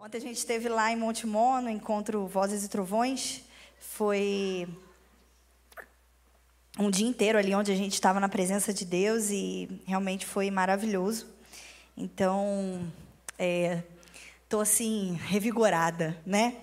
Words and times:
Ontem 0.00 0.18
a 0.18 0.20
gente 0.20 0.36
esteve 0.36 0.68
lá 0.68 0.90
em 0.92 0.96
Montemor, 0.96 1.60
no 1.60 1.68
encontro 1.68 2.26
Vozes 2.26 2.64
e 2.64 2.68
Trovões. 2.68 3.42
Foi 3.78 4.66
um 6.78 6.90
dia 6.90 7.06
inteiro 7.06 7.38
ali 7.38 7.54
onde 7.54 7.70
a 7.70 7.76
gente 7.76 7.92
estava 7.92 8.18
na 8.18 8.28
presença 8.28 8.72
de 8.72 8.84
Deus 8.84 9.30
e 9.30 9.68
realmente 9.86 10.24
foi 10.24 10.50
maravilhoso. 10.50 11.26
Então, 11.96 12.90
estou 14.42 14.60
assim, 14.60 15.18
revigorada, 15.24 16.16
né? 16.24 16.56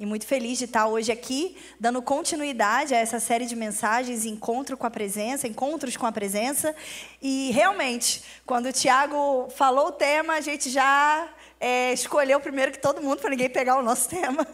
E 0.00 0.06
muito 0.06 0.26
feliz 0.26 0.58
de 0.58 0.66
estar 0.66 0.86
hoje 0.86 1.10
aqui, 1.10 1.56
dando 1.80 2.00
continuidade 2.00 2.94
a 2.94 2.98
essa 2.98 3.18
série 3.18 3.46
de 3.46 3.56
mensagens, 3.56 4.24
encontro 4.24 4.76
com 4.76 4.86
a 4.86 4.90
presença, 4.90 5.48
encontros 5.48 5.96
com 5.96 6.06
a 6.06 6.12
presença. 6.12 6.72
E 7.20 7.50
realmente, 7.50 8.22
quando 8.46 8.66
o 8.66 8.72
Tiago 8.72 9.48
falou 9.56 9.88
o 9.88 9.92
tema, 9.92 10.34
a 10.34 10.40
gente 10.40 10.70
já 10.70 11.28
é, 11.58 11.92
escolheu 11.92 12.38
primeiro 12.38 12.70
que 12.70 12.78
todo 12.78 13.02
mundo, 13.02 13.20
para 13.20 13.30
ninguém 13.30 13.50
pegar 13.50 13.76
o 13.76 13.82
nosso 13.82 14.06
tema. 14.14 14.46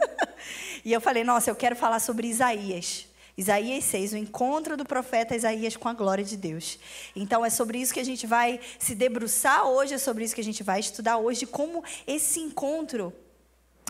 e 0.83 0.91
eu 0.91 1.01
falei, 1.01 1.23
nossa, 1.23 1.51
eu 1.51 1.55
quero 1.55 1.77
falar 1.77 2.01
sobre 2.01 2.27
Isaías. 2.27 3.07
Isaías 3.37 3.85
6, 3.85 4.15
o 4.15 4.17
encontro 4.17 4.79
do 4.79 4.85
profeta 4.87 5.37
Isaías 5.37 5.77
com 5.77 5.91
a 5.91 5.93
glória 5.93 6.25
de 6.25 6.39
Deus. 6.39 6.79
Então 7.15 7.45
é 7.45 7.51
sobre 7.51 7.77
isso 7.77 7.93
que 7.93 8.01
a 8.01 8.05
gente 8.05 8.27
vai 8.27 8.61
se 8.79 8.95
debruçar 8.95 9.67
hoje, 9.67 9.93
é 9.93 9.99
sobre 9.99 10.25
isso 10.25 10.35
que 10.35 10.41
a 10.41 10.45
gente 10.45 10.63
vai 10.63 10.81
estudar 10.81 11.19
hoje, 11.19 11.45
como 11.45 11.85
esse 12.07 12.41
encontro 12.41 13.13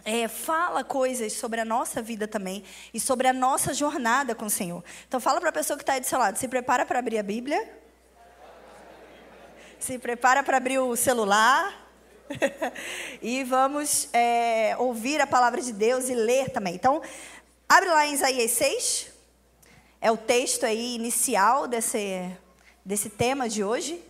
é, 0.05 0.29
fala 0.29 0.85
coisas 0.85 1.33
sobre 1.33 1.61
a 1.61 1.65
nossa 1.65 2.03
vida 2.03 2.29
também 2.29 2.63
e 2.93 3.01
sobre 3.01 3.27
a 3.27 3.33
nossa 3.33 3.73
jornada 3.73 4.35
com 4.35 4.47
o 4.47 4.51
Senhor. 4.51 4.85
Então 5.09 5.19
fala 5.19 5.41
para 5.41 5.49
a 5.51 5.53
pessoa 5.53 5.77
que 5.77 5.83
está 5.83 5.95
aí 5.95 6.01
do 6.01 6.07
seu 6.07 6.19
lado, 6.19 6.37
se 6.37 6.47
prepara 6.49 6.85
para 6.85 6.99
abrir 6.99 7.19
a 7.19 7.23
Bíblia. 7.23 7.83
Se 9.79 9.99
prepara 9.99 10.43
para 10.43 10.57
abrir 10.57 10.79
o 10.79 10.97
celular. 10.97 11.83
e 13.21 13.45
vamos 13.45 14.09
é, 14.13 14.75
ouvir 14.79 15.21
a 15.21 15.27
palavra 15.27 15.61
de 15.61 15.73
Deus 15.73 16.09
e 16.09 16.15
ler 16.15 16.51
também. 16.51 16.75
Então, 16.75 17.03
abre 17.69 17.91
lá 17.91 18.07
em 18.07 18.15
Isaías 18.15 18.51
6 18.53 19.15
é 20.05 20.11
o 20.11 20.19
texto 20.19 20.67
aí 20.67 20.97
inicial 20.97 21.67
desse, 21.67 22.31
desse 22.85 23.09
tema 23.09 23.49
de 23.49 23.65
hoje. 23.65 24.05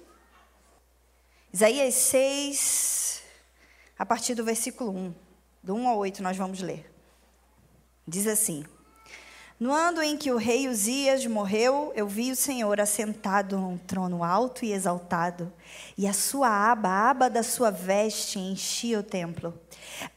Isaías 1.53 1.95
6, 1.95 3.23
a 3.97 4.05
partir 4.05 4.35
do 4.35 4.45
versículo 4.45 4.91
1. 4.91 5.24
Do 5.65 5.75
1 5.75 5.89
ao 5.89 5.97
8 5.97 6.23
nós 6.23 6.37
vamos 6.37 6.61
ler. 6.61 6.85
Diz 8.07 8.27
assim: 8.27 8.67
No 9.59 9.73
ano 9.73 10.03
em 10.03 10.15
que 10.15 10.31
o 10.31 10.37
rei 10.37 10.69
Uzias 10.69 11.25
morreu, 11.25 11.91
eu 11.97 12.07
vi 12.07 12.31
o 12.31 12.37
Senhor 12.37 12.79
assentado 12.79 13.57
num 13.57 13.79
trono 13.79 14.23
alto 14.23 14.67
e 14.67 14.75
exaltado, 14.75 15.51
e 15.97 16.07
a 16.07 16.13
sua 16.13 16.51
aba, 16.71 16.91
a 16.91 17.09
aba 17.09 17.31
da 17.31 17.43
sua 17.43 17.71
veste, 17.71 18.39
enchia 18.39 19.01
o 19.01 19.03
templo. 19.03 19.59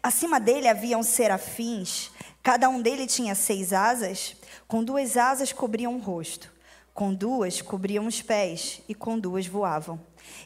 Acima 0.04 0.38
dele 0.38 0.68
haviam 0.68 1.02
serafins, 1.02 2.12
cada 2.44 2.68
um 2.68 2.82
dele 2.82 3.08
tinha 3.08 3.34
seis 3.34 3.72
asas. 3.72 4.36
Com 4.68 4.84
duas 4.84 5.16
asas 5.16 5.54
cobriam 5.54 5.96
o 5.96 6.00
rosto, 6.02 6.52
com 6.94 7.14
duas 7.14 7.62
cobriam 7.62 8.06
os 8.06 8.22
pés 8.22 8.82
e 8.90 8.94
com 8.94 9.18
duas 9.18 9.48
voavam. 9.48 9.98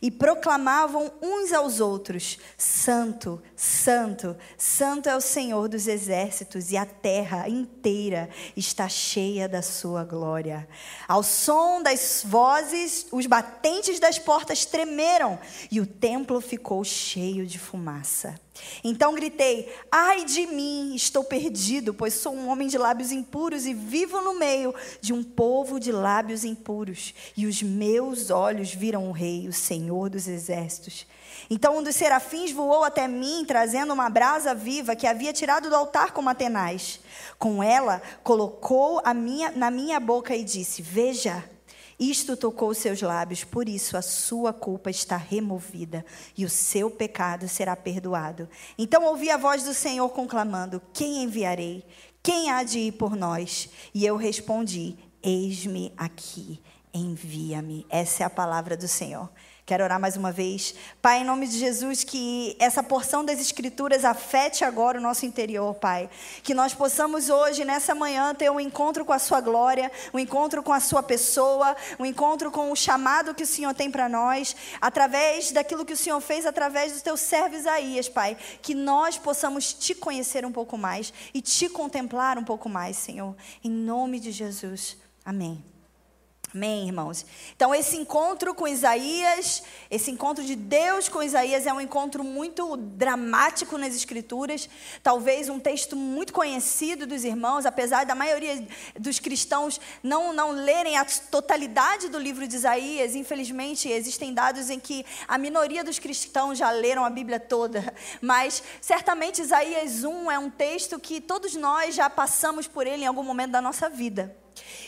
E 0.02 0.09
proclamavam 0.09 1.11
uns 1.21 1.53
aos 1.53 1.80
outros: 1.80 2.39
Santo, 2.57 3.41
Santo, 3.55 4.35
Santo 4.58 5.08
é 5.08 5.16
o 5.16 5.21
Senhor 5.21 5.69
dos 5.69 5.88
exércitos, 5.88 6.71
e 6.71 6.77
a 6.77 6.85
terra 6.85 7.47
inteira 7.47 8.30
está 8.58 8.89
cheia 8.89 9.47
da 9.47 9.61
sua 9.61 10.03
glória. 10.03 10.67
Ao 11.08 11.21
som 11.21 11.83
das 11.83 12.23
vozes, 12.25 13.05
os 13.11 13.25
batentes 13.27 13.99
das 13.99 14.17
portas 14.17 14.66
tremeram, 14.66 15.38
e 15.69 15.80
o 15.80 15.85
templo 15.85 16.41
ficou 16.41 16.83
cheio 16.83 17.45
de 17.45 17.59
fumaça. 17.59 18.39
Então 18.84 19.14
gritei: 19.14 19.73
Ai 19.92 20.26
de 20.26 20.48
mim, 20.48 20.95
estou 20.95 21.23
perdido, 21.23 21.94
pois 21.94 22.14
sou 22.14 22.33
um 22.33 22.49
homem 22.49 22.67
de 22.67 22.77
lábios 22.77 23.11
impuros 23.11 23.66
e 23.66 23.73
vivo 23.73 24.22
no 24.22 24.38
meio 24.38 24.73
de 24.99 25.14
um 25.14 25.23
povo 25.23 25.80
de 25.80 25.92
lábios 25.92 26.44
impuros. 26.44 27.14
E 27.36 27.45
os 27.45 27.61
meus 27.61 28.30
olhos 28.30 28.73
viram 28.73 29.10
o 29.10 29.11
Rei, 29.11 29.48
o 29.48 29.54
Senhor 29.54 30.10
dos 30.10 30.27
exércitos. 30.27 31.05
Então 31.50 31.77
um 31.77 31.83
dos 31.83 31.95
serafins 31.95 32.52
voou 32.52 32.83
até 32.83 33.08
mim, 33.08 33.44
trazendo 33.45 33.94
uma 33.94 34.10
brasa 34.10 34.55
viva 34.55 34.95
que 34.95 35.08
havia 35.08 35.33
tirado 35.33 35.70
do 35.70 35.76
altar 35.76 36.11
com 36.11 36.27
Atenais. 36.27 37.00
Com 37.38 37.61
ela, 37.61 38.02
colocou 38.23 39.02
minha, 39.14 39.52
na 39.52 39.70
minha 39.70 40.00
boca 40.00 40.36
e 40.36 40.44
disse: 40.44 40.82
Veja. 40.82 41.51
Isto 42.02 42.36
tocou 42.36 42.73
seus 42.73 43.00
lábios, 43.00 43.44
por 43.44 43.70
isso 43.70 43.95
a 43.95 44.02
sua 44.02 44.52
culpa 44.52 44.89
está 44.89 45.16
removida 45.16 46.04
e 46.36 46.44
o 46.44 46.50
seu 46.50 46.89
pecado 46.89 47.48
será 47.48 47.76
perdoado. 47.76 48.50
Então 48.76 49.06
ouvi 49.06 49.30
a 49.30 49.38
voz 49.38 49.62
do 49.62 49.72
Senhor 49.72 50.10
conclamando: 50.10 50.82
Quem 50.92 51.22
enviarei? 51.22 51.86
Quem 52.23 52.50
há 52.50 52.64
de 52.64 52.80
ir 52.80 52.94
por 52.94 53.16
nós? 53.16 53.70
E 53.94 54.04
eu 54.04 54.16
respondi: 54.17 54.98
Eis-me 55.22 55.94
aqui, 55.95 56.60
envia-me. 56.92 57.86
Essa 57.88 58.23
é 58.23 58.26
a 58.26 58.32
palavra 58.32 58.76
do 58.76 58.88
Senhor. 58.88 59.30
Quero 59.66 59.83
orar 59.83 59.99
mais 59.99 60.17
uma 60.17 60.32
vez. 60.32 60.73
Pai, 61.02 61.22
em 61.22 61.23
nome 61.23 61.48
de 61.48 61.58
Jesus, 61.58 62.04
que 62.04 62.58
essa 62.60 62.82
porção 62.82 63.23
das 63.23 63.39
Escrituras 63.39 64.04
afete 64.04 64.66
agora 64.66 64.98
o 64.98 65.02
nosso 65.02 65.26
interior, 65.26 65.76
Pai. 65.76 66.10
Que 66.44 66.54
nós 66.54 66.73
possamos 66.73 67.30
hoje, 67.30 67.64
nessa 67.64 67.94
manhã, 67.94 68.33
ter 68.33 68.50
um 68.50 68.60
encontro 68.60 69.05
com 69.05 69.14
a 69.14 69.20
Sua 69.20 69.39
glória, 69.39 69.92
um 70.14 70.20
encontro 70.20 70.64
com 70.64 70.73
a 70.73 70.80
Sua 70.80 71.04
pessoa, 71.04 71.76
um 72.00 72.05
encontro 72.05 72.52
com 72.52 72.71
o 72.71 72.76
chamado 72.76 73.36
que 73.36 73.44
o 73.44 73.48
Senhor 73.48 73.73
tem 73.73 73.89
para 73.89 74.10
nós, 74.10 74.55
através 74.82 75.52
daquilo 75.52 75.86
que 75.86 75.94
o 75.94 75.98
Senhor 75.98 76.20
fez 76.20 76.45
através 76.45 76.94
do 76.94 77.02
Teu 77.02 77.16
servo 77.16 77.55
Isaías, 77.55 78.10
Pai. 78.10 78.36
Que 78.61 78.73
nós 78.73 79.17
possamos 79.17 79.73
Te 79.73 79.94
conhecer 79.94 80.45
um 80.45 80.52
pouco 80.52 80.77
mais 80.77 81.14
e 81.33 81.42
Te 81.42 81.70
contemplar 81.70 82.38
um 82.38 82.44
pouco 82.44 82.67
mais, 82.67 82.98
Senhor. 82.98 83.36
Em 83.64 83.70
nome 83.70 84.20
de 84.20 84.32
Jesus. 84.32 84.98
Amém. 85.23 85.70
Amém, 86.54 86.88
irmãos? 86.88 87.26
Então, 87.56 87.73
esse 87.73 87.95
encontro 87.95 88.54
com 88.54 88.67
Isaías, 88.67 89.64
esse 89.89 90.12
encontro 90.12 90.44
de 90.44 90.54
Deus 90.54 91.08
com 91.08 91.23
Isaías 91.23 91.66
é 91.66 91.72
um 91.72 91.80
encontro 91.80 92.26
muito 92.26 92.76
dramático 92.76 93.78
nas 93.78 93.95
Escrituras. 93.95 94.67
Talvez 95.02 95.48
um 95.48 95.62
texto 95.62 95.95
muito 95.95 96.34
conhecido 96.34 97.08
dos 97.08 97.23
irmãos, 97.23 97.66
apesar 97.66 98.06
da 98.06 98.14
maioria 98.14 98.67
dos 99.00 99.17
cristãos 99.17 99.80
não, 100.04 100.34
não 100.34 100.52
lerem 100.52 100.98
a 100.98 101.06
totalidade 101.06 102.10
do 102.10 102.20
livro 102.20 102.45
de 102.45 102.58
Isaías. 102.58 103.16
Infelizmente, 103.16 103.88
existem 103.88 104.33
dados 104.33 104.70
em 104.70 104.78
que 104.80 105.06
a 105.30 105.38
minoria 105.38 105.86
dos 105.86 106.00
cristãos 106.00 106.58
já 106.58 106.70
leram 106.70 107.06
a 107.06 107.10
Bíblia 107.10 107.39
toda. 107.39 107.94
Mas, 108.20 108.62
certamente, 108.82 109.42
Isaías 109.42 110.04
1 110.04 110.30
é 110.30 110.38
um 110.38 110.50
texto 110.50 111.00
que 111.00 111.22
todos 111.22 111.56
nós 111.56 111.95
já 111.95 112.10
passamos 112.10 112.68
por 112.68 112.86
ele 112.86 113.04
em 113.04 113.08
algum 113.08 113.23
momento 113.23 113.52
da 113.52 113.62
nossa 113.62 113.89
vida. 113.89 114.36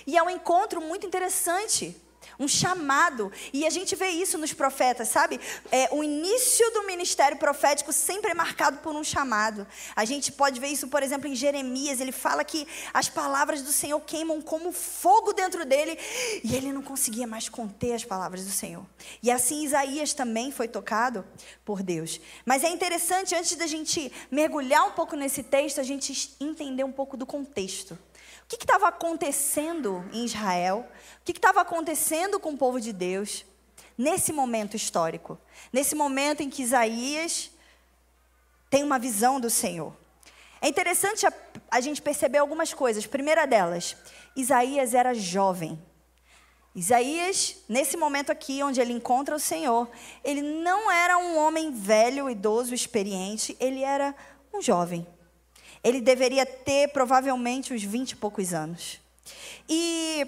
E 0.06 0.18
é 0.18 0.24
um 0.24 0.30
encontro 0.30 0.82
muito 0.82 1.06
interessante, 1.06 1.96
um 2.40 2.48
chamado. 2.48 3.32
E 3.52 3.66
a 3.66 3.70
gente 3.70 3.96
vê 3.96 4.08
isso 4.10 4.38
nos 4.38 4.54
profetas, 4.54 5.10
sabe? 5.10 5.40
É, 5.72 5.90
o 5.92 6.04
início 6.04 6.70
do 6.72 6.84
ministério 6.84 7.38
profético 7.38 7.92
sempre 7.92 8.32
é 8.32 8.34
marcado 8.34 8.78
por 8.80 8.96
um 8.96 9.04
chamado. 9.04 9.68
A 9.96 10.06
gente 10.06 10.32
pode 10.32 10.60
ver 10.60 10.68
isso, 10.68 10.88
por 10.88 11.04
exemplo, 11.04 11.28
em 11.28 11.36
Jeremias. 11.36 12.00
Ele 12.00 12.12
fala 12.12 12.44
que 12.44 12.68
as 12.94 13.10
palavras 13.10 13.62
do 13.62 13.72
Senhor 13.72 14.00
queimam 14.02 14.42
como 14.42 14.72
fogo 14.72 15.34
dentro 15.34 15.66
dele. 15.66 15.98
E 16.44 16.56
ele 16.56 16.72
não 16.72 16.82
conseguia 16.82 17.28
mais 17.28 17.50
conter 17.50 17.94
as 17.94 18.04
palavras 18.04 18.46
do 18.46 18.52
Senhor. 18.52 18.86
E 19.22 19.32
assim 19.32 19.64
Isaías 19.64 20.14
também 20.14 20.52
foi 20.52 20.68
tocado 20.68 21.26
por 21.64 21.82
Deus. 21.82 22.20
Mas 22.46 22.64
é 22.64 22.70
interessante, 22.70 23.36
antes 23.36 23.56
da 23.56 23.68
gente 23.68 24.12
mergulhar 24.32 24.86
um 24.88 24.92
pouco 24.92 25.16
nesse 25.16 25.44
texto, 25.44 25.80
a 25.80 25.84
gente 25.84 26.36
entender 26.40 26.84
um 26.84 26.92
pouco 26.92 27.16
do 27.16 27.26
contexto. 27.26 27.98
Que 28.58 28.64
estava 28.64 28.88
acontecendo 28.88 30.04
em 30.14 30.26
Israel? 30.26 30.88
O 31.22 31.24
que 31.26 31.32
estava 31.32 31.62
acontecendo 31.62 32.40
com 32.40 32.52
o 32.52 32.58
povo 32.58 32.80
de 32.80 32.94
Deus 32.94 33.46
nesse 33.98 34.32
momento 34.32 34.76
histórico? 34.76 35.40
Nesse 35.72 35.96
momento 35.96 36.42
em 36.42 36.50
que 36.50 36.64
Isaías 36.64 37.52
tem 38.70 38.84
uma 38.84 38.98
visão 39.00 39.40
do 39.40 39.50
Senhor. 39.50 39.96
É 40.62 40.68
interessante 40.68 41.28
a, 41.28 41.34
a 41.70 41.82
gente 41.82 42.02
perceber 42.02 42.38
algumas 42.38 42.74
coisas. 42.74 43.06
Primeira 43.06 43.46
delas, 43.46 43.96
Isaías 44.36 44.94
era 44.94 45.14
jovem. 45.14 45.80
Isaías, 46.76 47.58
nesse 47.70 47.96
momento 47.96 48.32
aqui, 48.32 48.64
onde 48.64 48.82
ele 48.82 48.94
encontra 48.94 49.36
o 49.36 49.40
Senhor, 49.40 49.88
ele 50.24 50.42
não 50.42 50.90
era 50.90 51.20
um 51.20 51.38
homem 51.38 51.72
velho, 51.72 52.30
idoso, 52.30 52.74
experiente, 52.74 53.56
ele 53.60 53.84
era 53.84 54.16
um 54.52 54.62
jovem. 54.62 55.06
Ele 55.84 56.00
deveria 56.00 56.46
ter 56.46 56.90
provavelmente 56.90 57.74
uns 57.74 57.84
20 57.84 58.12
e 58.12 58.16
poucos 58.16 58.54
anos. 58.54 59.00
E 59.68 60.28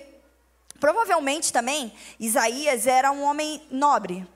provavelmente 0.80 1.52
também 1.54 1.94
Isaías 2.20 2.88
era 2.88 3.12
um 3.12 3.24
homem 3.24 3.62
nobre, 3.72 4.28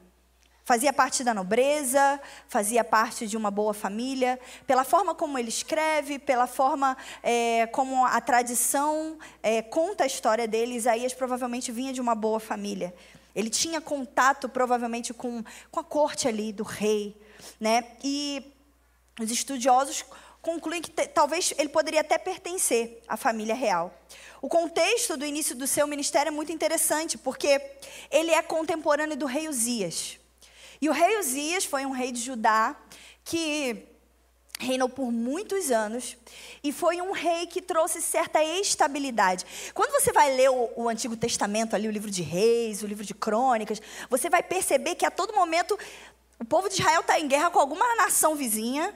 fazia 0.70 0.94
parte 0.94 1.24
da 1.24 1.34
nobreza, 1.34 2.22
fazia 2.48 2.84
parte 2.84 3.26
de 3.26 3.36
uma 3.36 3.50
boa 3.50 3.74
família, 3.74 4.40
pela 4.68 4.84
forma 4.84 5.16
como 5.16 5.40
ele 5.40 5.50
escreve, 5.50 6.20
pela 6.20 6.46
forma 6.46 6.96
é, 7.24 7.66
como 7.68 8.06
a 8.06 8.22
tradição 8.22 9.18
é, 9.42 9.64
conta 9.64 10.04
a 10.04 10.08
história 10.08 10.48
dele, 10.48 10.76
Isaías 10.76 11.12
provavelmente 11.12 11.72
vinha 11.72 11.92
de 11.92 12.00
uma 12.00 12.14
boa 12.14 12.40
família. 12.40 12.94
Ele 13.36 13.50
tinha 13.50 13.82
contato 13.82 14.48
provavelmente 14.48 15.12
com, 15.12 15.44
com 15.72 15.80
a 15.80 15.84
corte 15.84 16.28
ali 16.28 16.54
do 16.54 16.64
rei, 16.64 17.20
né? 17.60 17.84
E 18.04 18.54
os 19.20 19.32
estudiosos 19.32 20.06
concluem 20.42 20.82
que 20.82 20.90
talvez 21.08 21.54
ele 21.58 21.70
poderia 21.70 22.02
até 22.02 22.18
pertencer 22.18 23.02
à 23.08 23.18
família 23.18 23.56
real. 23.56 23.94
O 24.42 24.48
contexto 24.48 25.18
do 25.18 25.26
início 25.26 25.56
do 25.56 25.68
seu 25.68 25.86
ministério 25.86 26.30
é 26.30 26.32
muito 26.32 26.52
interessante, 26.52 27.18
porque 27.18 27.62
ele 28.10 28.32
é 28.32 28.42
contemporâneo 28.42 29.18
do 29.18 29.26
rei 29.26 29.50
Uzias. 29.50 30.18
E 30.82 30.88
o 30.88 30.94
rei 30.94 31.20
Uzias 31.20 31.66
foi 31.66 31.86
um 31.86 31.92
rei 31.92 32.12
de 32.12 32.22
Judá 32.22 32.76
que 33.26 33.86
reinou 34.60 34.90
por 34.90 35.10
muitos 35.12 35.72
anos 35.72 36.18
e 36.62 36.72
foi 36.74 37.02
um 37.02 37.12
rei 37.12 37.48
que 37.48 37.62
trouxe 37.62 38.02
certa 38.02 38.44
estabilidade. 38.44 39.46
Quando 39.74 39.92
você 39.92 40.12
vai 40.12 40.36
ler 40.36 40.50
o, 40.50 40.70
o, 40.76 40.90
Antigo 40.90 41.16
Testamento, 41.16 41.76
ali 41.76 41.88
o 41.88 41.92
livro 41.92 42.12
de 42.12 42.22
Reis, 42.22 42.84
o 42.84 42.88
livro 42.88 43.06
de 43.06 43.14
Crônicas, 43.14 43.82
você 44.10 44.30
vai 44.30 44.44
perceber 44.44 44.96
que 44.96 45.06
a 45.06 45.12
todo 45.12 45.34
momento 45.34 45.78
o 46.40 46.46
povo 46.46 46.68
de 46.68 46.76
Israel 46.76 47.02
está 47.02 47.20
em 47.20 47.28
guerra 47.28 47.50
com 47.50 47.60
alguma 47.60 47.96
nação 47.96 48.36
vizinha. 48.36 48.94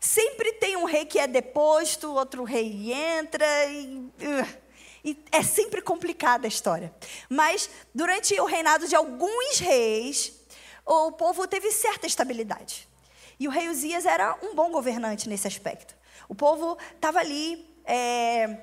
Sempre 0.00 0.54
tem 0.54 0.76
um 0.76 0.84
rei 0.84 1.04
que 1.04 1.18
é 1.18 1.26
deposto, 1.26 2.14
outro 2.14 2.42
rei 2.42 2.90
entra 2.90 3.44
e, 3.66 3.96
uh, 3.96 4.58
e 5.04 5.24
é 5.30 5.42
sempre 5.42 5.82
complicada 5.82 6.46
a 6.46 6.48
história. 6.48 6.90
Mas 7.28 7.68
durante 7.94 8.38
o 8.40 8.46
reinado 8.46 8.88
de 8.88 8.96
alguns 8.96 9.58
reis, 9.58 10.32
o 10.86 11.12
povo 11.12 11.46
teve 11.46 11.70
certa 11.70 12.06
estabilidade. 12.06 12.88
E 13.38 13.46
o 13.46 13.50
rei 13.50 13.68
Uzias 13.68 14.06
era 14.06 14.38
um 14.42 14.54
bom 14.54 14.70
governante 14.70 15.28
nesse 15.28 15.46
aspecto. 15.46 15.94
O 16.28 16.34
povo 16.34 16.78
estava 16.94 17.18
ali 17.18 17.70
é, 17.84 18.58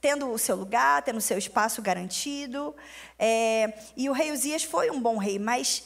tendo 0.00 0.30
o 0.30 0.38
seu 0.38 0.54
lugar, 0.54 1.02
tendo 1.02 1.18
o 1.18 1.20
seu 1.20 1.36
espaço 1.36 1.82
garantido. 1.82 2.74
É, 3.18 3.72
e 3.96 4.08
o 4.08 4.12
rei 4.12 4.30
Uzias 4.30 4.62
foi 4.62 4.88
um 4.90 5.00
bom 5.00 5.16
rei, 5.16 5.36
mas 5.36 5.84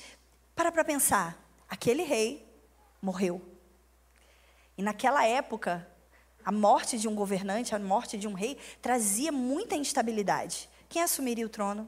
para 0.54 0.70
para 0.70 0.84
pensar, 0.84 1.42
aquele 1.70 2.02
rei 2.02 2.46
morreu. 3.00 3.49
E 4.80 4.82
naquela 4.82 5.26
época, 5.26 5.86
a 6.42 6.50
morte 6.50 6.96
de 6.96 7.06
um 7.06 7.14
governante, 7.14 7.74
a 7.74 7.78
morte 7.78 8.16
de 8.16 8.26
um 8.26 8.32
rei, 8.32 8.56
trazia 8.80 9.30
muita 9.30 9.76
instabilidade. 9.76 10.70
Quem 10.88 11.02
assumiria 11.02 11.44
o 11.44 11.50
trono? 11.50 11.86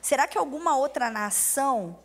Será 0.00 0.26
que 0.26 0.38
alguma 0.38 0.74
outra 0.74 1.10
nação 1.10 1.98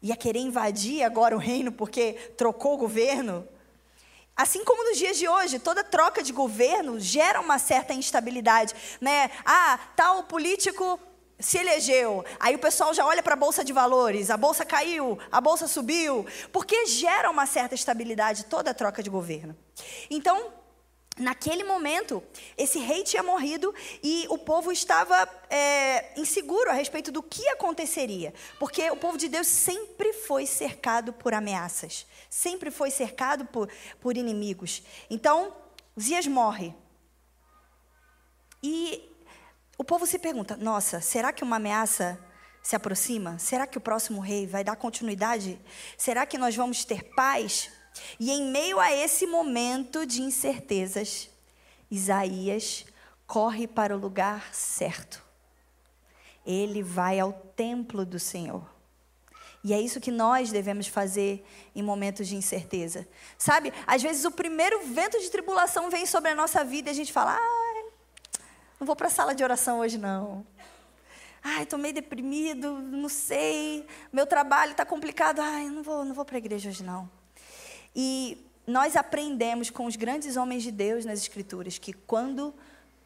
ia 0.00 0.14
querer 0.14 0.38
invadir 0.38 1.02
agora 1.02 1.34
o 1.34 1.38
reino 1.40 1.72
porque 1.72 2.12
trocou 2.36 2.74
o 2.74 2.76
governo. 2.76 3.44
Assim 4.36 4.64
como 4.64 4.84
nos 4.84 4.96
dias 4.96 5.18
de 5.18 5.26
hoje, 5.26 5.58
toda 5.58 5.82
troca 5.82 6.22
de 6.22 6.32
governo 6.32 7.00
gera 7.00 7.40
uma 7.40 7.58
certa 7.58 7.92
instabilidade, 7.92 8.74
né? 9.00 9.32
Ah, 9.44 9.80
tal 9.96 10.22
político 10.22 10.96
se 11.42 11.58
elegeu, 11.58 12.24
aí 12.40 12.54
o 12.54 12.58
pessoal 12.58 12.94
já 12.94 13.04
olha 13.04 13.22
para 13.22 13.34
a 13.34 13.36
bolsa 13.36 13.64
de 13.64 13.72
valores, 13.72 14.30
a 14.30 14.36
bolsa 14.36 14.64
caiu, 14.64 15.18
a 15.30 15.40
bolsa 15.40 15.66
subiu, 15.66 16.24
porque 16.52 16.86
gera 16.86 17.30
uma 17.30 17.44
certa 17.46 17.74
estabilidade 17.74 18.46
toda 18.46 18.72
troca 18.72 19.02
de 19.02 19.10
governo. 19.10 19.56
Então, 20.08 20.62
Naquele 21.18 21.62
momento, 21.62 22.22
esse 22.56 22.78
rei 22.78 23.04
tinha 23.04 23.22
morrido 23.22 23.74
e 24.02 24.26
o 24.30 24.38
povo 24.38 24.72
estava 24.72 25.28
é, 25.50 26.18
inseguro 26.18 26.70
a 26.70 26.72
respeito 26.72 27.12
do 27.12 27.22
que 27.22 27.46
aconteceria, 27.48 28.32
porque 28.58 28.90
o 28.90 28.96
povo 28.96 29.18
de 29.18 29.28
Deus 29.28 29.46
sempre 29.46 30.14
foi 30.14 30.46
cercado 30.46 31.12
por 31.12 31.34
ameaças, 31.34 32.06
sempre 32.30 32.70
foi 32.70 32.90
cercado 32.90 33.44
por, 33.44 33.68
por 34.00 34.16
inimigos. 34.16 34.82
Então, 35.10 35.54
Zias 36.00 36.26
morre. 36.26 36.74
E 38.62 39.11
o 39.82 39.84
povo 39.84 40.06
se 40.06 40.16
pergunta: 40.16 40.56
nossa, 40.56 41.00
será 41.00 41.32
que 41.32 41.42
uma 41.42 41.56
ameaça 41.56 42.16
se 42.62 42.76
aproxima? 42.76 43.36
Será 43.38 43.66
que 43.66 43.76
o 43.76 43.80
próximo 43.80 44.20
rei 44.20 44.46
vai 44.46 44.62
dar 44.62 44.76
continuidade? 44.76 45.60
Será 45.98 46.24
que 46.24 46.38
nós 46.38 46.54
vamos 46.54 46.84
ter 46.84 47.02
paz? 47.16 47.68
E 48.18 48.30
em 48.30 48.50
meio 48.50 48.78
a 48.78 48.92
esse 48.92 49.26
momento 49.26 50.06
de 50.06 50.22
incertezas, 50.22 51.28
Isaías 51.90 52.86
corre 53.26 53.66
para 53.66 53.94
o 53.94 53.98
lugar 53.98 54.54
certo. 54.54 55.20
Ele 56.46 56.80
vai 56.80 57.18
ao 57.18 57.32
templo 57.32 58.06
do 58.06 58.20
Senhor. 58.20 58.64
E 59.64 59.74
é 59.74 59.80
isso 59.80 60.00
que 60.00 60.10
nós 60.12 60.50
devemos 60.50 60.86
fazer 60.86 61.44
em 61.74 61.82
momentos 61.82 62.28
de 62.28 62.36
incerteza. 62.36 63.06
Sabe, 63.36 63.72
às 63.84 64.00
vezes 64.00 64.24
o 64.24 64.30
primeiro 64.30 64.86
vento 64.86 65.18
de 65.20 65.28
tribulação 65.28 65.90
vem 65.90 66.06
sobre 66.06 66.30
a 66.30 66.34
nossa 66.36 66.64
vida 66.64 66.88
e 66.88 66.92
a 66.92 66.94
gente 66.94 67.12
fala: 67.12 67.32
ai, 67.34 67.61
não 68.82 68.86
vou 68.86 68.96
para 68.96 69.06
a 69.06 69.10
sala 69.10 69.32
de 69.32 69.44
oração 69.44 69.78
hoje 69.78 69.96
não. 69.96 70.44
Ai, 71.40 71.62
estou 71.62 71.78
meio 71.78 71.94
deprimido, 71.94 72.80
não 72.80 73.08
sei, 73.08 73.86
meu 74.12 74.26
trabalho 74.26 74.72
está 74.72 74.84
complicado. 74.84 75.40
Ai, 75.40 75.68
não 75.68 75.84
vou, 75.84 76.04
não 76.04 76.12
vou 76.12 76.24
para 76.24 76.36
a 76.36 76.38
igreja 76.38 76.68
hoje 76.68 76.82
não. 76.82 77.08
E 77.94 78.44
nós 78.66 78.96
aprendemos 78.96 79.70
com 79.70 79.86
os 79.86 79.94
grandes 79.94 80.36
homens 80.36 80.64
de 80.64 80.72
Deus 80.72 81.04
nas 81.04 81.20
Escrituras 81.20 81.78
que 81.78 81.92
quando 81.92 82.52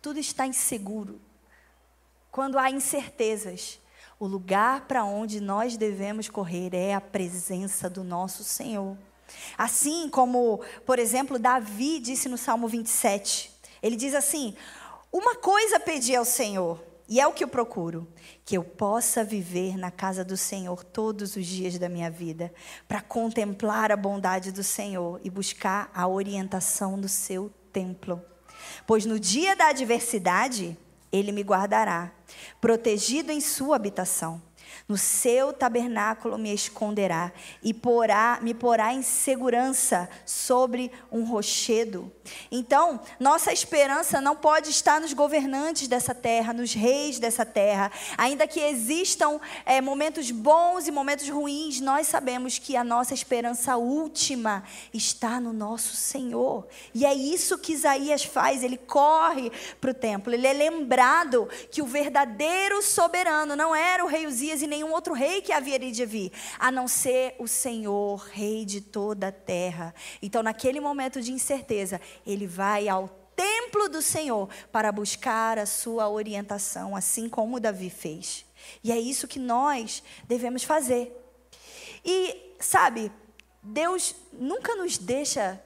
tudo 0.01 0.19
está 0.19 0.47
inseguro, 0.47 1.21
quando 2.33 2.59
há 2.59 2.71
incertezas, 2.71 3.79
o 4.19 4.27
lugar 4.27 4.87
para 4.87 5.05
onde 5.05 5.43
nós 5.43 5.77
devemos 5.77 6.27
correr 6.27 6.75
é 6.75 6.95
a 6.95 7.03
presença 7.03 7.91
do 7.91 8.03
nosso 8.03 8.43
Senhor. 8.43 8.97
Assim 9.59 10.09
como, 10.09 10.63
por 10.87 10.99
exemplo, 10.99 11.39
Davi 11.39 12.01
disse 12.01 12.31
no 12.31 12.39
Salmo 12.39 12.67
27. 12.67 13.55
Ele 13.83 13.95
diz 13.95 14.15
assim: 14.15 14.57
Uma 15.13 15.35
coisa 15.37 15.81
pedi 15.81 16.15
ao 16.15 16.25
Senhor, 16.25 16.83
e 17.09 17.21
é 17.21 17.27
o 17.27 17.33
que 17.33 17.45
eu 17.45 17.49
procuro: 17.49 18.07
que 18.45 18.57
eu 18.57 18.65
possa 18.65 19.25
viver 19.25 19.77
na 19.77 19.91
casa 19.91 20.25
do 20.25 20.37
Senhor 20.37 20.85
todos 20.85 21.37
os 21.37 21.47
dias 21.47 21.79
da 21.79 21.89
minha 21.89 22.11
vida, 22.11 22.53
para 22.89 23.01
contemplar 23.01 23.93
a 23.93 23.97
bondade 23.97 24.51
do 24.51 24.63
Senhor 24.63 25.21
e 25.23 25.31
buscar 25.31 25.91
a 25.95 26.07
orientação 26.09 26.99
do 26.99 27.09
seu 27.09 27.51
templo. 27.73 28.23
Pois 28.87 29.07
no 29.07 29.21
dia 29.21 29.55
da 29.55 29.69
adversidade, 29.69 30.77
ele 31.13 31.33
me 31.33 31.43
guardará, 31.43 32.13
protegido 32.61 33.31
em 33.31 33.41
sua 33.41 33.77
habitação. 33.77 34.43
No 34.89 34.97
seu 34.97 35.53
tabernáculo 35.53 36.37
me 36.37 36.53
esconderá 36.53 37.33
e 37.63 37.73
porá, 37.73 38.39
me 38.43 38.53
porá 38.53 38.93
em 38.93 39.03
segurança 39.03 40.09
sobre 40.25 40.91
um 41.11 41.25
rochedo. 41.25 42.13
Então, 42.51 43.01
nossa 43.19 43.53
esperança 43.53 44.21
não 44.21 44.37
pode 44.37 44.71
estar 44.71 45.01
nos 45.01 45.13
governantes 45.13 45.89
dessa 45.89 46.15
terra, 46.15 46.53
nos 46.53 46.75
reis 46.75 47.19
dessa 47.19 47.45
terra. 47.45 47.91
Ainda 48.19 48.47
que 48.47 48.61
existam 48.61 49.41
é, 49.65 49.81
momentos 49.81 50.31
bons 50.31 50.89
e 50.89 50.91
momentos 50.91 51.29
ruins, 51.29 51.81
nós 51.81 52.07
sabemos 52.07 52.59
que 52.59 52.77
a 52.77 52.85
nossa 52.85 53.15
esperança 53.15 53.77
última 53.77 54.65
está 54.93 55.41
no 55.41 55.53
nosso 55.53 55.95
Senhor. 55.95 56.67
E 56.95 57.07
é 57.07 57.15
isso 57.15 57.59
que 57.59 57.73
Isaías 57.73 58.25
faz. 58.25 58.63
Ele 58.63 58.77
corre 58.77 59.51
para 59.81 59.91
o 59.91 59.95
templo. 59.95 60.33
Ele 60.33 60.47
é 60.47 60.53
lembrado 60.53 61.49
que 61.71 61.83
o 61.83 61.87
verdadeiro 61.87 62.83
soberano 62.83 63.55
não 63.55 63.75
era 63.75 64.05
o 64.05 64.09
rei 64.09 64.27
Uzias 64.27 64.63
e 64.63 64.67
nenhum 64.67 64.93
outro 64.93 65.15
rei 65.15 65.41
que 65.41 65.53
havia 65.53 65.77
de 65.79 66.07
vir, 66.07 66.33
a 66.59 66.71
não 66.71 66.89
ser 66.89 67.35
o 67.39 67.47
Senhor, 67.47 68.17
rei 68.33 68.65
de 68.65 68.81
toda 68.81 69.29
a 69.29 69.33
terra. 69.33 69.95
Então, 70.23 70.43
naquele 70.43 70.81
momento 70.81 71.21
de 71.21 71.33
incerteza, 71.33 72.01
ele 72.27 72.47
vai 72.47 72.89
ao 72.89 73.09
templo 73.37 73.89
do 73.89 74.01
Senhor 74.01 74.49
para 74.73 74.91
buscar 74.91 75.59
a 75.59 75.67
sua 75.67 76.09
orientação, 76.09 76.97
assim 76.97 77.29
como 77.29 77.61
Davi 77.61 77.91
fez. 77.91 78.45
E 78.83 78.91
é 78.91 78.99
isso 78.99 79.29
que 79.29 79.39
nós 79.39 80.03
devemos 80.27 80.65
fazer. 80.65 81.15
E, 82.05 82.55
sabe, 82.59 83.13
Deus 83.63 84.15
nunca 84.33 84.75
nos 84.75 84.97
deixa 84.97 85.63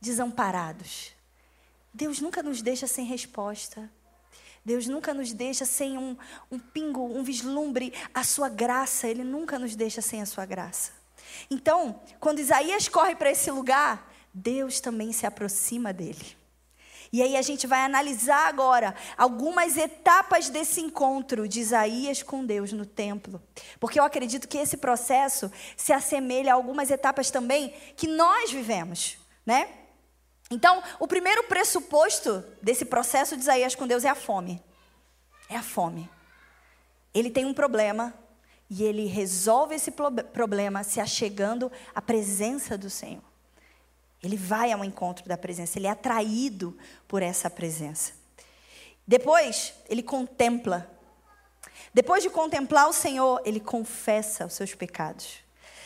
desamparados. 0.00 1.12
Deus 1.92 2.20
nunca 2.20 2.42
nos 2.42 2.62
deixa 2.62 2.86
sem 2.86 3.04
resposta. 3.04 3.90
Deus 4.64 4.86
nunca 4.86 5.12
nos 5.12 5.32
deixa 5.32 5.64
sem 5.64 5.98
um, 5.98 6.16
um 6.50 6.58
pingo, 6.58 7.04
um 7.04 7.22
vislumbre, 7.22 7.92
a 8.14 8.22
sua 8.22 8.48
graça. 8.48 9.08
Ele 9.08 9.24
nunca 9.24 9.58
nos 9.58 9.74
deixa 9.74 10.00
sem 10.00 10.22
a 10.22 10.26
sua 10.26 10.46
graça. 10.46 10.92
Então, 11.50 12.00
quando 12.18 12.38
Isaías 12.38 12.88
corre 12.88 13.14
para 13.14 13.30
esse 13.30 13.50
lugar, 13.50 14.09
Deus 14.32 14.80
também 14.80 15.12
se 15.12 15.26
aproxima 15.26 15.92
dele. 15.92 16.36
E 17.12 17.22
aí 17.22 17.36
a 17.36 17.42
gente 17.42 17.66
vai 17.66 17.80
analisar 17.80 18.46
agora 18.46 18.94
algumas 19.18 19.76
etapas 19.76 20.48
desse 20.48 20.80
encontro 20.80 21.48
de 21.48 21.58
Isaías 21.58 22.22
com 22.22 22.46
Deus 22.46 22.72
no 22.72 22.86
templo. 22.86 23.42
Porque 23.80 23.98
eu 23.98 24.04
acredito 24.04 24.46
que 24.46 24.58
esse 24.58 24.76
processo 24.76 25.50
se 25.76 25.92
assemelha 25.92 26.52
a 26.52 26.54
algumas 26.54 26.88
etapas 26.88 27.28
também 27.30 27.74
que 27.96 28.06
nós 28.06 28.52
vivemos, 28.52 29.18
né? 29.44 29.68
Então, 30.52 30.82
o 31.00 31.08
primeiro 31.08 31.44
pressuposto 31.44 32.44
desse 32.62 32.84
processo 32.84 33.36
de 33.36 33.42
Isaías 33.42 33.74
com 33.74 33.86
Deus 33.86 34.04
é 34.04 34.08
a 34.08 34.14
fome. 34.14 34.62
É 35.48 35.56
a 35.56 35.62
fome. 35.62 36.08
Ele 37.12 37.30
tem 37.30 37.44
um 37.44 37.54
problema 37.54 38.14
E 38.70 38.84
ele 38.84 39.06
resolve 39.06 39.74
esse 39.74 39.90
problema 40.32 40.84
se 40.84 41.00
achegando 41.00 41.72
à 41.92 42.00
presença 42.00 42.78
do 42.78 42.88
Senhor. 42.88 43.29
Ele 44.22 44.36
vai 44.36 44.70
ao 44.72 44.84
encontro 44.84 45.26
da 45.26 45.36
presença, 45.36 45.78
ele 45.78 45.86
é 45.86 45.90
atraído 45.90 46.76
por 47.08 47.22
essa 47.22 47.48
presença. 47.48 48.12
Depois, 49.06 49.72
ele 49.88 50.02
contempla. 50.02 50.88
Depois 51.92 52.22
de 52.22 52.30
contemplar 52.30 52.88
o 52.88 52.92
Senhor, 52.92 53.40
ele 53.44 53.58
confessa 53.58 54.46
os 54.46 54.52
seus 54.52 54.74
pecados. 54.74 55.38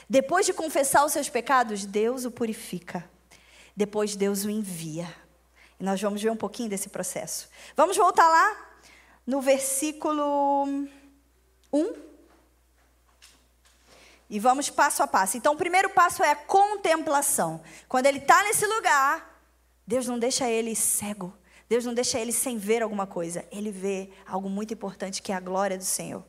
Depois 0.09 0.45
de 0.45 0.53
confessar 0.53 1.05
os 1.05 1.13
seus 1.13 1.29
pecados, 1.29 1.87
Deus 1.87 2.25
o 2.25 2.31
purifica. 2.31 3.09
Depois, 3.77 4.17
Deus 4.17 4.45
o 4.45 4.51
envia. 4.51 5.09
E 5.79 5.85
nós 5.85 6.01
vamos 6.01 6.23
ver 6.23 6.31
um 6.31 6.37
pouquinho 6.37 6.69
desse 6.69 6.89
processo. 6.89 7.49
Vamos 7.77 7.97
voltar 7.97 8.29
lá 8.29 8.77
no 9.27 9.41
versículo 9.41 10.87
1. 11.73 12.14
E 14.29 14.39
vamos 14.39 14.71
passo 14.71 15.03
a 15.03 15.07
passo. 15.07 15.37
Então, 15.37 15.55
o 15.55 15.57
primeiro 15.57 15.91
passo 15.91 16.23
é 16.23 16.31
a 16.31 16.37
contemplação. 16.37 17.61
Quando 17.89 18.07
ele 18.07 18.19
está 18.19 18.43
nesse 18.43 18.67
lugar, 18.67 19.41
Deus 19.87 20.07
não 20.07 20.19
deixa 20.19 20.49
ele 20.49 20.75
cego. 20.75 21.33
Deus 21.69 21.85
não 21.85 21.95
deixa 21.95 22.19
ele 22.19 22.33
sem 22.33 22.57
ver 22.59 22.83
alguma 22.83 23.07
coisa. 23.07 23.45
Ele 23.51 23.71
vê 23.71 24.11
algo 24.27 24.49
muito 24.49 24.73
importante 24.73 25.23
que 25.23 25.33
é 25.33 25.35
a 25.35 25.41
glória 25.41 25.77
do 25.77 25.85
Senhor. 25.85 26.25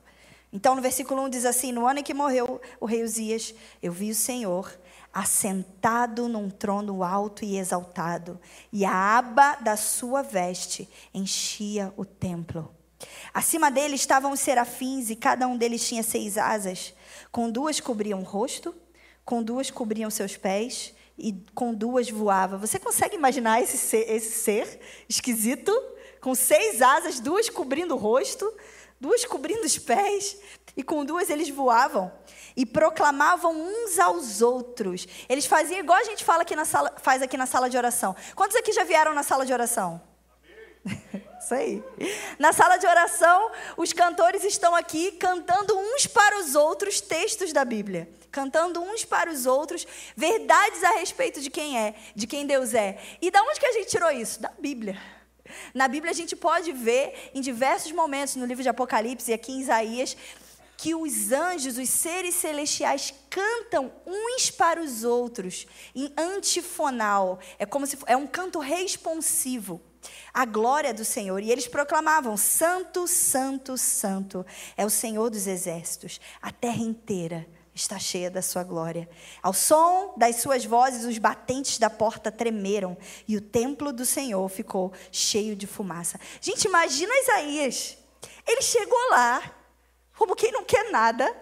Então, 0.52 0.76
no 0.76 0.82
versículo 0.82 1.22
1 1.24 1.30
diz 1.30 1.46
assim: 1.46 1.72
No 1.72 1.86
ano 1.86 2.00
em 2.00 2.04
que 2.04 2.14
morreu 2.14 2.62
o 2.80 2.86
rei 2.86 3.04
Uzias, 3.04 3.54
eu 3.82 3.92
vi 3.92 4.10
o 4.10 4.16
Senhor 4.16 4.80
assentado 5.14 6.28
num 6.28 6.50
trono 6.50 7.04
alto 7.04 7.46
e 7.46 7.58
exaltado, 7.58 8.40
e 8.72 8.84
a 8.84 9.18
aba 9.18 9.56
da 9.56 9.78
sua 9.78 10.22
veste 10.22 10.90
enchia 11.14 11.94
o 11.96 12.04
templo. 12.04 12.74
Acima 13.34 13.72
dele 13.72 13.96
estavam 13.96 14.32
os 14.32 14.40
serafins, 14.40 15.10
e 15.10 15.16
cada 15.16 15.48
um 15.48 15.58
deles 15.58 15.88
tinha 15.88 16.04
seis 16.04 16.38
asas. 16.38 16.94
Com 17.36 17.52
duas 17.52 17.82
cobriam 17.82 18.22
o 18.22 18.24
rosto, 18.24 18.74
com 19.26 19.44
duas 19.44 19.70
cobriam 19.70 20.10
seus 20.10 20.38
pés, 20.38 20.94
e 21.18 21.34
com 21.54 21.74
duas 21.74 22.10
voava. 22.10 22.58
Você 22.58 22.80
consegue 22.80 23.18
imaginar 23.18 23.62
esse 23.62 23.78
ser, 23.78 24.10
esse 24.10 24.40
ser 24.40 24.80
esquisito? 25.10 25.70
Com 26.22 26.34
seis 26.34 26.82
asas, 26.82 27.20
duas 27.20 27.50
cobrindo 27.50 27.94
o 27.94 27.98
rosto, 27.98 28.50
duas 29.02 29.26
cobrindo 29.26 29.66
os 29.66 29.78
pés, 29.78 30.38
e 30.78 30.82
com 30.82 31.04
duas 31.04 31.30
eles 31.30 31.50
voavam 31.50 32.10
e 32.56 32.66
proclamavam 32.66 33.54
uns 33.54 34.00
aos 34.00 34.42
outros. 34.42 35.06
Eles 35.28 35.46
faziam 35.46 35.82
igual 35.82 36.00
a 36.00 36.06
gente 36.06 36.24
fala 36.24 36.44
aqui 36.44 36.56
na 36.56 36.64
sala, 36.64 36.96
faz 37.02 37.22
aqui 37.22 37.36
na 37.36 37.46
sala 37.46 37.70
de 37.70 37.76
oração. 37.76 38.16
Quantos 38.34 38.56
aqui 38.56 38.72
já 38.72 38.86
vieram 38.86 39.14
na 39.14 39.24
sala 39.24 39.46
de 39.46 39.52
oração? 39.52 40.02
Isso 41.46 41.54
aí. 41.54 41.84
Na 42.40 42.52
sala 42.52 42.78
de 42.78 42.88
oração, 42.88 43.52
os 43.78 43.94
cantores 43.94 44.44
estão 44.44 44.76
aqui 44.76 45.12
cantando 45.12 45.78
uns 45.78 46.08
para 46.08 46.40
os 46.40 46.56
outros 46.56 47.00
textos 47.00 47.54
da 47.54 47.64
Bíblia. 47.64 48.10
Cantando 48.32 48.82
uns 48.82 49.06
para 49.06 49.30
os 49.30 49.46
outros 49.46 49.86
verdades 50.18 50.84
a 50.84 50.94
respeito 50.94 51.40
de 51.40 51.52
quem 51.52 51.80
é, 51.80 51.94
de 52.16 52.26
quem 52.26 52.48
Deus 52.48 52.74
é. 52.74 53.00
E 53.22 53.30
da 53.30 53.44
onde 53.44 53.60
que 53.60 53.66
a 53.68 53.74
gente 53.74 53.92
tirou 53.92 54.10
isso? 54.10 54.42
Da 54.42 54.50
Bíblia. 54.58 55.00
Na 55.72 55.88
Bíblia 55.88 56.10
a 56.10 56.16
gente 56.16 56.36
pode 56.36 56.72
ver 56.72 57.30
em 57.36 57.42
diversos 57.42 57.92
momentos, 57.92 58.36
no 58.36 58.46
livro 58.48 58.64
de 58.64 58.70
Apocalipse 58.70 59.30
e 59.30 59.34
aqui 59.36 59.52
em 59.52 59.62
Isaías, 59.62 60.18
que 60.76 60.96
os 60.96 61.32
anjos, 61.32 61.78
os 61.78 61.90
seres 61.90 62.34
celestiais, 62.34 63.14
cantam 63.30 63.94
uns 64.04 64.50
para 64.50 64.82
os 64.82 65.04
outros 65.04 65.68
em 65.94 66.12
antifonal. 66.18 67.38
É 67.60 67.68
como 67.68 67.86
se 67.86 68.00
é 68.08 68.18
um 68.18 68.26
canto 68.26 68.58
responsivo 68.58 69.80
a 70.34 70.46
glória 70.46 70.94
do 70.94 71.06
Senhor. 71.06 71.42
E 71.42 71.52
eles 71.52 71.68
proclamavam: 71.68 72.36
Santo, 72.38 73.08
Santo, 73.08 73.78
Santo 73.78 74.46
é 74.76 74.86
o 74.86 74.90
Senhor 74.90 75.30
dos 75.30 75.48
exércitos. 75.48 76.20
A 76.42 76.52
terra 76.52 76.82
inteira 76.82 77.48
está 77.76 78.00
cheia 78.00 78.32
da 78.32 78.42
sua 78.42 78.64
glória. 78.64 79.08
Ao 79.44 79.54
som 79.54 80.14
das 80.18 80.38
suas 80.38 80.64
vozes, 80.64 81.04
os 81.04 81.18
batentes 81.18 81.78
da 81.78 81.90
porta 81.90 82.32
tremeram 82.32 82.98
e 83.28 83.36
o 83.36 83.42
templo 83.42 83.92
do 83.92 84.06
Senhor 84.06 84.48
ficou 84.50 84.94
cheio 85.12 85.56
de 85.56 85.68
fumaça. 85.68 86.20
Gente, 86.40 86.66
imagina 86.66 87.14
Isaías. 87.22 87.98
Ele 88.48 88.62
chegou 88.62 89.10
lá, 89.12 89.44
como 90.18 90.36
quem 90.36 90.52
não 90.52 90.64
quer 90.64 90.90
nada, 90.90 91.36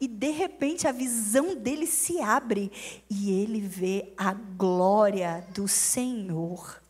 e 0.00 0.08
de 0.08 0.30
repente 0.30 0.86
a 0.86 0.92
visão 0.92 1.54
dele 1.54 1.86
se 1.86 2.20
abre 2.20 2.70
e 3.10 3.30
ele 3.30 3.60
vê 3.60 4.12
a 4.16 4.32
glória 4.32 5.46
do 5.52 5.66
Senhor 5.68 6.80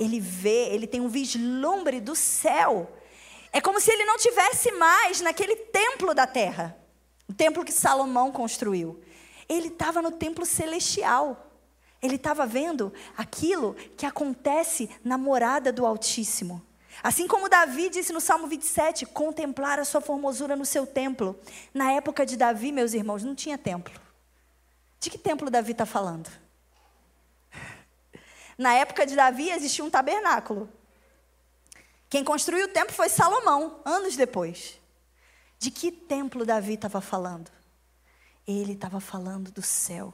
ele 0.00 0.18
vê, 0.18 0.70
ele 0.72 0.86
tem 0.86 1.00
um 1.00 1.08
vislumbre 1.08 2.00
do 2.00 2.16
céu. 2.16 2.90
É 3.52 3.60
como 3.60 3.78
se 3.78 3.92
ele 3.92 4.04
não 4.06 4.16
tivesse 4.16 4.72
mais 4.72 5.20
naquele 5.20 5.54
templo 5.54 6.14
da 6.14 6.26
terra, 6.26 6.74
o 7.28 7.34
templo 7.34 7.64
que 7.64 7.72
Salomão 7.72 8.32
construiu. 8.32 8.98
Ele 9.46 9.68
estava 9.68 10.00
no 10.00 10.10
templo 10.10 10.46
celestial. 10.46 11.48
Ele 12.00 12.14
estava 12.14 12.46
vendo 12.46 12.92
aquilo 13.14 13.74
que 13.96 14.06
acontece 14.06 14.88
na 15.04 15.18
morada 15.18 15.70
do 15.70 15.84
Altíssimo. 15.84 16.64
Assim 17.02 17.28
como 17.28 17.48
Davi 17.48 17.90
disse 17.90 18.12
no 18.12 18.20
Salmo 18.20 18.46
27, 18.46 19.04
contemplar 19.06 19.78
a 19.78 19.84
sua 19.84 20.00
formosura 20.00 20.56
no 20.56 20.64
seu 20.64 20.86
templo. 20.86 21.38
Na 21.74 21.92
época 21.92 22.24
de 22.24 22.38
Davi, 22.38 22.72
meus 22.72 22.94
irmãos, 22.94 23.22
não 23.22 23.34
tinha 23.34 23.58
templo. 23.58 24.00
De 24.98 25.10
que 25.10 25.18
templo 25.18 25.50
Davi 25.50 25.72
está 25.72 25.84
falando? 25.84 26.30
Na 28.60 28.74
época 28.74 29.06
de 29.06 29.16
Davi 29.16 29.48
existia 29.48 29.82
um 29.82 29.88
tabernáculo. 29.88 30.68
Quem 32.10 32.22
construiu 32.22 32.66
o 32.66 32.68
templo 32.68 32.92
foi 32.92 33.08
Salomão, 33.08 33.80
anos 33.86 34.16
depois. 34.16 34.78
De 35.58 35.70
que 35.70 35.90
templo 35.90 36.44
Davi 36.44 36.74
estava 36.74 37.00
falando? 37.00 37.50
Ele 38.46 38.74
estava 38.74 39.00
falando 39.00 39.50
do 39.50 39.62
céu, 39.62 40.12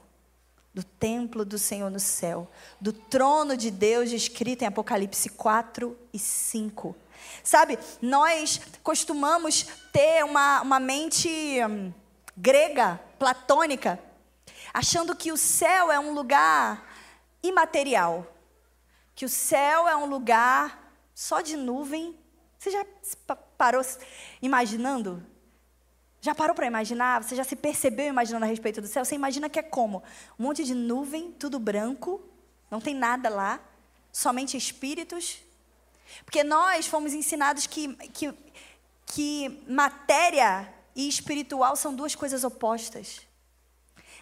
do 0.73 0.85
templo 0.85 1.45
do 1.45 1.59
Senhor 1.59 1.91
no 1.91 1.99
céu, 1.99 2.49
do 2.81 2.93
trono 2.93 3.57
de 3.57 3.69
Deus 3.69 4.13
escrito 4.13 4.63
em 4.63 4.67
Apocalipse 4.67 5.31
4 5.31 5.99
e 6.13 6.19
5. 6.21 6.95
Sabe, 7.43 7.77
nós 8.01 8.61
costumamos 8.81 9.67
ter 9.93 10.25
uma, 10.25 10.63
uma 10.63 10.79
mente 10.79 11.29
hum, 11.69 11.93
grega, 12.37 13.01
platônica, 13.19 13.99
achando 14.73 15.17
que 15.17 15.33
o 15.33 15.37
céu 15.37 15.91
é 15.91 15.99
um 15.99 16.15
lugar 16.15 16.87
imaterial 17.43 18.35
que 19.17 19.25
o 19.25 19.29
céu 19.31 19.89
é 19.89 19.97
um 19.97 20.05
lugar 20.05 20.93
só 21.15 21.41
de 21.41 21.57
nuvem. 21.57 22.15
Você 22.59 22.71
já 22.71 22.85
parou 23.57 23.81
imaginando? 24.43 25.27
Já 26.21 26.35
parou 26.35 26.55
para 26.55 26.67
imaginar? 26.67 27.23
Você 27.23 27.35
já 27.35 27.43
se 27.43 27.57
percebeu 27.57 28.07
imaginando 28.07 28.45
a 28.45 28.49
respeito 28.49 28.83
do 28.83 28.87
céu? 28.87 29.07
Você 29.07 29.15
imagina 29.15 29.49
que 29.49 29.59
é 29.59 29.63
como? 29.63 30.03
Um 30.39 30.43
monte 30.45 30.65
de 30.65 30.75
nuvem, 30.75 31.33
tudo 31.33 31.59
branco, 31.59 32.23
não 32.71 32.79
tem 32.79 32.95
nada 32.95 33.31
lá, 33.31 33.59
somente 34.13 34.55
espíritos. 34.55 35.39
Porque 36.23 36.45
nós 36.45 36.87
fomos 36.87 37.15
ensinados 37.15 37.67
que, 37.67 37.95
que, 38.09 38.35
que 39.07 39.65
matéria 39.67 40.71
e 40.95 41.09
espiritual 41.09 41.75
são 41.75 41.95
duas 41.95 42.15
coisas 42.15 42.45
opostas. 42.45 43.23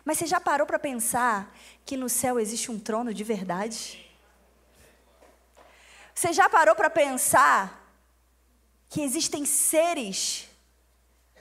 Mas 0.04 0.18
você 0.18 0.26
já 0.26 0.40
parou 0.40 0.68
para 0.68 0.78
pensar 0.78 1.52
que 1.84 1.96
no 1.96 2.08
céu 2.08 2.38
existe 2.38 2.70
um 2.70 2.78
trono 2.78 3.12
de 3.12 3.24
verdade? 3.24 4.03
Você 6.14 6.32
já 6.32 6.48
parou 6.48 6.76
para 6.76 6.88
pensar 6.88 7.84
que 8.88 9.00
existem 9.02 9.44
seres 9.44 10.48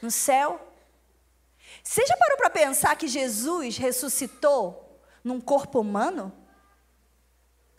no 0.02 0.10
céu? 0.10 0.60
Você 1.84 2.06
já 2.06 2.18
parou 2.18 2.38
para 2.38 2.50
pensar 2.50 2.96
que 2.96 3.08
Jesus 3.08 3.78
ressuscitou 3.78 5.00
num 5.24 5.40
corpo 5.40 5.80
humano? 5.80 6.34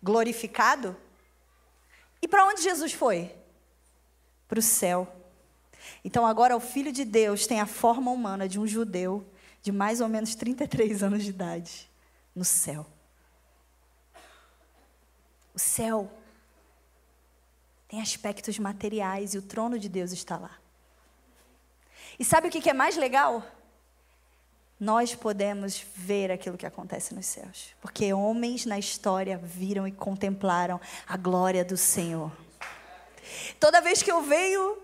Glorificado? 0.03 0.97
E 2.23 2.29
para 2.29 2.47
onde 2.47 2.63
Jesus 2.63 2.93
foi? 2.93 3.35
Para 4.47 4.61
o 4.61 4.63
céu. 4.63 5.13
Então 6.05 6.25
agora 6.25 6.57
o 6.57 6.61
Filho 6.61 6.93
de 6.93 7.05
Deus 7.05 7.47
tem 7.47 7.61
a 7.61 7.67
forma 7.67 8.11
humana 8.11 8.49
de 8.49 8.61
um 8.61 8.67
judeu 8.67 9.27
de 9.63 9.73
mais 9.73 10.01
ou 10.01 10.09
menos 10.09 10.35
33 10.35 11.03
anos 11.03 11.25
de 11.25 11.31
idade 11.31 11.91
no 12.35 12.45
céu. 12.45 12.87
O 15.55 15.59
céu 15.59 16.11
tem 17.95 18.03
aspectos 18.03 18.59
materiais 18.59 19.35
e 19.35 19.39
o 19.39 19.43
trono 19.43 19.79
de 19.79 19.89
Deus 19.89 20.11
está 20.11 20.37
lá. 20.37 20.51
E 22.19 22.25
sabe 22.25 22.49
o 22.49 22.51
que 22.51 22.69
é 22.69 22.73
mais 22.73 22.97
legal? 22.97 23.45
Nós 24.81 25.15
podemos 25.15 25.87
ver 25.95 26.33
aquilo 26.33 26.59
que 26.59 26.67
acontece 26.67 27.15
nos 27.15 27.25
céus, 27.27 27.73
porque 27.81 28.13
homens 28.13 28.67
na 28.67 28.81
história 28.81 29.39
viram 29.39 29.87
e 29.87 29.93
contemplaram 29.93 30.81
a 31.07 31.17
glória 31.17 31.65
do 31.65 31.77
Senhor. 31.77 32.33
Toda 33.61 33.81
vez 33.81 34.03
que 34.03 34.11
eu 34.11 34.21
venho 34.23 34.79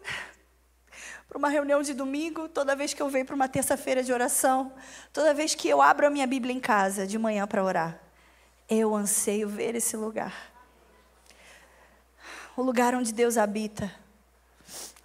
para 1.29 1.37
uma 1.37 1.49
reunião 1.49 1.83
de 1.83 1.93
domingo, 1.93 2.49
toda 2.49 2.77
vez 2.77 2.95
que 2.95 3.03
eu 3.03 3.09
venho 3.09 3.27
para 3.27 3.35
uma 3.35 3.49
terça-feira 3.49 4.05
de 4.05 4.13
oração, 4.13 4.73
toda 5.13 5.35
vez 5.35 5.57
que 5.57 5.69
eu 5.69 5.83
abro 5.83 6.07
a 6.07 6.11
minha 6.11 6.29
Bíblia 6.29 6.55
em 6.55 6.61
casa 6.61 7.09
de 7.09 7.19
manhã 7.19 7.45
para 7.45 7.65
orar, 7.65 8.01
eu 8.69 8.95
anseio 8.95 9.49
ver 9.49 9.75
esse 9.75 9.97
lugar 9.97 10.50
o 12.61 12.63
lugar 12.63 12.95
onde 12.95 13.13
Deus 13.13 13.39
habita, 13.39 13.91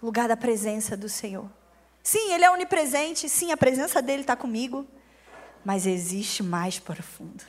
o 0.00 0.06
lugar 0.06 0.28
da 0.28 0.36
presença 0.36 0.94
do 0.94 1.08
Senhor. 1.08 1.48
Sim, 2.02 2.32
Ele 2.32 2.44
é 2.44 2.50
onipresente. 2.50 3.28
Sim, 3.30 3.50
a 3.50 3.56
presença 3.56 4.02
dele 4.02 4.20
está 4.20 4.36
comigo. 4.36 4.86
Mas 5.64 5.86
existe 5.86 6.42
mais 6.42 6.78
profundo. 6.78 7.42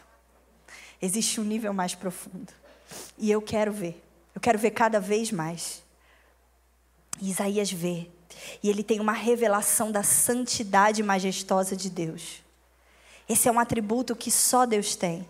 Existe 1.01 1.41
um 1.41 1.43
nível 1.43 1.73
mais 1.73 1.93
profundo. 1.93 2.51
E 3.17 3.29
eu 3.29 3.41
quero 3.41 3.71
ver. 3.71 4.01
Eu 4.33 4.39
quero 4.39 4.57
ver 4.57 4.71
cada 4.71 4.99
vez 4.99 5.31
mais. 5.31 5.83
Isaías 7.21 7.69
vê. 7.69 8.09
E 8.63 8.69
ele 8.69 8.83
tem 8.83 8.99
uma 9.01 9.11
revelação 9.11 9.91
da 9.91 10.03
santidade 10.03 11.03
majestosa 11.03 11.75
de 11.75 11.89
Deus. 11.89 12.41
Esse 13.27 13.49
é 13.49 13.51
um 13.51 13.59
atributo 13.59 14.15
que 14.15 14.31
só 14.31 14.65
Deus 14.65 14.95
tem. 14.95 15.27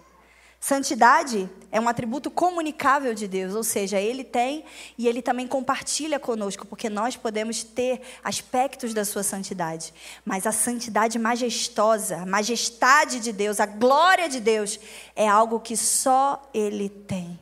Santidade 0.59 1.49
é 1.71 1.79
um 1.79 1.87
atributo 1.87 2.31
comunicável 2.31 3.13
de 3.13 3.27
Deus, 3.27 3.53
ou 3.53 3.63
seja, 3.63 3.99
Ele 3.99 4.23
tem 4.23 4.65
e 4.97 5.07
Ele 5.07 5.21
também 5.21 5.47
compartilha 5.47 6.19
conosco, 6.19 6.65
porque 6.65 6.89
nós 6.89 7.15
podemos 7.15 7.63
ter 7.63 8.01
aspectos 8.23 8.93
da 8.93 9.05
Sua 9.05 9.21
santidade. 9.21 9.93
Mas 10.25 10.47
a 10.47 10.51
santidade 10.51 11.19
majestosa, 11.19 12.17
a 12.17 12.25
majestade 12.25 13.19
de 13.19 13.31
Deus, 13.31 13.59
a 13.59 13.65
glória 13.65 14.27
de 14.27 14.39
Deus, 14.39 14.79
é 15.15 15.27
algo 15.27 15.59
que 15.59 15.77
só 15.77 16.49
Ele 16.53 16.89
tem. 16.89 17.39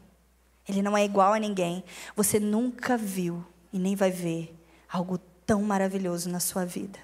Ele 0.68 0.82
não 0.82 0.98
é 0.98 1.06
igual 1.06 1.34
a 1.34 1.40
ninguém. 1.40 1.84
Você 2.16 2.40
nunca 2.40 2.98
viu 2.98 3.46
e 3.72 3.80
nem 3.80 3.96
vai 3.96 4.12
ver 4.12 4.54
algo 4.92 5.18
tão 5.46 5.62
maravilhoso 5.62 6.30
na 6.30 6.40
sua 6.40 6.66
vida. 6.66 7.00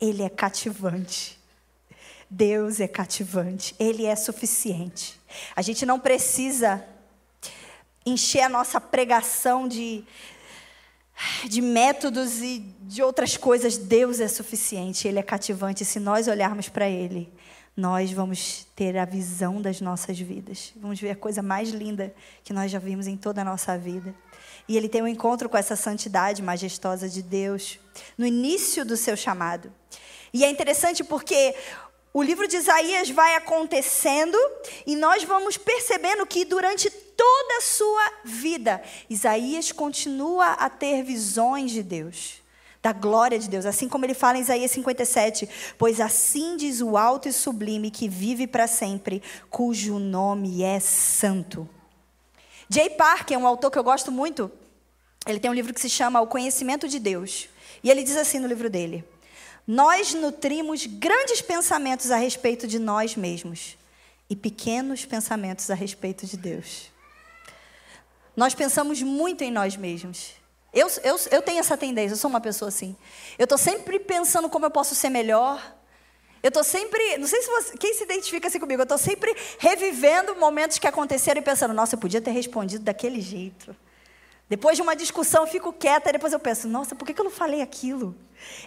Ele 0.00 0.22
é 0.22 0.28
cativante. 0.28 1.38
Deus 2.34 2.80
é 2.80 2.88
cativante, 2.88 3.76
Ele 3.78 4.06
é 4.06 4.16
suficiente. 4.16 5.20
A 5.54 5.62
gente 5.62 5.86
não 5.86 6.00
precisa 6.00 6.84
encher 8.04 8.40
a 8.40 8.48
nossa 8.48 8.80
pregação 8.80 9.68
de, 9.68 10.04
de 11.48 11.62
métodos 11.62 12.42
e 12.42 12.58
de 12.82 13.02
outras 13.04 13.36
coisas. 13.36 13.76
Deus 13.76 14.18
é 14.18 14.26
suficiente, 14.26 15.06
Ele 15.06 15.20
é 15.20 15.22
cativante. 15.22 15.84
Se 15.84 16.00
nós 16.00 16.26
olharmos 16.26 16.68
para 16.68 16.88
Ele, 16.88 17.32
nós 17.76 18.10
vamos 18.10 18.66
ter 18.74 18.98
a 18.98 19.04
visão 19.04 19.62
das 19.62 19.80
nossas 19.80 20.18
vidas. 20.18 20.72
Vamos 20.76 21.00
ver 21.00 21.10
a 21.10 21.16
coisa 21.16 21.40
mais 21.40 21.70
linda 21.70 22.12
que 22.42 22.52
nós 22.52 22.68
já 22.68 22.80
vimos 22.80 23.06
em 23.06 23.16
toda 23.16 23.42
a 23.42 23.44
nossa 23.44 23.78
vida. 23.78 24.12
E 24.66 24.76
ele 24.76 24.88
tem 24.88 25.02
um 25.02 25.08
encontro 25.08 25.48
com 25.48 25.56
essa 25.56 25.76
santidade 25.76 26.42
majestosa 26.42 27.08
de 27.08 27.22
Deus 27.22 27.78
no 28.18 28.26
início 28.26 28.84
do 28.84 28.96
seu 28.96 29.16
chamado. 29.16 29.72
E 30.32 30.44
é 30.44 30.50
interessante 30.50 31.04
porque 31.04 31.54
o 32.14 32.22
livro 32.22 32.46
de 32.46 32.56
Isaías 32.56 33.10
vai 33.10 33.34
acontecendo 33.34 34.38
e 34.86 34.94
nós 34.94 35.24
vamos 35.24 35.56
percebendo 35.56 36.24
que 36.24 36.44
durante 36.44 36.88
toda 36.88 37.58
a 37.58 37.60
sua 37.60 38.12
vida, 38.24 38.80
Isaías 39.10 39.72
continua 39.72 40.52
a 40.52 40.70
ter 40.70 41.02
visões 41.02 41.72
de 41.72 41.82
Deus, 41.82 42.34
da 42.80 42.92
glória 42.92 43.36
de 43.36 43.48
Deus, 43.48 43.66
assim 43.66 43.88
como 43.88 44.06
ele 44.06 44.14
fala 44.14 44.38
em 44.38 44.42
Isaías 44.42 44.70
57, 44.70 45.48
pois 45.76 46.00
assim 46.00 46.56
diz 46.56 46.80
o 46.80 46.96
alto 46.96 47.28
e 47.28 47.32
sublime 47.32 47.90
que 47.90 48.08
vive 48.08 48.46
para 48.46 48.68
sempre, 48.68 49.20
cujo 49.50 49.98
nome 49.98 50.62
é 50.62 50.78
santo. 50.78 51.68
Jay 52.68 52.90
Parker, 52.90 53.36
um 53.36 53.46
autor 53.46 53.72
que 53.72 53.78
eu 53.78 53.84
gosto 53.84 54.12
muito, 54.12 54.48
ele 55.26 55.40
tem 55.40 55.50
um 55.50 55.54
livro 55.54 55.74
que 55.74 55.80
se 55.80 55.90
chama 55.90 56.20
O 56.20 56.28
Conhecimento 56.28 56.86
de 56.86 57.00
Deus. 57.00 57.48
E 57.82 57.90
ele 57.90 58.04
diz 58.04 58.16
assim 58.16 58.38
no 58.38 58.46
livro 58.46 58.70
dele: 58.70 59.04
nós 59.66 60.12
nutrimos 60.12 60.84
grandes 60.86 61.40
pensamentos 61.40 62.10
a 62.10 62.16
respeito 62.16 62.66
de 62.66 62.78
nós 62.78 63.16
mesmos 63.16 63.76
e 64.28 64.36
pequenos 64.36 65.04
pensamentos 65.04 65.70
a 65.70 65.74
respeito 65.74 66.26
de 66.26 66.36
Deus. 66.36 66.90
Nós 68.36 68.54
pensamos 68.54 69.00
muito 69.00 69.42
em 69.42 69.50
nós 69.50 69.76
mesmos. 69.76 70.32
Eu, 70.72 70.88
eu, 71.02 71.16
eu 71.30 71.40
tenho 71.40 71.60
essa 71.60 71.76
tendência, 71.76 72.14
eu 72.14 72.18
sou 72.18 72.28
uma 72.28 72.40
pessoa 72.40 72.68
assim. 72.68 72.96
Eu 73.38 73.44
estou 73.44 73.56
sempre 73.56 73.98
pensando 73.98 74.48
como 74.50 74.66
eu 74.66 74.70
posso 74.70 74.94
ser 74.94 75.08
melhor. 75.08 75.74
Eu 76.42 76.48
estou 76.48 76.64
sempre, 76.64 77.16
não 77.16 77.26
sei 77.26 77.40
se 77.40 77.48
você, 77.48 77.76
quem 77.78 77.94
se 77.94 78.02
identifica 78.02 78.48
assim 78.48 78.58
comigo, 78.58 78.82
eu 78.82 78.84
estou 78.84 78.98
sempre 78.98 79.34
revivendo 79.58 80.36
momentos 80.36 80.78
que 80.78 80.86
aconteceram 80.86 81.40
e 81.40 81.44
pensando, 81.44 81.72
nossa, 81.72 81.94
eu 81.94 81.98
podia 81.98 82.20
ter 82.20 82.32
respondido 82.32 82.84
daquele 82.84 83.20
jeito. 83.20 83.74
Depois 84.48 84.76
de 84.76 84.82
uma 84.82 84.94
discussão, 84.94 85.42
eu 85.42 85.46
fico 85.46 85.72
quieta, 85.72 86.12
depois 86.12 86.32
eu 86.32 86.38
penso, 86.38 86.68
nossa, 86.68 86.94
por 86.94 87.06
que 87.06 87.18
eu 87.18 87.24
não 87.24 87.30
falei 87.30 87.62
aquilo? 87.62 88.14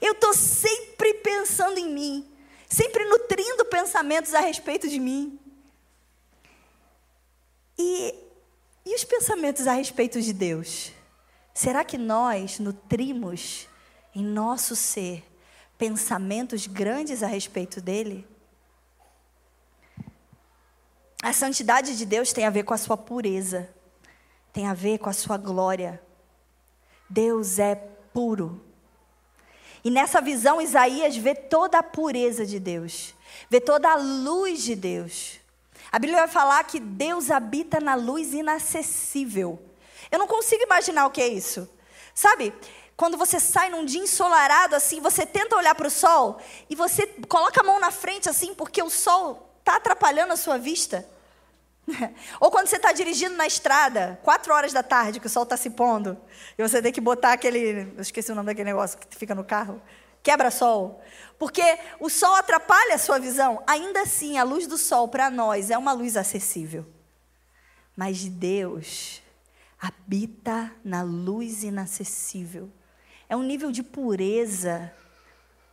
Eu 0.02 0.14
estou 0.14 0.34
sempre 0.34 1.14
pensando 1.16 1.78
em 1.78 1.90
mim, 1.90 2.28
sempre 2.68 3.06
nutrindo 3.06 3.64
pensamentos 3.66 4.34
a 4.34 4.40
respeito 4.40 4.88
de 4.90 5.00
mim. 5.00 5.40
E, 7.78 8.16
e 8.86 8.96
os 8.96 9.04
pensamentos 9.04 9.68
a 9.68 9.74
respeito 9.74 10.20
de 10.20 10.34
Deus? 10.34 10.92
Será 11.54 11.84
que 11.84 11.98
nós 11.98 12.58
nutrimos 12.58 13.68
em 14.16 14.24
nosso 14.24 14.76
ser 14.76 15.24
pensamentos 15.78 16.66
grandes 16.66 17.22
a 17.22 17.28
respeito 17.28 17.80
dele? 17.80 18.28
A 21.22 21.34
santidade 21.34 21.96
de 21.96 22.06
Deus 22.06 22.34
tem 22.34 22.46
a 22.46 22.50
ver 22.50 22.64
com 22.64 22.74
a 22.74 22.78
sua 22.78 22.98
pureza 22.98 23.70
tem 24.58 24.66
a 24.66 24.74
ver 24.74 24.98
com 24.98 25.08
a 25.08 25.14
sua 25.14 25.38
glória. 25.38 26.02
Deus 27.08 27.60
é 27.60 27.76
puro. 28.12 28.60
E 29.84 29.92
nessa 29.92 30.20
visão, 30.20 30.60
Isaías 30.60 31.16
vê 31.16 31.36
toda 31.36 31.78
a 31.78 31.84
pureza 31.84 32.44
de 32.44 32.60
Deus, 32.60 33.14
vê 33.52 33.62
toda 33.62 33.88
a 33.92 33.96
luz 33.96 34.64
de 34.64 34.76
Deus. 34.76 35.40
A 35.92 36.00
Bíblia 36.00 36.22
vai 36.22 36.28
falar 36.28 36.64
que 36.64 36.80
Deus 36.80 37.30
habita 37.30 37.80
na 37.80 37.94
luz 37.94 38.34
inacessível. 38.34 39.62
Eu 40.10 40.18
não 40.18 40.26
consigo 40.26 40.64
imaginar 40.64 41.06
o 41.06 41.12
que 41.12 41.22
é 41.22 41.28
isso. 41.28 41.70
Sabe, 42.16 42.52
quando 42.96 43.16
você 43.16 43.40
sai 43.40 43.70
num 43.70 43.86
dia 43.86 44.02
ensolarado 44.02 44.76
assim, 44.76 45.00
você 45.00 45.24
tenta 45.24 45.56
olhar 45.56 45.76
para 45.76 45.88
o 45.88 45.92
sol 45.92 46.42
e 46.68 46.74
você 46.74 47.06
coloca 47.30 47.62
a 47.62 47.64
mão 47.64 47.80
na 47.80 47.92
frente 47.92 48.28
assim, 48.28 48.56
porque 48.56 48.82
o 48.82 48.90
sol 48.90 49.54
está 49.60 49.76
atrapalhando 49.76 50.34
a 50.34 50.36
sua 50.36 50.58
vista. 50.58 51.08
Ou 52.40 52.52
quando 52.52 52.68
você 52.68 52.76
está 52.76 52.92
dirigindo 52.92 53.36
na 53.36 53.48
estrada, 53.48 54.20
quatro 54.24 54.54
horas 54.54 54.74
da 54.74 54.84
tarde, 54.84 55.20
que 55.20 55.28
o 55.28 55.30
sol 55.30 55.44
está 55.44 55.56
se 55.56 55.70
pondo, 55.70 56.18
e 56.58 56.62
você 56.62 56.82
tem 56.82 56.92
que 56.92 57.02
botar 57.02 57.34
aquele. 57.34 57.94
Eu 57.96 58.02
esqueci 58.02 58.32
o 58.32 58.36
nome 58.36 58.48
daquele 58.48 58.70
negócio 58.70 58.98
que 58.98 59.16
fica 59.16 59.34
no 59.34 59.44
carro. 59.44 59.82
Quebra-sol. 60.22 61.02
Porque 61.40 61.64
o 62.00 62.10
sol 62.10 62.36
atrapalha 62.36 62.96
a 62.96 62.98
sua 62.98 63.20
visão. 63.20 63.64
Ainda 63.66 64.02
assim, 64.02 64.38
a 64.38 64.44
luz 64.44 64.68
do 64.68 64.78
sol 64.78 65.08
para 65.08 65.30
nós 65.30 65.70
é 65.70 65.78
uma 65.78 65.94
luz 65.94 66.18
acessível. 66.18 66.86
Mas 67.96 68.26
Deus 68.26 69.22
habita 69.80 70.74
na 70.84 71.04
luz 71.04 71.64
inacessível. 71.64 72.70
É 73.30 73.36
um 73.36 73.44
nível 73.44 73.72
de 73.72 73.84
pureza, 73.84 74.92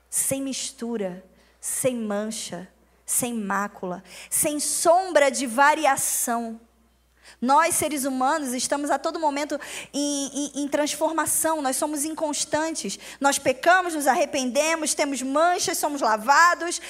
sem 0.09 0.40
mistura, 0.42 1.24
sem 1.61 1.96
mancha, 1.96 2.68
sem 3.04 3.34
mácula, 3.34 4.02
sem 4.30 4.58
sombra 4.58 5.30
de 5.30 5.46
variação. 5.46 6.60
Nós, 7.40 7.74
seres 7.74 8.04
humanos, 8.04 8.52
estamos 8.52 8.90
a 8.90 8.98
todo 8.98 9.18
momento 9.18 9.58
em, 9.92 10.30
em, 10.32 10.62
em, 10.62 10.68
transformação, 10.68 11.60
nós 11.60 11.76
somos 11.76 12.04
inconstantes. 12.04 12.98
Nós 13.20 13.38
pecamos, 13.38 13.94
nos 13.94 14.06
arrependemos, 14.06 14.94
temos 14.94 15.20
manchas, 15.22 15.78
somos 15.78 16.00
lavados. 16.00 16.80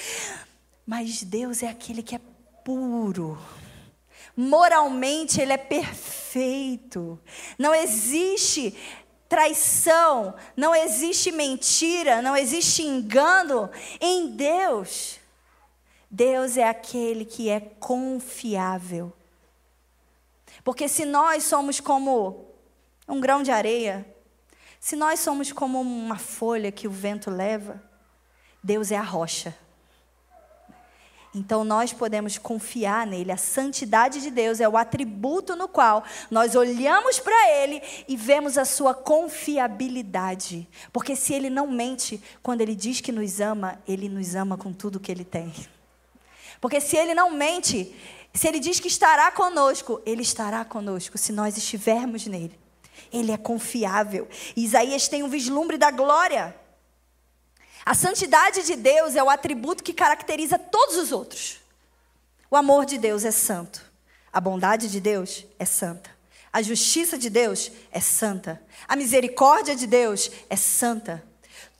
Mas 0.85 1.23
Deus 1.23 1.63
é 1.63 1.67
aquele 1.67 2.03
que 2.03 2.15
é 2.15 2.21
puro. 2.63 3.37
Moralmente, 4.35 5.41
Ele 5.41 5.53
é 5.53 5.57
perfeito. 5.57 7.19
Não 7.57 7.73
existe 7.73 8.75
traição, 9.27 10.35
não 10.55 10.75
existe 10.75 11.31
mentira, 11.31 12.21
não 12.21 12.35
existe 12.37 12.83
engano 12.83 13.69
em 13.99 14.27
Deus. 14.27 15.19
Deus 16.15 16.55
é 16.55 16.63
aquele 16.63 17.25
que 17.25 17.49
é 17.49 17.59
confiável. 17.59 19.11
Porque 20.63 20.87
se 20.87 21.03
nós 21.03 21.43
somos 21.43 21.81
como 21.81 22.45
um 23.05 23.19
grão 23.19 23.43
de 23.43 23.51
areia, 23.51 24.07
se 24.79 24.95
nós 24.95 25.19
somos 25.19 25.51
como 25.51 25.81
uma 25.81 26.17
folha 26.17 26.71
que 26.71 26.87
o 26.87 26.91
vento 26.91 27.29
leva, 27.29 27.83
Deus 28.63 28.93
é 28.93 28.95
a 28.95 29.01
rocha. 29.01 29.53
Então 31.33 31.65
nós 31.65 31.91
podemos 31.91 32.37
confiar 32.37 33.05
nele. 33.05 33.33
A 33.33 33.35
santidade 33.35 34.21
de 34.21 34.31
Deus 34.31 34.61
é 34.61 34.69
o 34.69 34.77
atributo 34.77 35.53
no 35.53 35.67
qual 35.67 36.01
nós 36.31 36.55
olhamos 36.55 37.19
para 37.19 37.51
ele 37.51 37.81
e 38.07 38.15
vemos 38.15 38.57
a 38.57 38.63
sua 38.63 38.93
confiabilidade. 38.93 40.65
Porque 40.93 41.13
se 41.13 41.33
ele 41.33 41.49
não 41.49 41.67
mente, 41.67 42.23
quando 42.41 42.61
ele 42.61 42.73
diz 42.73 43.01
que 43.01 43.11
nos 43.11 43.41
ama, 43.41 43.77
ele 43.85 44.07
nos 44.07 44.33
ama 44.33 44.57
com 44.57 44.71
tudo 44.71 44.97
que 44.97 45.11
ele 45.11 45.25
tem. 45.25 45.53
Porque 46.65 46.81
se 46.81 46.97
ele 46.97 47.13
não 47.13 47.29
mente, 47.29 47.95
se 48.33 48.47
ele 48.47 48.59
diz 48.59 48.79
que 48.79 48.87
estará 48.87 49.29
conosco, 49.29 50.01
ele 50.03 50.23
estará 50.23 50.65
conosco 50.65 51.15
se 51.15 51.31
nós 51.31 51.55
estivermos 51.55 52.25
nele. 52.25 52.59
Ele 53.13 53.31
é 53.31 53.37
confiável. 53.37 54.27
Isaías 54.57 55.07
tem 55.07 55.21
um 55.21 55.29
vislumbre 55.29 55.77
da 55.77 55.91
glória. 55.91 56.55
A 57.85 57.93
santidade 57.93 58.63
de 58.63 58.75
Deus 58.75 59.15
é 59.15 59.21
o 59.21 59.29
atributo 59.29 59.83
que 59.83 59.93
caracteriza 59.93 60.57
todos 60.57 60.97
os 60.97 61.11
outros. 61.11 61.59
O 62.49 62.55
amor 62.55 62.83
de 62.87 62.97
Deus 62.97 63.23
é 63.25 63.31
santo. 63.31 63.85
A 64.33 64.41
bondade 64.41 64.89
de 64.89 64.99
Deus 64.99 65.45
é 65.59 65.65
santa. 65.65 66.09
A 66.51 66.63
justiça 66.63 67.15
de 67.15 67.29
Deus 67.29 67.71
é 67.91 67.99
santa. 67.99 68.59
A 68.87 68.95
misericórdia 68.95 69.75
de 69.75 69.85
Deus 69.85 70.31
é 70.49 70.55
santa. 70.55 71.23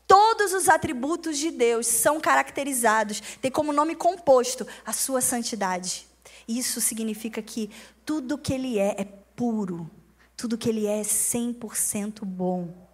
Todos 0.08 0.54
os 0.54 0.70
atributos 0.70 1.38
de 1.38 1.50
Deus 1.50 1.88
são 1.88 2.20
caracterizados, 2.20 3.22
tem 3.42 3.50
como 3.50 3.74
nome 3.74 3.96
composto 3.96 4.68
a 4.86 4.94
sua 4.94 5.20
santidade. 5.22 6.08
Isso 6.48 6.80
significa 6.80 7.42
que 7.42 7.72
tudo 8.06 8.38
que 8.38 8.54
ele 8.54 8.78
é 8.78 8.96
é 9.00 9.06
puro, 9.36 9.90
tudo 10.38 10.58
que 10.58 10.70
ele 10.70 10.86
é 10.86 11.00
é 11.00 11.04
100% 11.04 12.24
bom. 12.24 12.86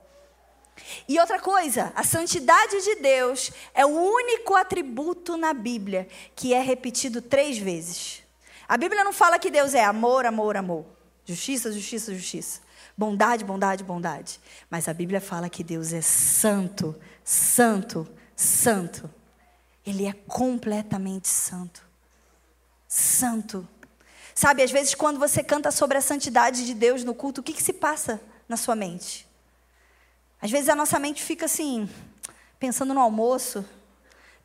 E 1.08 1.20
outra 1.20 1.40
coisa, 1.40 1.92
a 1.96 2.04
santidade 2.04 2.82
de 2.82 2.96
Deus 2.96 3.52
é 3.74 3.86
o 3.86 3.90
único 3.90 4.56
atributo 4.56 5.38
na 5.38 5.54
Bíblia 5.54 6.08
que 6.36 6.54
é 6.54 6.62
repetido 6.62 7.22
três 7.22 7.58
vezes. 7.58 8.24
A 8.68 8.78
Bíblia 8.78 9.04
não 9.04 9.14
fala 9.14 9.38
que 9.38 9.52
Deus 9.52 9.74
é 9.74 9.84
amor, 9.84 10.26
amor, 10.26 10.56
amor. 10.56 10.86
Justiça, 11.26 11.72
justiça, 11.72 12.14
justiça. 12.14 12.62
Bondade, 13.02 13.44
bondade, 13.44 13.84
bondade. 13.84 14.40
Mas 14.70 14.88
a 14.88 14.94
Bíblia 14.94 15.20
fala 15.20 15.50
que 15.50 15.64
Deus 15.64 15.92
é 15.92 16.02
santo, 16.02 16.96
santo, 17.24 18.08
santo. 18.36 19.10
Ele 19.84 20.06
é 20.06 20.14
completamente 20.14 21.28
santo. 21.28 21.84
Santo. 22.88 23.68
Sabe, 24.36 24.62
às 24.62 24.70
vezes, 24.70 24.94
quando 24.94 25.18
você 25.18 25.44
canta 25.44 25.72
sobre 25.72 25.98
a 25.98 26.02
santidade 26.02 26.64
de 26.64 26.76
Deus 26.76 27.04
no 27.04 27.16
culto, 27.16 27.42
o 27.42 27.44
que, 27.44 27.54
que 27.54 27.64
se 27.64 27.74
passa 27.74 28.22
na 28.48 28.56
sua 28.56 28.76
mente? 28.76 29.28
Às 30.40 30.52
vezes 30.52 30.70
a 30.70 30.76
nossa 30.76 31.00
mente 31.00 31.24
fica 31.24 31.46
assim, 31.46 31.90
pensando 32.60 32.94
no 32.94 33.00
almoço, 33.00 33.66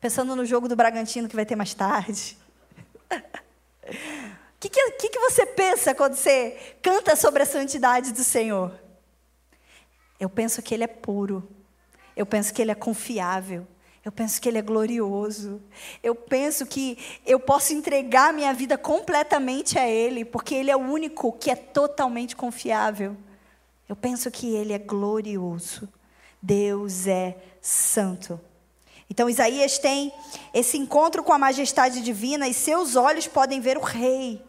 pensando 0.01 0.35
no 0.35 0.47
jogo 0.47 0.67
do 0.67 0.75
Bragantino 0.75 1.29
que 1.29 1.35
vai 1.35 1.45
ter 1.45 1.55
mais 1.55 1.75
tarde. 1.75 2.35
O 4.57 4.59
que, 4.59 4.69
que, 4.69 5.09
que, 5.09 5.19
você 5.19 5.45
pensa 5.45 5.93
quando 5.93 6.15
você 6.15 6.75
canta 6.81 7.15
sobre 7.15 7.43
a 7.43 7.45
santidade 7.45 8.11
do 8.11 8.23
Senhor? 8.23 8.73
Eu 10.19 10.27
penso 10.27 10.63
que 10.63 10.73
Ele 10.73 10.83
é 10.83 10.87
puro. 10.87 11.47
Eu 12.15 12.25
penso 12.25 12.51
que 12.51 12.59
Ele 12.59 12.71
é 12.71 12.75
confiável. 12.75 13.67
Eu 14.03 14.11
penso 14.11 14.41
que 14.41 14.49
Ele 14.49 14.57
é 14.57 14.61
glorioso. 14.63 15.61
Eu 16.01 16.15
penso 16.15 16.65
que 16.65 16.97
eu 17.23 17.39
posso 17.39 17.71
entregar 17.71 18.33
minha 18.33 18.51
vida 18.51 18.79
completamente 18.79 19.77
a 19.77 19.87
Ele, 19.87 20.25
porque 20.25 20.55
Ele 20.55 20.71
é 20.71 20.75
o 20.75 20.79
único 20.79 21.33
que 21.33 21.51
é 21.51 21.55
totalmente 21.55 22.35
confiável. 22.35 23.15
Eu 23.87 23.95
penso 23.95 24.31
que 24.31 24.55
Ele 24.55 24.73
é 24.73 24.79
glorioso. 24.79 25.87
Deus 26.41 27.05
é 27.05 27.37
santo. 27.61 28.41
Então 29.09 29.29
Isaías 29.29 29.77
tem 29.77 30.13
esse 30.53 30.77
encontro 30.77 31.23
com 31.23 31.33
a 31.33 31.37
majestade 31.37 32.01
divina 32.01 32.47
e 32.47 32.53
seus 32.53 32.95
olhos 32.95 33.27
podem 33.27 33.61
ver 33.61 33.77
o 33.77 33.81
rei 33.81 34.43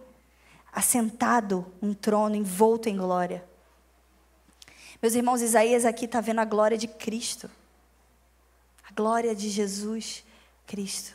assentado 0.72 1.66
num 1.80 1.94
trono 1.94 2.34
envolto 2.34 2.88
em 2.88 2.96
glória. 2.96 3.44
Meus 5.00 5.14
irmãos, 5.14 5.40
Isaías 5.40 5.84
aqui 5.84 6.04
está 6.06 6.20
vendo 6.20 6.40
a 6.40 6.44
glória 6.44 6.76
de 6.76 6.88
Cristo. 6.88 7.50
A 8.88 8.92
glória 8.92 9.34
de 9.34 9.48
Jesus 9.48 10.24
Cristo. 10.66 11.14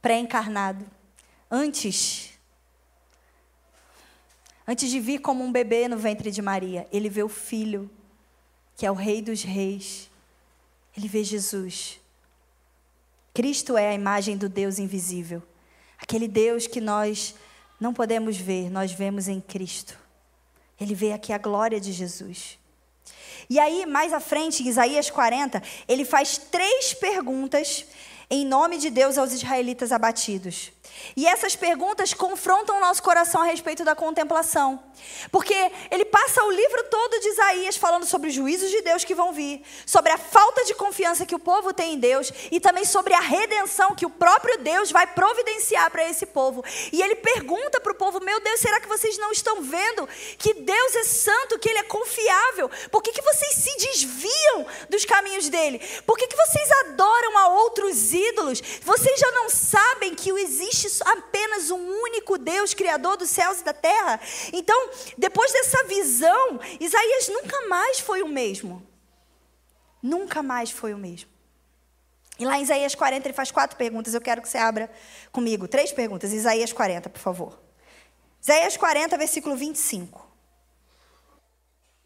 Pré-encarnado. 0.00 0.86
Antes 1.50 2.38
Antes 4.70 4.90
de 4.90 5.00
vir 5.00 5.20
como 5.20 5.42
um 5.42 5.50
bebê 5.50 5.88
no 5.88 5.96
ventre 5.96 6.30
de 6.30 6.42
Maria, 6.42 6.86
ele 6.92 7.08
vê 7.08 7.22
o 7.22 7.28
filho, 7.28 7.90
que 8.78 8.86
é 8.86 8.90
o 8.90 8.94
Rei 8.94 9.20
dos 9.20 9.42
Reis. 9.42 10.08
Ele 10.96 11.08
vê 11.08 11.24
Jesus. 11.24 11.98
Cristo 13.34 13.76
é 13.76 13.88
a 13.88 13.94
imagem 13.94 14.36
do 14.36 14.48
Deus 14.48 14.78
invisível. 14.78 15.42
Aquele 16.00 16.28
Deus 16.28 16.68
que 16.68 16.80
nós 16.80 17.34
não 17.80 17.92
podemos 17.92 18.36
ver, 18.36 18.70
nós 18.70 18.92
vemos 18.92 19.26
em 19.26 19.40
Cristo. 19.40 19.98
Ele 20.80 20.94
vê 20.94 21.12
aqui 21.12 21.32
a 21.32 21.38
glória 21.38 21.80
de 21.80 21.90
Jesus. 21.90 22.56
E 23.50 23.58
aí, 23.58 23.84
mais 23.84 24.12
à 24.12 24.20
frente, 24.20 24.62
em 24.62 24.68
Isaías 24.68 25.10
40, 25.10 25.60
ele 25.88 26.04
faz 26.04 26.38
três 26.38 26.94
perguntas 26.94 27.84
em 28.30 28.46
nome 28.46 28.78
de 28.78 28.90
Deus 28.90 29.18
aos 29.18 29.32
israelitas 29.32 29.90
abatidos. 29.90 30.70
E 31.16 31.26
essas 31.26 31.56
perguntas 31.56 32.14
confrontam 32.14 32.76
o 32.76 32.80
nosso 32.80 33.02
coração 33.02 33.42
a 33.42 33.46
respeito 33.46 33.84
da 33.84 33.96
contemplação. 33.96 34.87
Porque 35.30 35.54
ele 35.90 36.04
passa 36.04 36.42
o 36.44 36.50
livro 36.50 36.84
todo 36.84 37.20
de 37.20 37.28
Isaías 37.28 37.76
falando 37.76 38.06
sobre 38.06 38.28
os 38.28 38.34
juízos 38.34 38.70
de 38.70 38.80
Deus 38.82 39.04
que 39.04 39.14
vão 39.14 39.32
vir, 39.32 39.62
sobre 39.86 40.12
a 40.12 40.18
falta 40.18 40.64
de 40.64 40.74
confiança 40.74 41.26
que 41.26 41.34
o 41.34 41.38
povo 41.38 41.72
tem 41.72 41.94
em 41.94 41.98
Deus 41.98 42.32
e 42.50 42.60
também 42.60 42.84
sobre 42.84 43.14
a 43.14 43.20
redenção 43.20 43.94
que 43.94 44.06
o 44.06 44.10
próprio 44.10 44.58
Deus 44.58 44.90
vai 44.90 45.06
providenciar 45.06 45.90
para 45.90 46.08
esse 46.08 46.26
povo. 46.26 46.64
E 46.92 47.02
ele 47.02 47.16
pergunta 47.16 47.80
para 47.80 47.92
o 47.92 47.94
povo: 47.94 48.20
Meu 48.20 48.40
Deus, 48.40 48.60
será 48.60 48.80
que 48.80 48.88
vocês 48.88 49.18
não 49.18 49.32
estão 49.32 49.62
vendo 49.62 50.08
que 50.38 50.54
Deus 50.54 50.94
é 50.96 51.04
santo, 51.04 51.58
que 51.58 51.68
Ele 51.68 51.78
é 51.78 51.82
confiável? 51.82 52.70
Por 52.90 53.02
que, 53.02 53.12
que 53.12 53.22
vocês 53.22 53.54
se 53.54 53.76
desviam 53.76 54.66
dos 54.88 55.04
caminhos 55.04 55.48
dele? 55.48 55.80
Por 56.06 56.16
que, 56.16 56.26
que 56.26 56.36
vocês 56.36 56.70
adoram 56.86 57.38
a 57.38 57.48
outros 57.48 58.12
ídolos? 58.12 58.60
Vocês 58.82 59.18
já 59.18 59.30
não 59.32 59.48
sabem 59.48 60.14
que 60.14 60.30
existe 60.30 60.88
apenas 61.04 61.70
um 61.70 62.02
único 62.02 62.38
Deus, 62.38 62.74
Criador 62.74 63.16
dos 63.16 63.30
céus 63.30 63.60
e 63.60 63.64
da 63.64 63.72
terra? 63.72 64.20
Então, 64.52 64.87
depois 65.16 65.52
dessa 65.52 65.84
visão, 65.84 66.60
Isaías 66.80 67.28
nunca 67.28 67.68
mais 67.68 68.00
foi 68.00 68.22
o 68.22 68.28
mesmo. 68.28 68.86
Nunca 70.02 70.42
mais 70.42 70.70
foi 70.70 70.94
o 70.94 70.98
mesmo. 70.98 71.30
E 72.38 72.44
lá 72.44 72.58
em 72.58 72.62
Isaías 72.62 72.94
40 72.94 73.26
ele 73.26 73.34
faz 73.34 73.50
quatro 73.50 73.76
perguntas. 73.76 74.14
Eu 74.14 74.20
quero 74.20 74.40
que 74.40 74.48
você 74.48 74.58
abra 74.58 74.90
comigo. 75.32 75.66
Três 75.66 75.90
perguntas. 75.90 76.32
Isaías 76.32 76.72
40, 76.72 77.10
por 77.10 77.18
favor. 77.18 77.58
Isaías 78.40 78.76
40, 78.76 79.18
versículo 79.18 79.56
25. 79.56 80.24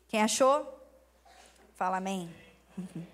Quem 0.09 0.23
achou? 0.23 0.67
Fala 1.75 1.99
amém. 1.99 2.35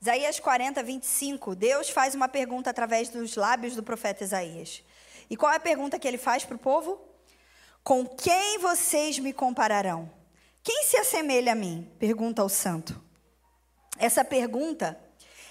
Isaías 0.00 0.38
40, 0.38 0.82
25. 0.82 1.54
Deus 1.54 1.90
faz 1.90 2.14
uma 2.14 2.28
pergunta 2.28 2.70
através 2.70 3.08
dos 3.08 3.34
lábios 3.36 3.74
do 3.74 3.82
profeta 3.82 4.24
Isaías. 4.24 4.82
E 5.28 5.36
qual 5.36 5.52
é 5.52 5.56
a 5.56 5.60
pergunta 5.60 5.98
que 5.98 6.08
ele 6.08 6.18
faz 6.18 6.44
para 6.44 6.56
o 6.56 6.58
povo? 6.58 7.00
Com 7.82 8.06
quem 8.06 8.58
vocês 8.58 9.18
me 9.18 9.32
compararão? 9.32 10.10
Quem 10.62 10.84
se 10.84 10.96
assemelha 10.96 11.52
a 11.52 11.54
mim? 11.54 11.90
Pergunta 11.98 12.44
o 12.44 12.48
santo. 12.48 13.02
Essa 13.98 14.24
pergunta 14.24 14.98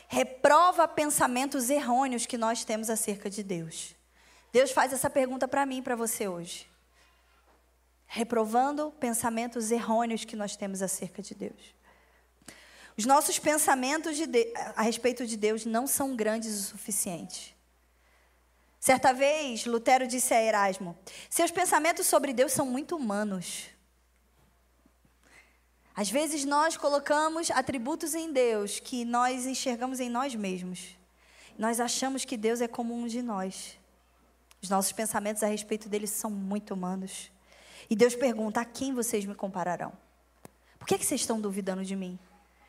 reprova 0.08 0.88
pensamentos 0.88 1.70
errôneos 1.70 2.26
que 2.26 2.38
nós 2.38 2.64
temos 2.64 2.90
acerca 2.90 3.30
de 3.30 3.44
Deus. 3.44 3.96
Deus 4.52 4.72
faz 4.72 4.94
essa 4.94 5.10
pergunta 5.10 5.48
para 5.48 5.66
mim 5.66 5.82
para 5.82 5.96
você 5.96 6.28
hoje. 6.28 6.68
Reprovando 8.08 8.92
pensamentos 9.00 9.70
errôneos 9.70 10.26
que 10.26 10.36
nós 10.36 10.56
temos 10.56 10.82
acerca 10.82 11.22
de 11.22 11.36
Deus. 11.36 11.76
Os 12.98 13.06
nossos 13.06 13.38
pensamentos 13.38 14.18
de 14.18 14.26
de 14.26 14.52
a 14.76 14.82
respeito 14.82 15.26
de 15.26 15.38
Deus 15.38 15.66
não 15.66 15.86
são 15.86 16.16
grandes 16.16 16.60
o 16.60 16.64
suficiente. 16.64 17.56
Certa 18.80 19.14
vez, 19.14 19.66
Lutero 19.66 20.08
disse 20.08 20.34
a 20.34 20.42
Erasmo: 20.42 20.98
Seus 21.30 21.52
pensamentos 21.52 22.08
sobre 22.08 22.34
Deus 22.34 22.54
são 22.54 22.66
muito 22.66 22.96
humanos. 22.96 23.66
Às 25.94 26.10
vezes 26.10 26.46
nós 26.46 26.78
colocamos 26.78 27.52
atributos 27.52 28.16
em 28.16 28.32
Deus 28.32 28.80
que 28.80 29.04
nós 29.04 29.46
enxergamos 29.46 30.00
em 30.00 30.10
nós 30.10 30.34
mesmos. 30.34 30.98
Nós 31.58 31.82
achamos 31.82 32.24
que 32.24 32.38
Deus 32.38 32.62
é 32.62 32.70
como 32.70 32.96
um 32.96 33.06
de 33.06 33.22
nós. 33.22 33.78
Os 34.62 34.70
nossos 34.70 34.94
pensamentos 34.94 35.44
a 35.44 35.48
respeito 35.48 35.90
dele 35.90 36.08
são 36.08 36.32
muito 36.32 36.74
humanos. 36.74 37.30
E 37.90 37.98
Deus 37.98 38.16
pergunta: 38.16 38.62
a 38.62 38.66
quem 38.66 38.94
vocês 38.94 39.26
me 39.26 39.36
compararão? 39.36 39.92
Por 40.78 40.88
que, 40.88 40.96
é 40.96 40.98
que 40.98 41.06
vocês 41.06 41.20
estão 41.20 41.42
duvidando 41.42 41.84
de 41.84 41.98
mim? 41.98 42.18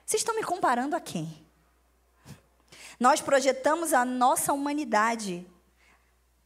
Vocês 0.05 0.23
estão 0.23 0.35
me 0.35 0.43
comparando 0.43 0.97
a 0.97 1.01
quem? 1.01 1.47
Nós 2.99 3.21
projetamos 3.21 3.93
a 3.93 4.05
nossa 4.05 4.53
humanidade 4.53 5.47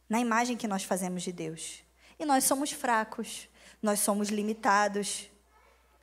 na 0.09 0.19
imagem 0.19 0.57
que 0.57 0.67
nós 0.67 0.83
fazemos 0.83 1.23
de 1.23 1.31
Deus. 1.31 1.83
E 2.19 2.25
nós 2.25 2.43
somos 2.43 2.71
fracos, 2.71 3.49
nós 3.81 3.99
somos 3.99 4.29
limitados. 4.29 5.29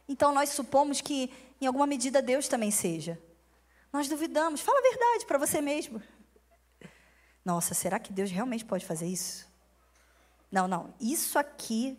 Então 0.08 0.32
nós 0.32 0.50
supomos 0.50 1.00
que, 1.00 1.32
em 1.60 1.66
alguma 1.66 1.86
medida, 1.86 2.20
Deus 2.20 2.48
também 2.48 2.70
seja. 2.70 3.20
Nós 3.92 4.08
duvidamos. 4.08 4.60
Fala 4.60 4.78
a 4.78 4.82
verdade 4.82 5.26
para 5.26 5.38
você 5.38 5.60
mesmo. 5.60 6.02
Nossa, 7.44 7.74
será 7.74 7.98
que 7.98 8.12
Deus 8.12 8.30
realmente 8.30 8.64
pode 8.64 8.84
fazer 8.84 9.06
isso? 9.06 9.50
Não, 10.50 10.68
não. 10.68 10.94
Isso 11.00 11.38
aqui, 11.38 11.98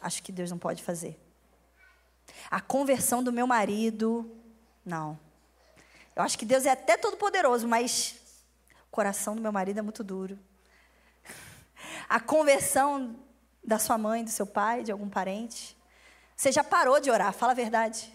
acho 0.00 0.22
que 0.22 0.32
Deus 0.32 0.50
não 0.50 0.58
pode 0.58 0.82
fazer. 0.82 1.20
A 2.50 2.60
conversão 2.60 3.22
do 3.22 3.32
meu 3.32 3.46
marido, 3.46 4.30
não. 4.84 5.18
Eu 6.16 6.22
acho 6.22 6.38
que 6.38 6.44
Deus 6.44 6.64
é 6.64 6.70
até 6.70 6.96
todo 6.96 7.16
poderoso, 7.16 7.66
mas 7.68 8.16
coração 8.94 9.34
do 9.34 9.42
meu 9.42 9.50
marido 9.50 9.80
é 9.80 9.82
muito 9.82 10.04
duro. 10.04 10.38
A 12.08 12.20
conversão 12.20 13.16
da 13.62 13.76
sua 13.76 13.98
mãe, 13.98 14.22
do 14.22 14.30
seu 14.30 14.46
pai, 14.46 14.84
de 14.84 14.92
algum 14.92 15.10
parente. 15.10 15.76
Você 16.36 16.52
já 16.52 16.62
parou 16.62 17.00
de 17.00 17.10
orar, 17.10 17.32
fala 17.32 17.50
a 17.50 17.56
verdade. 17.56 18.12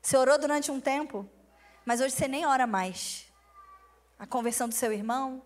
Você 0.00 0.16
orou 0.16 0.38
durante 0.38 0.70
um 0.70 0.80
tempo, 0.80 1.28
mas 1.84 2.00
hoje 2.00 2.14
você 2.14 2.26
nem 2.26 2.46
ora 2.46 2.66
mais. 2.66 3.26
A 4.18 4.26
conversão 4.26 4.66
do 4.66 4.74
seu 4.74 4.94
irmão, 4.94 5.42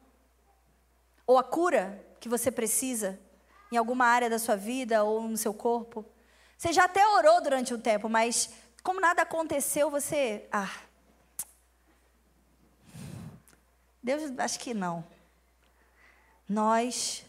ou 1.26 1.36
a 1.36 1.42
cura 1.42 2.00
que 2.20 2.28
você 2.28 2.52
precisa 2.52 3.18
em 3.72 3.76
alguma 3.76 4.06
área 4.06 4.30
da 4.30 4.38
sua 4.38 4.54
vida 4.54 5.02
ou 5.02 5.22
no 5.22 5.36
seu 5.36 5.52
corpo. 5.52 6.04
Você 6.56 6.72
já 6.72 6.84
até 6.84 7.04
orou 7.04 7.42
durante 7.42 7.74
um 7.74 7.80
tempo, 7.80 8.08
mas 8.08 8.50
como 8.80 9.00
nada 9.00 9.22
aconteceu, 9.22 9.90
você. 9.90 10.48
Ah. 10.52 10.70
Deus, 14.04 14.38
acho 14.38 14.60
que 14.60 14.74
não. 14.74 15.02
Nós 16.46 17.24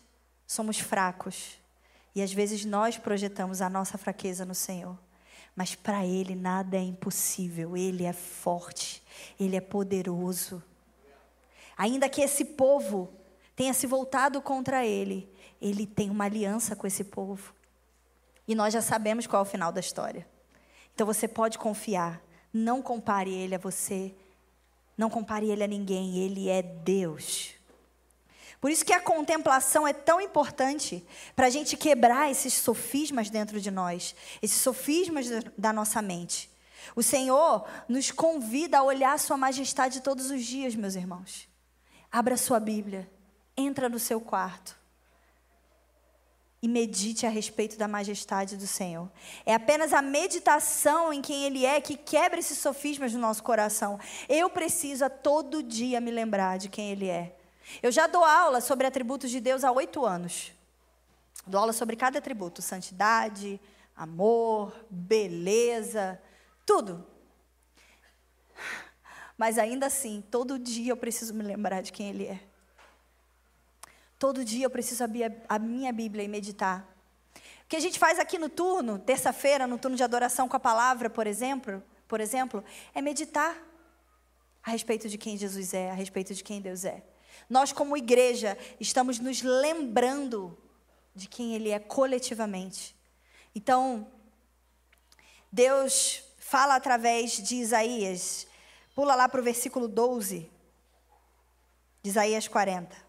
somos 0.45 0.77
fracos. 0.77 1.57
E 2.13 2.21
às 2.21 2.33
vezes 2.33 2.65
nós 2.65 2.97
projetamos 2.97 3.61
a 3.61 3.69
nossa 3.69 3.97
fraqueza 3.97 4.43
no 4.43 4.53
Senhor. 4.53 4.97
Mas 5.55 5.73
para 5.73 6.05
Ele 6.05 6.35
nada 6.35 6.75
é 6.75 6.81
impossível. 6.81 7.77
Ele 7.77 8.03
é 8.03 8.11
forte. 8.11 9.01
Ele 9.39 9.55
é 9.55 9.61
poderoso. 9.61 10.61
Ainda 11.77 12.09
que 12.09 12.19
esse 12.19 12.43
povo 12.43 13.09
tenha 13.55 13.73
se 13.73 13.87
voltado 13.87 14.41
contra 14.41 14.85
Ele, 14.85 15.33
Ele 15.61 15.87
tem 15.87 16.09
uma 16.09 16.25
aliança 16.25 16.75
com 16.75 16.85
esse 16.85 17.05
povo. 17.05 17.53
E 18.45 18.53
nós 18.53 18.73
já 18.73 18.81
sabemos 18.81 19.25
qual 19.25 19.43
é 19.43 19.47
o 19.47 19.49
final 19.49 19.71
da 19.71 19.79
história. 19.79 20.27
Então 20.93 21.07
você 21.07 21.25
pode 21.25 21.57
confiar. 21.57 22.21
Não 22.53 22.81
compare 22.81 23.33
ele 23.33 23.55
a 23.55 23.59
você. 23.59 24.13
Não 24.97 25.09
compare 25.09 25.49
ele 25.49 25.63
a 25.63 25.67
ninguém. 25.67 26.17
Ele 26.17 26.49
é 26.49 26.61
Deus. 26.61 27.53
Por 28.61 28.71
isso 28.71 28.85
que 28.85 28.93
a 28.93 28.99
contemplação 28.99 29.87
é 29.87 29.93
tão 29.93 30.19
importante 30.19 31.05
para 31.35 31.47
a 31.47 31.49
gente 31.49 31.77
quebrar 31.77 32.31
esses 32.31 32.53
sofismas 32.53 33.29
dentro 33.29 33.59
de 33.61 33.69
nós, 33.69 34.15
esses 34.41 34.61
sofismas 34.61 35.27
da 35.57 35.71
nossa 35.71 36.01
mente. 36.01 36.49
O 36.95 37.03
Senhor 37.03 37.67
nos 37.87 38.11
convida 38.11 38.79
a 38.79 38.83
olhar 38.83 39.13
a 39.13 39.17
Sua 39.17 39.37
majestade 39.37 40.01
todos 40.01 40.31
os 40.31 40.43
dias, 40.43 40.75
meus 40.75 40.95
irmãos. 40.95 41.47
Abra 42.11 42.37
sua 42.37 42.59
Bíblia, 42.59 43.09
entra 43.57 43.89
no 43.89 43.99
seu 43.99 44.21
quarto 44.21 44.84
e 46.61 46.67
medite 46.67 47.25
a 47.25 47.29
respeito 47.29 47.77
da 47.77 47.87
majestade 47.87 48.57
do 48.57 48.65
Senhor. 48.65 49.11
É 49.45 49.53
apenas 49.53 49.93
a 49.93 50.01
meditação 50.01 51.13
em 51.13 51.21
quem 51.21 51.43
Ele 51.43 51.65
é 51.65 51.79
que 51.79 51.95
quebra 51.95 52.39
esses 52.39 52.57
sofismas 52.57 53.13
no 53.13 53.19
nosso 53.19 53.43
coração. 53.43 53.99
Eu 54.27 54.49
preciso 54.49 55.05
a 55.05 55.09
todo 55.09 55.61
dia 55.61 56.01
me 56.01 56.11
lembrar 56.11 56.57
de 56.57 56.69
quem 56.69 56.91
Ele 56.91 57.07
é. 57.07 57.35
Eu 57.81 57.91
já 57.91 58.07
dou 58.07 58.23
aula 58.23 58.61
sobre 58.61 58.87
atributos 58.87 59.29
de 59.29 59.39
Deus 59.39 59.63
há 59.63 59.71
oito 59.71 60.05
anos. 60.05 60.51
Dou 61.45 61.59
aula 61.59 61.73
sobre 61.73 61.95
cada 61.95 62.19
atributo: 62.19 62.61
santidade, 62.61 63.59
amor, 63.95 64.73
beleza, 64.89 66.19
tudo. 66.65 67.05
Mas 69.37 69.57
ainda 69.57 69.87
assim, 69.87 70.23
todo 70.31 70.57
dia 70.57 70.91
eu 70.91 70.97
preciso 70.97 71.33
me 71.33 71.43
lembrar 71.43 71.81
de 71.81 71.91
quem 71.91 72.09
Ele 72.09 72.25
é. 72.25 72.54
Todo 74.17 74.45
dia 74.45 74.65
eu 74.65 74.69
preciso 74.69 75.03
abrir 75.03 75.31
a 75.47 75.59
minha 75.59 75.91
Bíblia 75.91 76.23
e 76.23 76.27
meditar. 76.27 76.87
O 77.63 77.67
que 77.67 77.75
a 77.75 77.79
gente 77.79 77.99
faz 77.99 78.19
aqui 78.19 78.37
no 78.37 78.47
turno, 78.47 78.99
terça-feira, 78.99 79.65
no 79.65 79.77
turno 79.77 79.97
de 79.97 80.03
adoração 80.03 80.47
com 80.47 80.55
a 80.55 80.59
palavra, 80.59 81.09
por 81.09 81.25
exemplo, 81.25 81.83
por 82.07 82.21
exemplo, 82.21 82.63
é 82.93 83.01
meditar 83.01 83.57
a 84.63 84.71
respeito 84.71 85.09
de 85.09 85.17
quem 85.17 85.37
Jesus 85.37 85.73
é, 85.73 85.91
a 85.91 85.93
respeito 85.93 86.33
de 86.33 86.43
quem 86.43 86.61
Deus 86.61 86.85
é. 86.85 87.03
Nós, 87.49 87.71
como 87.71 87.97
igreja, 87.97 88.57
estamos 88.79 89.19
nos 89.19 89.41
lembrando 89.41 90.57
de 91.13 91.27
quem 91.27 91.55
Ele 91.55 91.69
é 91.69 91.79
coletivamente. 91.79 92.95
Então, 93.53 94.07
Deus 95.51 96.23
fala 96.37 96.75
através 96.75 97.31
de 97.31 97.55
Isaías. 97.55 98.47
Pula 98.93 99.15
lá 99.15 99.27
para 99.27 99.41
o 99.41 99.43
versículo 99.43 99.87
12, 99.87 100.49
de 102.01 102.09
Isaías 102.09 102.47
40. 102.47 103.04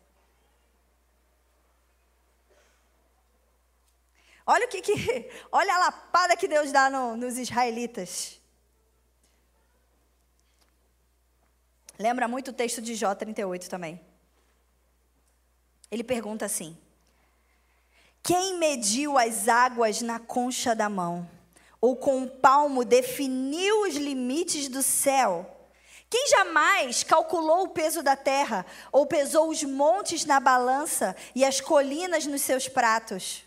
Olha 4.47 4.67
o 4.67 4.69
que, 4.69 4.81
que 4.81 5.31
olha 5.51 5.75
a 5.75 5.79
lapada 5.79 6.37
que 6.37 6.47
Deus 6.47 6.71
dá 6.71 6.89
no, 6.89 7.17
nos 7.17 7.37
israelitas. 7.37 8.41
Lembra 11.99 12.29
muito 12.29 12.51
o 12.51 12.55
texto 12.55 12.81
de 12.81 12.95
Jó 12.95 13.15
38 13.15 13.69
também. 13.69 14.01
Ele 15.91 16.05
pergunta 16.05 16.45
assim: 16.45 16.77
Quem 18.23 18.59
mediu 18.59 19.19
as 19.19 19.49
águas 19.49 20.01
na 20.01 20.21
concha 20.21 20.75
da 20.75 20.89
mão? 20.89 21.29
Ou 21.81 21.97
com 21.97 22.23
o 22.23 22.31
palmo 22.31 22.85
definiu 22.85 23.83
os 23.83 23.97
limites 23.97 24.69
do 24.69 24.83
céu? 24.83 25.53
Quem 26.09 26.29
jamais 26.29 27.03
calculou 27.03 27.65
o 27.65 27.69
peso 27.71 28.03
da 28.03 28.15
terra, 28.15 28.65
ou 28.93 29.07
pesou 29.07 29.49
os 29.49 29.63
montes 29.65 30.25
na 30.25 30.39
balança 30.39 31.17
e 31.35 31.45
as 31.45 31.61
colinas 31.61 32.27
nos 32.27 32.43
seus 32.43 32.69
pratos? 32.69 33.46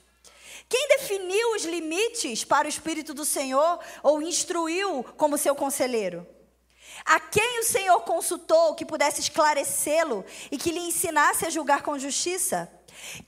Quem 0.70 0.88
definiu 0.90 1.56
os 1.56 1.66
limites 1.66 2.44
para 2.44 2.68
o 2.68 2.70
Espírito 2.70 3.12
do 3.12 3.26
Senhor 3.26 3.80
ou 4.04 4.22
instruiu 4.22 5.04
como 5.18 5.38
seu 5.38 5.56
conselheiro? 5.56 6.26
A 7.04 7.20
quem 7.20 7.62
o 7.62 7.64
Senhor 7.64 8.00
consultou 8.02 8.76
que 8.76 8.86
pudesse 8.86 9.20
esclarecê-lo 9.22 10.24
e 10.52 10.58
que 10.58 10.72
lhe 10.72 10.80
ensinasse 10.80 11.46
a 11.46 11.50
julgar 11.50 11.82
com 11.82 11.98
justiça? 11.98 12.72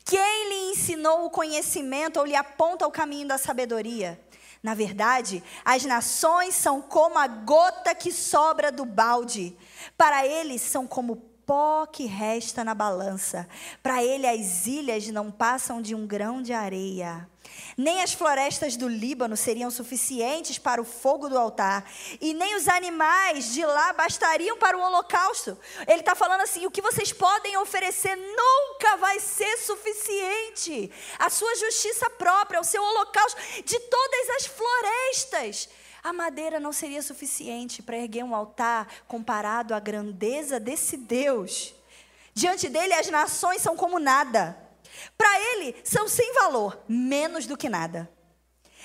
Quem 0.05 0.49
lhe 0.49 0.71
ensinou 0.71 1.25
o 1.25 1.29
conhecimento 1.31 2.19
ou 2.19 2.25
lhe 2.25 2.35
aponta 2.35 2.85
o 2.85 2.91
caminho 2.91 3.27
da 3.27 3.39
sabedoria? 3.39 4.19
Na 4.61 4.75
verdade, 4.75 5.43
as 5.65 5.83
nações 5.83 6.53
são 6.53 6.79
como 6.79 7.17
a 7.17 7.25
gota 7.25 7.95
que 7.95 8.11
sobra 8.11 8.71
do 8.71 8.85
balde. 8.85 9.57
Para 9.97 10.27
eles 10.27 10.61
são 10.61 10.85
como 10.85 11.15
pó 11.15 11.87
que 11.87 12.05
resta 12.05 12.63
na 12.63 12.75
balança. 12.75 13.47
Para 13.81 14.03
ele, 14.03 14.27
as 14.27 14.67
ilhas 14.67 15.07
não 15.07 15.31
passam 15.31 15.81
de 15.81 15.95
um 15.95 16.05
grão 16.05 16.43
de 16.43 16.53
areia. 16.53 17.27
Nem 17.77 18.01
as 18.01 18.13
florestas 18.13 18.75
do 18.75 18.87
Líbano 18.87 19.37
seriam 19.37 19.71
suficientes 19.71 20.57
para 20.57 20.81
o 20.81 20.85
fogo 20.85 21.29
do 21.29 21.37
altar, 21.37 21.89
e 22.19 22.33
nem 22.33 22.55
os 22.55 22.67
animais 22.67 23.53
de 23.53 23.65
lá 23.65 23.93
bastariam 23.93 24.57
para 24.57 24.77
o 24.77 24.81
holocausto. 24.81 25.57
Ele 25.87 25.99
está 25.99 26.15
falando 26.15 26.41
assim: 26.41 26.65
o 26.65 26.71
que 26.71 26.81
vocês 26.81 27.11
podem 27.11 27.57
oferecer 27.57 28.15
nunca 28.15 28.97
vai 28.97 29.19
ser 29.19 29.57
suficiente. 29.57 30.91
A 31.19 31.29
sua 31.29 31.55
justiça 31.55 32.09
própria, 32.09 32.59
o 32.59 32.65
seu 32.65 32.83
holocausto, 32.83 33.39
de 33.63 33.79
todas 33.79 34.29
as 34.37 34.45
florestas 34.45 35.69
a 36.03 36.11
madeira 36.11 36.59
não 36.59 36.73
seria 36.73 37.01
suficiente 37.01 37.83
para 37.83 37.97
erguer 37.97 38.23
um 38.23 38.33
altar 38.33 38.87
comparado 39.07 39.73
à 39.73 39.79
grandeza 39.79 40.59
desse 40.59 40.97
Deus. 40.97 41.75
Diante 42.33 42.69
dele, 42.69 42.93
as 42.93 43.07
nações 43.09 43.61
são 43.61 43.75
como 43.75 43.99
nada. 43.99 44.57
Para 45.17 45.39
ele, 45.39 45.75
são 45.83 46.07
sem 46.07 46.33
valor, 46.33 46.79
menos 46.87 47.45
do 47.45 47.57
que 47.57 47.69
nada. 47.69 48.09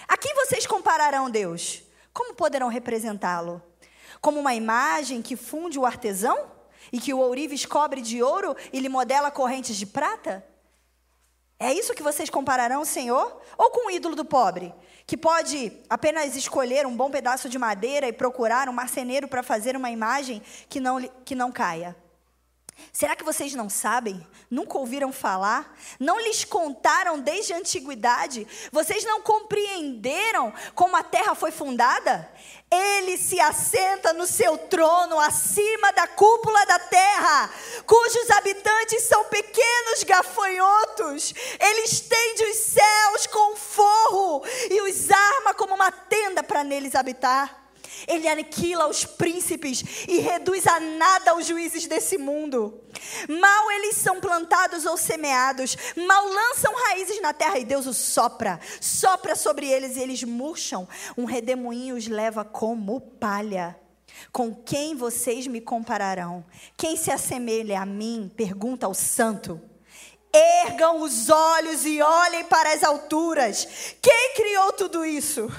A 0.08 0.16
quem 0.16 0.34
vocês 0.34 0.66
compararão 0.66 1.30
Deus? 1.30 1.82
Como 2.12 2.34
poderão 2.34 2.68
representá-lo? 2.68 3.62
Como 4.20 4.40
uma 4.40 4.54
imagem 4.54 5.22
que 5.22 5.36
funde 5.36 5.78
o 5.78 5.86
artesão? 5.86 6.54
E 6.92 7.00
que 7.00 7.12
o 7.12 7.18
ourives 7.18 7.66
cobre 7.66 8.00
de 8.00 8.22
ouro 8.22 8.56
e 8.72 8.78
lhe 8.78 8.88
modela 8.88 9.30
correntes 9.30 9.76
de 9.76 9.86
prata? 9.86 10.46
É 11.58 11.72
isso 11.72 11.94
que 11.94 12.02
vocês 12.02 12.30
compararão 12.30 12.82
o 12.82 12.86
Senhor? 12.86 13.40
Ou 13.56 13.70
com 13.70 13.88
o 13.88 13.90
ídolo 13.90 14.14
do 14.14 14.24
pobre, 14.24 14.74
que 15.06 15.16
pode 15.16 15.72
apenas 15.88 16.36
escolher 16.36 16.86
um 16.86 16.96
bom 16.96 17.10
pedaço 17.10 17.48
de 17.48 17.58
madeira 17.58 18.06
e 18.06 18.12
procurar 18.12 18.68
um 18.68 18.72
marceneiro 18.72 19.26
para 19.26 19.42
fazer 19.42 19.76
uma 19.76 19.90
imagem 19.90 20.42
que 20.68 20.78
não, 20.78 21.02
que 21.24 21.34
não 21.34 21.50
caia? 21.50 21.96
Será 22.92 23.14
que 23.14 23.24
vocês 23.24 23.54
não 23.54 23.68
sabem? 23.68 24.26
Nunca 24.50 24.78
ouviram 24.78 25.12
falar? 25.12 25.76
Não 25.98 26.18
lhes 26.18 26.44
contaram 26.44 27.18
desde 27.18 27.52
a 27.52 27.58
antiguidade? 27.58 28.46
Vocês 28.72 29.04
não 29.04 29.20
compreenderam 29.20 30.52
como 30.74 30.96
a 30.96 31.02
terra 31.02 31.34
foi 31.34 31.50
fundada? 31.50 32.30
Ele 32.70 33.16
se 33.16 33.38
assenta 33.38 34.12
no 34.12 34.26
seu 34.26 34.56
trono 34.58 35.20
acima 35.20 35.92
da 35.92 36.06
cúpula 36.06 36.64
da 36.66 36.78
terra, 36.78 37.50
cujos 37.86 38.30
habitantes 38.30 39.04
são 39.04 39.24
pequenos 39.24 40.02
gafanhotos. 40.02 41.34
Ele 41.60 41.80
estende 41.82 42.44
os 42.44 42.56
céus 42.56 43.26
com 43.26 43.56
forro 43.56 44.42
e 44.70 44.80
os 44.82 45.10
arma 45.10 45.54
como 45.54 45.74
uma 45.74 45.92
tenda 45.92 46.42
para 46.42 46.64
neles 46.64 46.94
habitar. 46.94 47.65
Ele 48.06 48.28
aniquila 48.28 48.88
os 48.88 49.04
príncipes 49.04 50.06
e 50.08 50.18
reduz 50.18 50.66
a 50.66 50.80
nada 50.80 51.36
os 51.36 51.46
juízes 51.46 51.86
desse 51.86 52.18
mundo. 52.18 52.80
Mal 53.28 53.70
eles 53.72 53.96
são 53.96 54.20
plantados 54.20 54.86
ou 54.86 54.96
semeados, 54.96 55.76
mal 55.96 56.26
lançam 56.26 56.74
raízes 56.74 57.20
na 57.20 57.32
terra 57.32 57.58
e 57.58 57.64
Deus 57.64 57.86
os 57.86 57.96
sopra, 57.96 58.60
sopra 58.80 59.34
sobre 59.34 59.66
eles 59.66 59.96
e 59.96 60.00
eles 60.00 60.22
murcham. 60.22 60.88
Um 61.16 61.24
redemoinho 61.24 61.96
os 61.96 62.06
leva 62.06 62.44
como 62.44 63.00
palha. 63.00 63.78
Com 64.32 64.54
quem 64.54 64.94
vocês 64.94 65.46
me 65.46 65.60
compararão? 65.60 66.44
Quem 66.76 66.96
se 66.96 67.10
assemelha 67.10 67.80
a 67.80 67.86
mim? 67.86 68.30
Pergunta 68.34 68.86
ao 68.86 68.94
santo. 68.94 69.60
Ergam 70.32 71.00
os 71.00 71.30
olhos 71.30 71.86
e 71.86 72.00
olhem 72.02 72.44
para 72.44 72.72
as 72.72 72.82
alturas. 72.84 73.66
Quem 74.02 74.34
criou 74.34 74.72
tudo 74.72 75.04
isso? 75.04 75.50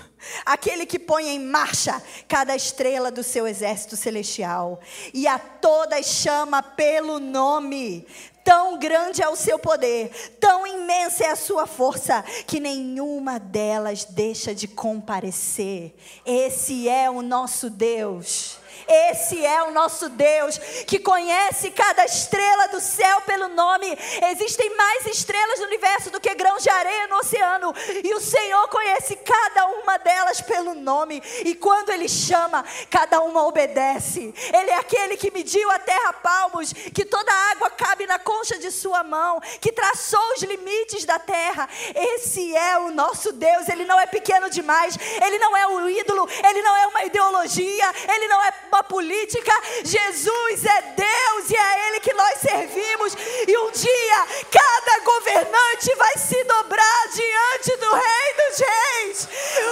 Aquele 0.46 0.86
que 0.86 1.00
põe 1.00 1.30
em 1.30 1.40
marcha 1.40 2.02
cada 2.28 2.56
estrela 2.56 3.12
do 3.12 3.24
seu 3.24 3.48
exército 3.48 3.96
celestial 3.96 4.80
e 5.14 5.28
a 5.28 5.38
todas 5.38 6.06
chama 6.06 6.62
pelo 6.62 7.20
nome. 7.20 8.08
Tão 8.44 8.80
grande 8.80 9.22
é 9.22 9.28
o 9.28 9.36
seu 9.36 9.60
poder, 9.60 10.10
tão 10.40 10.66
imensa 10.66 11.26
é 11.26 11.32
a 11.32 11.36
sua 11.36 11.68
força, 11.68 12.24
que 12.46 12.62
nenhuma 12.62 13.38
delas 13.38 14.06
deixa 14.06 14.56
de 14.56 14.70
comparecer. 14.70 15.94
Esse 16.26 16.88
é 16.88 17.10
o 17.10 17.22
nosso 17.22 17.70
Deus. 17.70 18.58
Esse 18.88 19.46
é 19.46 19.64
o 19.64 19.72
nosso 19.72 20.10
Deus 20.10 20.58
que 20.86 21.00
conhece 21.00 21.72
cada 21.72 22.06
estrela 22.06 22.68
do 22.68 22.80
céu 22.80 23.22
pelo 23.22 23.48
nome. 23.50 23.98
Existem 24.32 24.76
mais 24.76 25.06
estrelas 25.06 25.60
no 25.60 25.66
universo 25.66 26.10
do 26.10 26.20
que 26.20 26.34
grãos 26.36 26.64
de 26.64 26.70
areia 26.70 27.08
no 27.08 27.18
oceano. 27.18 27.74
E 28.04 28.14
o 28.14 28.20
Senhor 28.20 28.68
conhece 28.70 29.16
cada 29.18 29.66
uma 29.68 29.98
delas 29.98 30.42
pelo 30.42 30.74
nome. 30.74 31.22
E 31.46 31.56
quando 31.56 31.90
Ele 31.90 32.08
chama, 32.08 32.64
cada 32.90 33.22
uma 33.22 33.46
obedece. 33.46 34.34
Ele 34.54 34.72
é 34.72 34.78
aquele 34.78 35.18
que 35.18 35.32
mediu 35.32 35.70
a 35.72 35.80
terra 35.80 36.14
palmos, 36.14 36.74
que 36.74 37.06
toda 37.06 37.32
a 37.32 37.52
água 37.52 37.70
cabe 37.70 38.06
na 38.06 38.20
concha 38.20 38.58
de 38.58 38.72
Sua 38.72 39.04
mão, 39.04 39.40
que 39.62 39.72
traçou 39.72 40.34
os 40.36 40.44
limites 40.44 41.06
da 41.06 41.20
terra. 41.20 41.68
Esse 41.96 42.56
é 42.56 42.78
o 42.78 42.92
nosso 42.92 43.32
Deus. 43.32 43.70
Ele 43.70 43.86
não 43.86 44.00
é 44.00 44.06
pequeno 44.06 44.50
demais. 44.50 44.98
Ele 45.26 45.38
não 45.40 45.56
é 45.56 45.68
um 45.68 45.90
ídolo. 45.90 46.28
Ele 46.48 46.62
não 46.62 46.76
é 46.76 46.88
uma 46.88 47.04
ideologia. 47.06 47.94
Ele 48.14 48.28
não 48.28 48.44
é 48.44 48.52
uma 48.72 48.84
política. 48.84 49.52
Jesus 49.84 50.66
é 50.66 50.82
Deus 50.96 51.50
e 51.50 51.56
é 51.56 51.88
Ele 51.88 52.00
que 52.00 52.14
nós 52.14 52.40
servimos. 52.40 53.14
E 53.48 53.58
um 53.58 53.72
dia 53.72 54.28
cada 54.52 55.00
governante 55.00 55.96
vai 55.96 56.18
se 56.18 56.44
dobrar 56.44 57.08
diante 57.14 57.76
do 57.78 57.94
Rei 57.94 58.34
dos 58.34 58.60
Reis. 58.60 59.28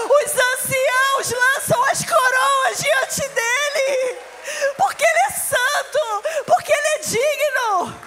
Os 0.05 0.31
anciãos 0.31 1.31
lançam 1.31 1.83
as 1.85 2.03
coroas 2.05 2.77
diante 2.77 3.27
dele. 3.29 4.17
Porque 4.77 5.03
Ele 5.03 5.19
é 5.27 5.31
santo, 5.31 6.23
porque 6.45 6.71
Ele 6.71 6.87
é 6.87 6.99
digno. 6.99 8.01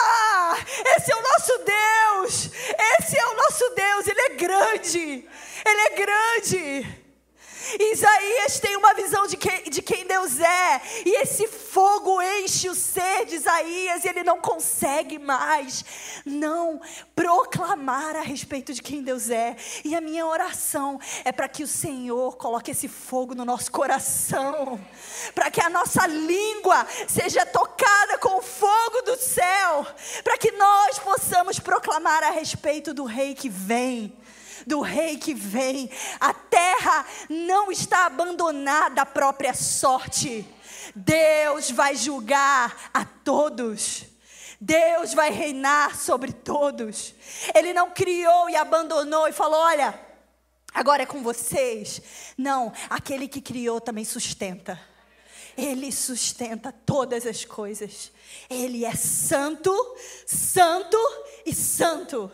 Ah, 0.00 0.58
esse 0.96 1.12
é 1.12 1.16
o 1.16 1.22
nosso 1.22 1.58
Deus. 1.58 2.50
Esse 2.98 3.18
é 3.18 3.26
o 3.26 3.34
nosso 3.34 3.70
Deus. 3.70 4.06
Ele 4.06 4.20
é 4.20 4.28
grande. 4.30 5.28
Ele 5.64 5.80
é 5.80 5.90
grande. 5.90 6.97
Isaías 7.78 8.60
tem 8.60 8.76
uma 8.76 8.94
visão 8.94 9.26
de, 9.26 9.36
de 9.70 9.82
quem 9.82 10.06
Deus 10.06 10.40
é, 10.40 10.80
e 11.04 11.22
esse 11.22 11.46
fogo 11.46 12.20
enche 12.22 12.68
o 12.68 12.74
ser 12.74 13.26
de 13.26 13.36
Isaías, 13.36 14.04
e 14.04 14.08
ele 14.08 14.22
não 14.22 14.40
consegue 14.40 15.18
mais 15.18 15.84
não 16.24 16.80
proclamar 17.14 18.16
a 18.16 18.20
respeito 18.20 18.72
de 18.72 18.82
quem 18.82 19.02
Deus 19.02 19.30
é. 19.30 19.56
E 19.84 19.94
a 19.94 20.00
minha 20.00 20.26
oração 20.26 20.98
é 21.24 21.32
para 21.32 21.48
que 21.48 21.62
o 21.62 21.68
Senhor 21.68 22.36
coloque 22.36 22.70
esse 22.70 22.88
fogo 22.88 23.34
no 23.34 23.44
nosso 23.44 23.70
coração, 23.70 24.80
para 25.34 25.50
que 25.50 25.60
a 25.60 25.68
nossa 25.68 26.06
língua 26.06 26.86
seja 27.06 27.44
tocada 27.44 28.18
com 28.18 28.38
o 28.38 28.42
fogo 28.42 29.02
do 29.02 29.16
céu, 29.16 29.86
para 30.24 30.38
que 30.38 30.52
nós 30.52 30.98
possamos 30.98 31.58
proclamar 31.58 32.22
a 32.22 32.30
respeito 32.30 32.94
do 32.94 33.04
Rei 33.04 33.34
que 33.34 33.48
vem 33.48 34.12
do 34.68 34.80
rei 34.80 35.16
que 35.16 35.34
vem. 35.34 35.90
A 36.20 36.32
terra 36.32 37.04
não 37.28 37.72
está 37.72 38.06
abandonada 38.06 39.02
à 39.02 39.06
própria 39.06 39.54
sorte. 39.54 40.46
Deus 40.94 41.70
vai 41.70 41.96
julgar 41.96 42.90
a 42.92 43.04
todos. 43.04 44.04
Deus 44.60 45.14
vai 45.14 45.30
reinar 45.30 45.96
sobre 45.96 46.32
todos. 46.32 47.14
Ele 47.54 47.72
não 47.72 47.90
criou 47.90 48.50
e 48.50 48.56
abandonou 48.56 49.26
e 49.26 49.32
falou: 49.32 49.60
olha, 49.60 49.98
agora 50.74 51.02
é 51.02 51.06
com 51.06 51.22
vocês. 51.22 52.02
Não, 52.36 52.72
aquele 52.90 53.26
que 53.26 53.40
criou 53.40 53.80
também 53.80 54.04
sustenta. 54.04 54.80
Ele 55.56 55.90
sustenta 55.90 56.72
todas 56.86 57.26
as 57.26 57.44
coisas. 57.44 58.12
Ele 58.48 58.84
é 58.84 58.94
santo, 58.94 59.74
santo 60.24 60.96
e 61.44 61.52
santo. 61.52 62.30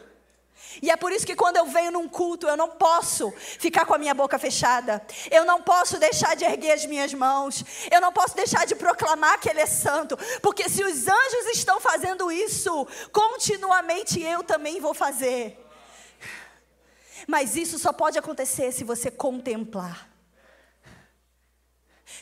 E 0.83 0.91
é 0.91 0.97
por 0.97 1.13
isso 1.13 1.27
que 1.27 1.37
quando 1.37 1.57
eu 1.57 1.67
venho 1.67 1.91
num 1.91 2.09
culto, 2.09 2.47
eu 2.47 2.57
não 2.57 2.69
posso 2.69 3.33
ficar 3.33 3.87
com 3.87 3.95
a 3.95 3.99
minha 3.99 4.15
boca 4.15 4.39
fechada. 4.39 5.05
Eu 5.31 5.45
não 5.45 5.63
posso 5.63 5.99
deixar 5.99 6.35
de 6.37 6.45
erguer 6.45 6.73
as 6.73 6.85
minhas 6.87 7.13
mãos. 7.15 7.65
Eu 7.91 8.01
não 8.01 8.13
posso 8.13 8.35
deixar 8.35 8.67
de 8.67 8.75
proclamar 8.75 9.41
que 9.41 9.49
Ele 9.49 9.61
é 9.61 9.67
santo. 9.67 10.17
Porque 10.41 10.69
se 10.69 10.83
os 10.83 11.07
anjos 11.07 11.47
estão 11.55 11.81
fazendo 11.81 12.31
isso, 12.31 12.87
continuamente 13.13 14.21
eu 14.21 14.43
também 14.43 14.81
vou 14.81 14.95
fazer. 14.95 15.61
Mas 17.27 17.57
isso 17.57 17.79
só 17.79 17.93
pode 17.93 18.19
acontecer 18.19 18.73
se 18.73 18.85
você 18.85 19.11
contemplar. 19.11 20.09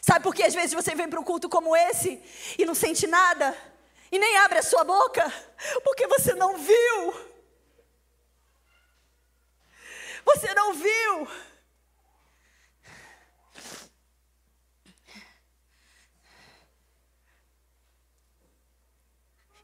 Sabe 0.00 0.22
por 0.22 0.34
que 0.34 0.42
às 0.42 0.54
vezes 0.54 0.72
você 0.72 0.94
vem 0.94 1.08
para 1.08 1.20
um 1.20 1.24
culto 1.24 1.48
como 1.48 1.76
esse 1.76 2.20
e 2.58 2.64
não 2.64 2.74
sente 2.74 3.06
nada? 3.06 3.56
E 4.10 4.18
nem 4.18 4.36
abre 4.38 4.58
a 4.58 4.62
sua 4.62 4.84
boca? 4.84 5.32
Porque 5.84 6.06
você 6.06 6.34
não 6.34 6.58
viu. 6.58 7.31
Você 10.24 10.54
não 10.54 10.74
viu. 10.74 11.28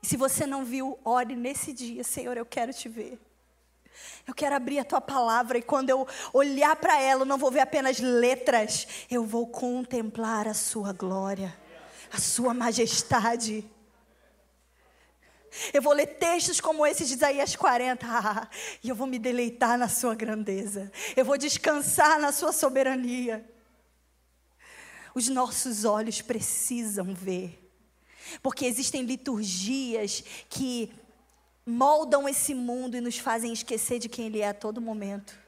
E 0.03 0.07
se 0.07 0.17
você 0.17 0.47
não 0.47 0.65
viu, 0.65 0.99
ore 1.05 1.35
nesse 1.35 1.73
dia, 1.73 2.03
Senhor, 2.05 2.37
eu 2.37 2.47
quero 2.47 2.73
te 2.73 2.89
ver. 2.89 3.19
Eu 4.27 4.35
quero 4.35 4.55
abrir 4.55 4.79
a 4.79 4.85
tua 4.85 5.01
palavra 5.01 5.59
e 5.59 5.63
quando 5.63 5.91
eu 5.91 6.07
olhar 6.33 6.77
para 6.77 7.01
ela, 7.01 7.23
eu 7.23 7.27
não 7.27 7.39
vou 7.39 7.51
ver 7.51 7.61
apenas 7.61 7.99
letras, 7.99 8.87
eu 9.11 9.25
vou 9.25 9.47
contemplar 9.47 10.47
a 10.47 10.55
sua 10.55 10.93
glória, 10.93 11.57
a 12.13 12.19
sua 12.19 12.55
majestade. 12.55 13.69
Eu 15.73 15.83
vou 15.83 15.93
ler 15.93 16.07
textos 16.07 16.61
como 16.61 16.87
esse 16.87 17.05
de 17.05 17.15
Isaías 17.15 17.57
40, 17.57 18.07
ah, 18.07 18.49
e 18.83 18.89
eu 18.89 18.95
vou 18.95 19.07
me 19.07 19.19
deleitar 19.19 19.79
na 19.79 19.89
sua 19.89 20.15
grandeza. 20.15 20.91
Eu 21.17 21.25
vou 21.25 21.37
descansar 21.37 22.21
na 22.21 22.33
sua 22.33 22.53
soberania. 22.53 23.45
Os 25.15 25.29
nossos 25.29 25.85
olhos 25.85 26.21
precisam 26.21 27.15
ver. 27.15 27.65
Porque 28.43 28.67
existem 28.67 29.03
liturgias 29.03 30.23
que 30.49 30.93
moldam 31.65 32.29
esse 32.29 32.55
mundo 32.55 32.97
e 32.97 33.01
nos 33.01 33.19
fazem 33.19 33.53
esquecer 33.53 33.99
de 33.99 34.09
quem 34.09 34.27
Ele 34.27 34.41
é 34.41 34.49
a 34.49 34.55
todo 34.55 34.81
momento. 34.81 35.39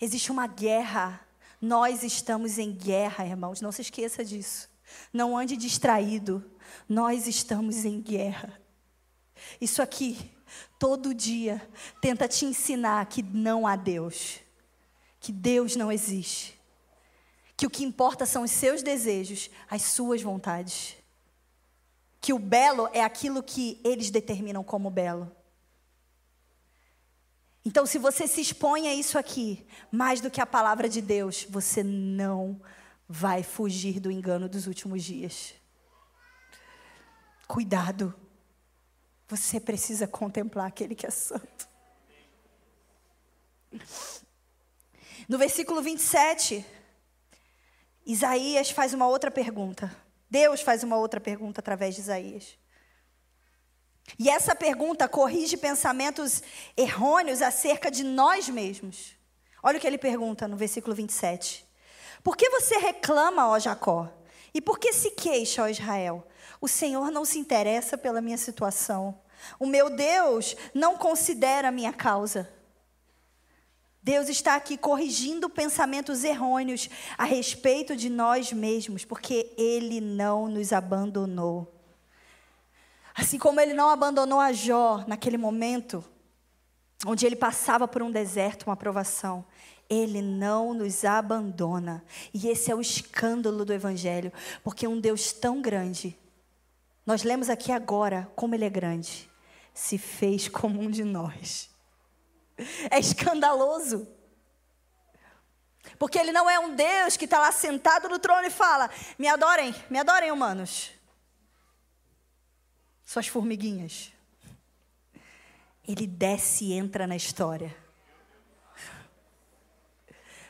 Existe 0.00 0.30
uma 0.30 0.46
guerra. 0.46 1.20
Nós 1.60 2.02
estamos 2.02 2.58
em 2.58 2.72
guerra, 2.72 3.26
irmãos. 3.26 3.60
Não 3.60 3.72
se 3.72 3.82
esqueça 3.82 4.24
disso. 4.24 4.68
Não 5.12 5.36
ande 5.36 5.56
distraído. 5.56 6.44
Nós 6.88 7.26
estamos 7.26 7.84
em 7.84 8.00
guerra. 8.00 8.60
Isso 9.60 9.80
aqui, 9.80 10.30
todo 10.78 11.14
dia, 11.14 11.66
tenta 12.00 12.26
te 12.26 12.44
ensinar 12.44 13.06
que 13.06 13.22
não 13.22 13.66
há 13.66 13.76
Deus, 13.76 14.40
que 15.20 15.32
Deus 15.32 15.76
não 15.76 15.90
existe, 15.92 16.58
que 17.56 17.66
o 17.66 17.70
que 17.70 17.84
importa 17.84 18.26
são 18.26 18.42
os 18.42 18.50
seus 18.50 18.82
desejos, 18.82 19.50
as 19.68 19.82
suas 19.82 20.22
vontades, 20.22 20.96
que 22.20 22.32
o 22.32 22.38
belo 22.38 22.88
é 22.92 23.02
aquilo 23.02 23.42
que 23.42 23.80
eles 23.84 24.10
determinam 24.10 24.62
como 24.64 24.90
belo. 24.90 25.30
Então, 27.64 27.84
se 27.84 27.98
você 27.98 28.26
se 28.26 28.40
expõe 28.40 28.88
a 28.88 28.94
isso 28.94 29.18
aqui, 29.18 29.66
mais 29.90 30.20
do 30.20 30.30
que 30.30 30.40
a 30.40 30.46
palavra 30.46 30.88
de 30.88 31.02
Deus, 31.02 31.46
você 31.50 31.82
não 31.82 32.60
vai 33.06 33.42
fugir 33.42 34.00
do 34.00 34.10
engano 34.10 34.48
dos 34.48 34.66
últimos 34.66 35.04
dias. 35.04 35.54
Cuidado. 37.48 38.14
Você 39.26 39.58
precisa 39.58 40.06
contemplar 40.06 40.66
aquele 40.66 40.94
que 40.94 41.06
é 41.06 41.10
santo. 41.10 41.66
No 45.28 45.36
versículo 45.36 45.82
27, 45.82 46.64
Isaías 48.06 48.70
faz 48.70 48.94
uma 48.94 49.06
outra 49.06 49.30
pergunta. 49.30 49.94
Deus 50.30 50.60
faz 50.60 50.82
uma 50.82 50.96
outra 50.96 51.20
pergunta 51.20 51.60
através 51.60 51.94
de 51.94 52.02
Isaías. 52.02 52.58
E 54.18 54.30
essa 54.30 54.54
pergunta 54.54 55.08
corrige 55.08 55.56
pensamentos 55.56 56.42
errôneos 56.76 57.42
acerca 57.42 57.90
de 57.90 58.04
nós 58.04 58.48
mesmos. 58.48 59.16
Olha 59.62 59.78
o 59.78 59.80
que 59.80 59.86
ele 59.86 59.98
pergunta 59.98 60.46
no 60.46 60.56
versículo 60.56 60.94
27. 60.94 61.66
Por 62.22 62.36
que 62.36 62.48
você 62.50 62.76
reclama, 62.78 63.48
ó 63.48 63.58
Jacó? 63.58 64.08
E 64.54 64.60
por 64.60 64.78
que 64.78 64.92
se 64.92 65.10
queixa, 65.10 65.62
ó 65.62 65.68
Israel? 65.68 66.26
O 66.60 66.68
Senhor 66.68 67.10
não 67.10 67.24
se 67.24 67.38
interessa 67.38 67.96
pela 67.96 68.20
minha 68.20 68.38
situação. 68.38 69.18
O 69.58 69.66
meu 69.66 69.90
Deus 69.90 70.56
não 70.74 70.96
considera 70.96 71.68
a 71.68 71.72
minha 71.72 71.92
causa. 71.92 72.50
Deus 74.02 74.28
está 74.28 74.54
aqui 74.54 74.78
corrigindo 74.78 75.50
pensamentos 75.50 76.24
errôneos 76.24 76.88
a 77.16 77.24
respeito 77.24 77.94
de 77.94 78.08
nós 78.08 78.52
mesmos, 78.52 79.04
porque 79.04 79.52
Ele 79.56 80.00
não 80.00 80.48
nos 80.48 80.72
abandonou. 80.72 81.74
Assim 83.14 83.38
como 83.38 83.60
Ele 83.60 83.74
não 83.74 83.90
abandonou 83.90 84.40
a 84.40 84.52
Jó 84.52 85.04
naquele 85.06 85.36
momento, 85.36 86.04
onde 87.06 87.26
ele 87.26 87.36
passava 87.36 87.86
por 87.86 88.02
um 88.02 88.10
deserto, 88.10 88.64
uma 88.66 88.76
provação. 88.76 89.44
Ele 89.88 90.20
não 90.20 90.74
nos 90.74 91.04
abandona. 91.04 92.04
E 92.32 92.48
esse 92.48 92.70
é 92.70 92.74
o 92.74 92.80
escândalo 92.80 93.64
do 93.64 93.72
Evangelho, 93.72 94.32
porque 94.62 94.86
um 94.86 95.00
Deus 95.00 95.32
tão 95.32 95.60
grande 95.62 96.16
Nós 97.08 97.22
lemos 97.22 97.48
aqui 97.48 97.72
agora 97.72 98.30
como 98.36 98.54
ele 98.54 98.66
é 98.66 98.68
grande. 98.68 99.30
Se 99.72 99.96
fez 99.96 100.46
como 100.52 100.78
um 100.78 100.90
de 100.90 101.04
nós. 101.04 101.70
É 102.90 102.98
escandaloso. 102.98 104.06
Porque 105.98 106.18
ele 106.18 106.32
não 106.32 106.50
é 106.50 106.58
um 106.58 106.76
Deus 106.76 107.16
que 107.16 107.24
está 107.24 107.38
lá 107.38 107.50
sentado 107.50 108.10
no 108.10 108.18
trono 108.18 108.46
e 108.46 108.50
fala: 108.50 108.90
Me 109.18 109.26
adorem, 109.26 109.74
me 109.88 109.98
adorem, 109.98 110.30
humanos. 110.30 110.90
Suas 113.06 113.26
formiguinhas. 113.26 114.12
Ele 115.88 116.06
desce 116.06 116.66
e 116.66 116.72
entra 116.74 117.06
na 117.06 117.16
história 117.16 117.74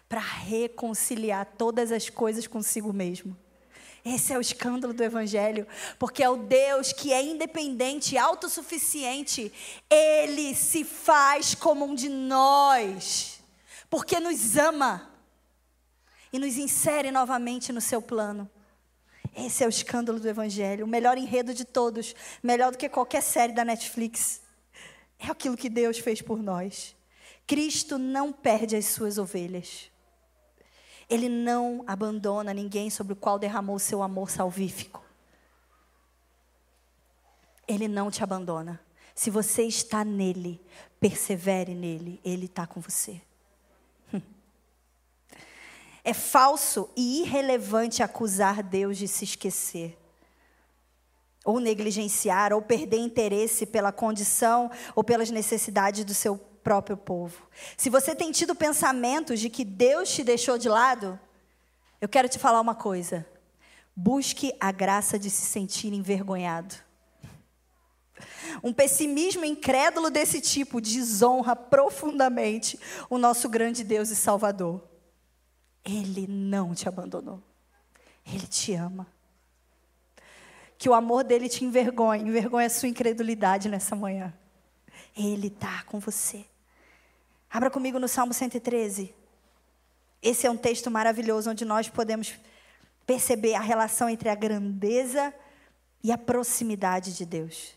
para 0.08 0.18
reconciliar 0.18 1.46
todas 1.56 1.92
as 1.92 2.10
coisas 2.10 2.48
consigo 2.48 2.92
mesmo. 2.92 3.36
Esse 4.14 4.32
é 4.32 4.38
o 4.38 4.40
escândalo 4.40 4.94
do 4.94 5.04
Evangelho, 5.04 5.66
porque 5.98 6.22
é 6.22 6.30
o 6.30 6.36
Deus 6.36 6.92
que 6.92 7.12
é 7.12 7.22
independente, 7.22 8.16
autossuficiente, 8.16 9.52
ele 9.90 10.54
se 10.54 10.82
faz 10.82 11.54
como 11.54 11.84
um 11.84 11.94
de 11.94 12.08
nós, 12.08 13.40
porque 13.90 14.18
nos 14.18 14.56
ama 14.56 15.10
e 16.32 16.38
nos 16.38 16.56
insere 16.56 17.10
novamente 17.10 17.70
no 17.70 17.82
seu 17.82 18.00
plano. 18.00 18.50
Esse 19.36 19.62
é 19.62 19.66
o 19.66 19.68
escândalo 19.68 20.18
do 20.18 20.28
Evangelho, 20.28 20.86
o 20.86 20.88
melhor 20.88 21.18
enredo 21.18 21.52
de 21.52 21.66
todos, 21.66 22.14
melhor 22.42 22.72
do 22.72 22.78
que 22.78 22.88
qualquer 22.88 23.22
série 23.22 23.52
da 23.52 23.64
Netflix. 23.64 24.40
É 25.18 25.26
aquilo 25.26 25.56
que 25.56 25.68
Deus 25.68 25.98
fez 25.98 26.22
por 26.22 26.42
nós. 26.42 26.96
Cristo 27.46 27.98
não 27.98 28.32
perde 28.32 28.74
as 28.74 28.86
suas 28.86 29.18
ovelhas. 29.18 29.90
Ele 31.08 31.28
não 31.28 31.82
abandona 31.86 32.52
ninguém 32.52 32.90
sobre 32.90 33.14
o 33.14 33.16
qual 33.16 33.38
derramou 33.38 33.78
seu 33.78 34.02
amor 34.02 34.30
salvífico. 34.30 35.02
Ele 37.66 37.88
não 37.88 38.10
te 38.10 38.22
abandona. 38.22 38.80
Se 39.14 39.30
você 39.30 39.64
está 39.64 40.04
nele, 40.04 40.60
persevere 41.00 41.74
nele, 41.74 42.20
ele 42.24 42.46
está 42.46 42.66
com 42.66 42.80
você. 42.80 43.20
É 46.04 46.14
falso 46.14 46.88
e 46.96 47.20
irrelevante 47.20 48.02
acusar 48.02 48.62
Deus 48.62 48.96
de 48.96 49.06
se 49.06 49.24
esquecer, 49.24 49.98
ou 51.44 51.60
negligenciar, 51.60 52.50
ou 52.50 52.62
perder 52.62 52.96
interesse 52.96 53.66
pela 53.66 53.92
condição 53.92 54.70
ou 54.94 55.04
pelas 55.04 55.30
necessidades 55.30 56.06
do 56.06 56.14
seu 56.14 56.40
próprio 56.62 56.96
povo. 56.96 57.48
Se 57.76 57.90
você 57.90 58.14
tem 58.14 58.30
tido 58.32 58.54
pensamentos 58.54 59.40
de 59.40 59.48
que 59.48 59.64
Deus 59.64 60.10
te 60.10 60.22
deixou 60.22 60.58
de 60.58 60.68
lado, 60.68 61.18
eu 62.00 62.08
quero 62.08 62.28
te 62.28 62.38
falar 62.38 62.60
uma 62.60 62.74
coisa. 62.74 63.26
Busque 63.94 64.54
a 64.60 64.70
graça 64.70 65.18
de 65.18 65.28
se 65.28 65.44
sentir 65.46 65.92
envergonhado. 65.92 66.74
Um 68.62 68.72
pessimismo 68.72 69.44
incrédulo 69.44 70.10
desse 70.10 70.40
tipo 70.40 70.80
desonra 70.80 71.54
profundamente 71.54 72.78
o 73.08 73.18
nosso 73.18 73.48
grande 73.48 73.84
Deus 73.84 74.10
e 74.10 74.16
Salvador. 74.16 74.82
Ele 75.84 76.26
não 76.28 76.74
te 76.74 76.88
abandonou. 76.88 77.42
Ele 78.26 78.46
te 78.46 78.74
ama. 78.74 79.06
Que 80.76 80.88
o 80.88 80.94
amor 80.94 81.24
dele 81.24 81.48
te 81.48 81.64
envergonhe, 81.64 82.22
envergonhe 82.22 82.66
a 82.66 82.70
sua 82.70 82.88
incredulidade 82.88 83.68
nessa 83.68 83.96
manhã. 83.96 84.32
Ele 85.18 85.48
está 85.48 85.82
com 85.82 85.98
você. 85.98 86.44
Abra 87.50 87.68
comigo 87.70 87.98
no 87.98 88.06
Salmo 88.06 88.32
113. 88.32 89.12
Esse 90.22 90.46
é 90.46 90.50
um 90.50 90.56
texto 90.56 90.88
maravilhoso 90.90 91.50
onde 91.50 91.64
nós 91.64 91.88
podemos 91.88 92.34
perceber 93.04 93.54
a 93.54 93.60
relação 93.60 94.08
entre 94.08 94.28
a 94.28 94.34
grandeza 94.36 95.34
e 96.04 96.12
a 96.12 96.18
proximidade 96.18 97.16
de 97.16 97.26
Deus. 97.26 97.76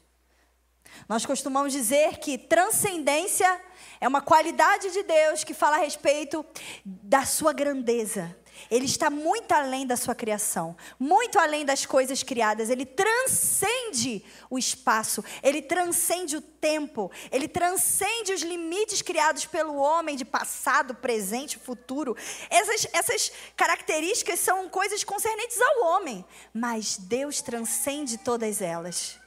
Nós 1.09 1.25
costumamos 1.25 1.73
dizer 1.73 2.17
que 2.17 2.37
transcendência 2.37 3.59
é 3.99 4.07
uma 4.07 4.21
qualidade 4.21 4.91
de 4.91 5.01
Deus 5.01 5.43
que 5.43 5.53
fala 5.53 5.77
a 5.77 5.79
respeito 5.79 6.45
da 6.85 7.25
sua 7.25 7.53
grandeza. 7.53 8.37
Ele 8.69 8.85
está 8.85 9.09
muito 9.09 9.51
além 9.51 9.85
da 9.85 9.97
sua 9.97 10.13
criação, 10.13 10.75
muito 10.99 11.39
além 11.39 11.65
das 11.65 11.85
coisas 11.85 12.23
criadas. 12.23 12.69
Ele 12.69 12.85
transcende 12.85 14.23
o 14.49 14.57
espaço, 14.57 15.23
ele 15.41 15.61
transcende 15.61 16.37
o 16.37 16.41
tempo, 16.41 17.11
ele 17.31 17.47
transcende 17.47 18.33
os 18.33 18.41
limites 18.41 19.01
criados 19.01 19.45
pelo 19.45 19.75
homem 19.75 20.15
de 20.15 20.25
passado, 20.25 20.93
presente, 20.95 21.57
futuro. 21.57 22.15
Essas, 22.49 22.87
essas 22.93 23.31
características 23.55 24.39
são 24.39 24.69
coisas 24.69 25.03
concernentes 25.03 25.59
ao 25.59 25.85
homem, 25.87 26.25
mas 26.53 26.97
Deus 26.97 27.41
transcende 27.41 28.17
todas 28.17 28.61
elas. 28.61 29.19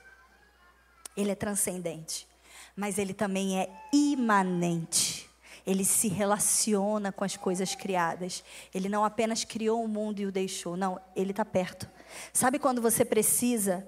Ele 1.16 1.30
é 1.30 1.34
transcendente, 1.34 2.26
mas 2.76 2.98
ele 2.98 3.14
também 3.14 3.60
é 3.60 3.70
imanente. 3.92 5.33
Ele 5.66 5.84
se 5.84 6.08
relaciona 6.08 7.10
com 7.10 7.24
as 7.24 7.36
coisas 7.36 7.74
criadas. 7.74 8.44
Ele 8.74 8.88
não 8.88 9.04
apenas 9.04 9.44
criou 9.44 9.82
o 9.82 9.88
mundo 9.88 10.20
e 10.20 10.26
o 10.26 10.32
deixou, 10.32 10.76
não, 10.76 11.00
ele 11.16 11.30
está 11.30 11.44
perto. 11.44 11.88
Sabe 12.32 12.58
quando 12.58 12.82
você 12.82 13.04
precisa, 13.04 13.86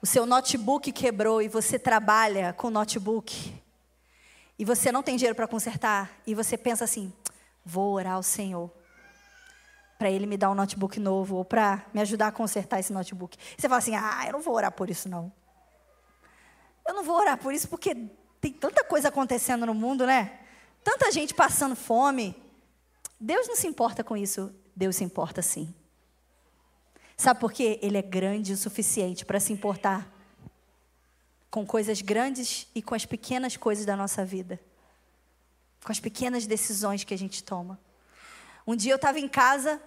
o 0.00 0.06
seu 0.06 0.26
notebook 0.26 0.92
quebrou 0.92 1.42
e 1.42 1.48
você 1.48 1.78
trabalha 1.78 2.52
com 2.52 2.70
notebook, 2.70 3.54
e 4.58 4.64
você 4.64 4.92
não 4.92 5.02
tem 5.02 5.16
dinheiro 5.16 5.34
para 5.34 5.48
consertar, 5.48 6.12
e 6.26 6.34
você 6.34 6.56
pensa 6.56 6.84
assim: 6.84 7.12
vou 7.64 7.94
orar 7.94 8.14
ao 8.14 8.22
Senhor 8.22 8.70
para 9.98 10.10
ele 10.10 10.26
me 10.26 10.36
dar 10.36 10.50
um 10.50 10.54
notebook 10.54 11.00
novo 11.00 11.36
ou 11.36 11.44
para 11.44 11.86
me 11.94 12.00
ajudar 12.00 12.26
a 12.26 12.32
consertar 12.32 12.78
esse 12.78 12.92
notebook. 12.92 13.38
Você 13.56 13.68
fala 13.68 13.78
assim: 13.78 13.96
ah, 13.96 14.24
eu 14.26 14.32
não 14.34 14.42
vou 14.42 14.54
orar 14.54 14.70
por 14.70 14.90
isso 14.90 15.08
não. 15.08 15.32
Eu 16.86 16.94
não 16.94 17.02
vou 17.02 17.16
orar 17.16 17.38
por 17.38 17.54
isso 17.54 17.66
porque 17.68 17.96
tem 18.40 18.52
tanta 18.52 18.84
coisa 18.84 19.08
acontecendo 19.08 19.64
no 19.64 19.72
mundo, 19.72 20.06
né? 20.06 20.40
Tanta 20.84 21.10
gente 21.10 21.32
passando 21.32 21.74
fome. 21.74 22.36
Deus 23.18 23.48
não 23.48 23.56
se 23.56 23.66
importa 23.66 24.04
com 24.04 24.14
isso. 24.16 24.54
Deus 24.76 24.96
se 24.96 25.04
importa 25.04 25.40
sim. 25.40 25.74
Sabe 27.16 27.40
por 27.40 27.52
quê? 27.52 27.78
Ele 27.80 27.96
é 27.96 28.02
grande 28.02 28.52
o 28.52 28.56
suficiente 28.56 29.24
para 29.24 29.40
se 29.40 29.52
importar 29.52 30.12
com 31.50 31.64
coisas 31.64 32.02
grandes 32.02 32.66
e 32.74 32.82
com 32.82 32.94
as 32.94 33.06
pequenas 33.06 33.56
coisas 33.56 33.86
da 33.86 33.96
nossa 33.96 34.24
vida. 34.24 34.60
Com 35.82 35.92
as 35.92 36.00
pequenas 36.00 36.46
decisões 36.46 37.02
que 37.02 37.14
a 37.14 37.18
gente 37.18 37.42
toma. 37.42 37.80
Um 38.66 38.76
dia 38.76 38.92
eu 38.92 38.96
estava 38.96 39.18
em 39.18 39.28
casa 39.28 39.80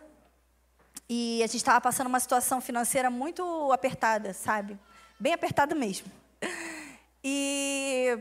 e 1.09 1.43
a 1.43 1.47
gente 1.47 1.57
estava 1.57 1.81
passando 1.81 2.07
uma 2.07 2.19
situação 2.19 2.59
financeira 2.59 3.09
muito 3.09 3.71
apertada, 3.71 4.33
sabe? 4.33 4.79
Bem 5.19 5.33
apertada 5.33 5.75
mesmo. 5.75 6.09
E 7.23 8.17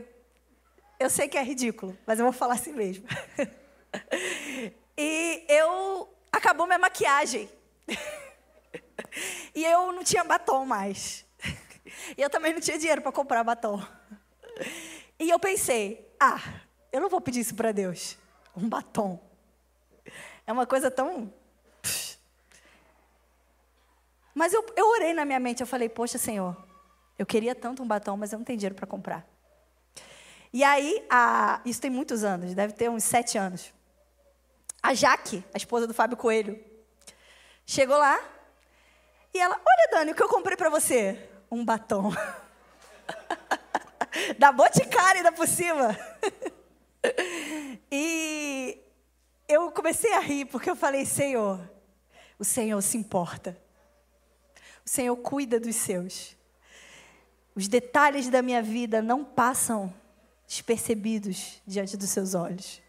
eu 0.99 1.09
sei 1.09 1.27
que 1.27 1.37
é 1.37 1.43
ridículo, 1.43 1.97
mas 2.05 2.19
eu 2.19 2.25
vou 2.25 2.33
falar 2.33 2.55
assim 2.55 2.73
mesmo. 2.73 3.05
e 4.97 5.45
eu 5.47 6.09
acabou 6.31 6.65
minha 6.65 6.79
maquiagem. 6.79 7.49
e 9.53 9.63
eu 9.63 9.91
não 9.91 10.03
tinha 10.03 10.23
batom 10.23 10.65
mais. 10.65 11.25
E 12.17 12.21
eu 12.21 12.29
também 12.29 12.53
não 12.53 12.59
tinha 12.59 12.77
dinheiro 12.77 13.01
para 13.01 13.11
comprar 13.11 13.43
batom. 13.43 13.81
E 15.17 15.29
eu 15.29 15.39
pensei, 15.39 16.05
ah, 16.19 16.39
eu 16.91 17.01
não 17.01 17.09
vou 17.09 17.21
pedir 17.21 17.39
isso 17.39 17.55
para 17.55 17.71
Deus. 17.71 18.17
Um 18.55 18.67
batom. 18.67 19.19
É 20.45 20.51
uma 20.51 20.65
coisa 20.65 20.91
tão. 20.91 21.33
Mas 24.33 24.53
eu, 24.53 24.65
eu 24.75 24.87
orei 24.89 25.13
na 25.13 25.25
minha 25.25 25.39
mente, 25.39 25.61
eu 25.61 25.67
falei, 25.67 25.89
poxa, 25.89 26.17
Senhor, 26.17 26.55
eu 27.17 27.25
queria 27.25 27.55
tanto 27.55 27.81
um 27.81 27.87
batom, 27.87 28.15
mas 28.15 28.31
eu 28.31 28.37
não 28.37 28.45
tenho 28.45 28.57
dinheiro 28.57 28.75
para 28.75 28.85
comprar. 28.85 29.25
E 30.57 30.63
aí, 30.63 31.05
a, 31.07 31.61
isso 31.63 31.79
tem 31.79 31.91
muitos 31.91 32.23
anos, 32.23 32.55
deve 32.55 32.73
ter 32.73 32.89
uns 32.89 33.03
sete 33.03 33.37
anos. 33.37 33.71
A 34.81 34.91
Jaque, 34.95 35.43
a 35.53 35.57
esposa 35.57 35.85
do 35.85 35.93
Fábio 35.93 36.17
Coelho, 36.17 36.59
chegou 37.63 37.95
lá 37.95 38.19
e 39.31 39.39
ela, 39.39 39.53
olha 39.53 39.89
Dani, 39.91 40.13
o 40.13 40.15
que 40.15 40.23
eu 40.23 40.27
comprei 40.27 40.57
para 40.57 40.71
você? 40.71 41.29
Um 41.51 41.63
batom. 41.63 42.11
da 44.39 44.51
Boticário 44.51 45.17
ainda 45.17 45.31
por 45.31 45.47
cima. 45.47 45.95
e 47.91 48.81
eu 49.47 49.69
comecei 49.69 50.11
a 50.13 50.19
rir 50.19 50.45
porque 50.45 50.71
eu 50.71 50.75
falei, 50.75 51.05
Senhor, 51.05 51.61
o 52.39 52.43
Senhor 52.43 52.81
se 52.81 52.97
importa. 52.97 53.55
O 54.83 54.89
Senhor 54.89 55.15
cuida 55.17 55.59
dos 55.59 55.75
seus. 55.75 56.35
Os 57.53 57.67
detalhes 57.67 58.27
da 58.27 58.41
minha 58.41 58.63
vida 58.63 59.03
não 59.03 59.23
passam 59.23 59.93
despercebidos 60.47 61.61
diante 61.67 61.97
dos 61.97 62.09
seus 62.09 62.33
olhos. 62.33 62.81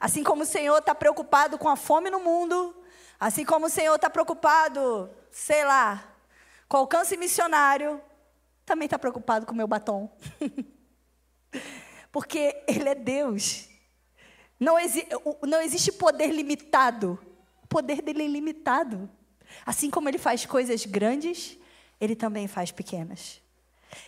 Assim 0.00 0.24
como 0.24 0.42
o 0.42 0.46
Senhor 0.46 0.78
está 0.78 0.94
preocupado 0.94 1.58
com 1.58 1.68
a 1.68 1.76
fome 1.76 2.10
no 2.10 2.20
mundo, 2.20 2.74
assim 3.20 3.44
como 3.44 3.66
o 3.66 3.70
Senhor 3.70 3.94
está 3.94 4.08
preocupado, 4.08 5.10
sei 5.30 5.64
lá, 5.64 6.16
com 6.68 6.78
o 6.78 6.80
alcance 6.80 7.16
missionário, 7.16 8.00
também 8.64 8.86
está 8.86 8.98
preocupado 8.98 9.46
com 9.46 9.52
o 9.52 9.56
meu 9.56 9.68
batom. 9.68 10.10
Porque 12.10 12.64
Ele 12.66 12.88
é 12.88 12.94
Deus. 12.94 13.68
Não, 14.58 14.78
exi 14.78 15.06
não 15.42 15.60
existe 15.60 15.92
poder 15.92 16.28
limitado. 16.28 17.18
O 17.62 17.66
poder 17.66 18.00
dele 18.00 18.22
é 18.22 18.26
ilimitado. 18.26 19.08
Assim 19.64 19.90
como 19.90 20.08
Ele 20.08 20.18
faz 20.18 20.46
coisas 20.46 20.84
grandes, 20.86 21.58
Ele 22.00 22.16
também 22.16 22.48
faz 22.48 22.72
pequenas. 22.72 23.40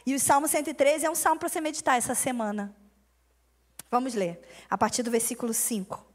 E 0.05 0.15
o 0.15 0.21
Salmo 0.21 0.49
113 0.49 1.07
é 1.07 1.11
um 1.11 1.15
salmo 1.15 1.39
para 1.39 1.49
você 1.49 1.61
meditar 1.61 1.99
essa 1.99 2.15
semana. 2.15 2.75
Vamos 3.91 4.15
ler, 4.15 4.41
a 4.69 4.77
partir 4.77 5.03
do 5.03 5.11
versículo 5.11 5.55
5. 5.55 6.07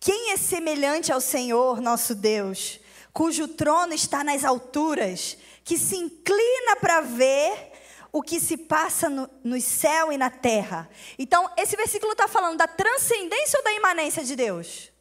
Quem 0.00 0.32
é 0.32 0.36
semelhante 0.36 1.12
ao 1.12 1.20
Senhor, 1.20 1.80
nosso 1.80 2.14
Deus, 2.14 2.80
cujo 3.12 3.48
trono 3.48 3.92
está 3.92 4.22
nas 4.22 4.44
alturas, 4.44 5.36
que 5.64 5.78
se 5.78 5.96
inclina 5.96 6.76
para 6.80 7.00
ver 7.00 7.72
o 8.12 8.22
que 8.22 8.38
se 8.38 8.56
passa 8.56 9.08
no, 9.08 9.28
no 9.42 9.60
céu 9.60 10.12
e 10.12 10.16
na 10.16 10.30
terra? 10.30 10.88
Então, 11.18 11.50
esse 11.56 11.76
versículo 11.76 12.12
está 12.12 12.28
falando 12.28 12.58
da 12.58 12.68
transcendência 12.68 13.58
ou 13.58 13.64
da 13.64 13.72
imanência 13.72 14.22
de 14.22 14.36
Deus? 14.36 14.92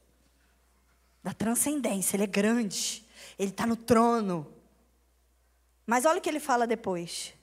Da 1.24 1.34
transcendência, 1.34 2.16
ele 2.16 2.24
é 2.24 2.28
grande, 2.28 3.06
ele 3.38 3.50
está 3.50 3.68
no 3.68 3.76
trono. 3.76 4.55
Mas 5.86 6.06
olha 6.06 6.20
o 6.20 6.22
que 6.22 6.30
ele 6.30 6.40
fala 6.40 6.66
depois. 6.66 7.34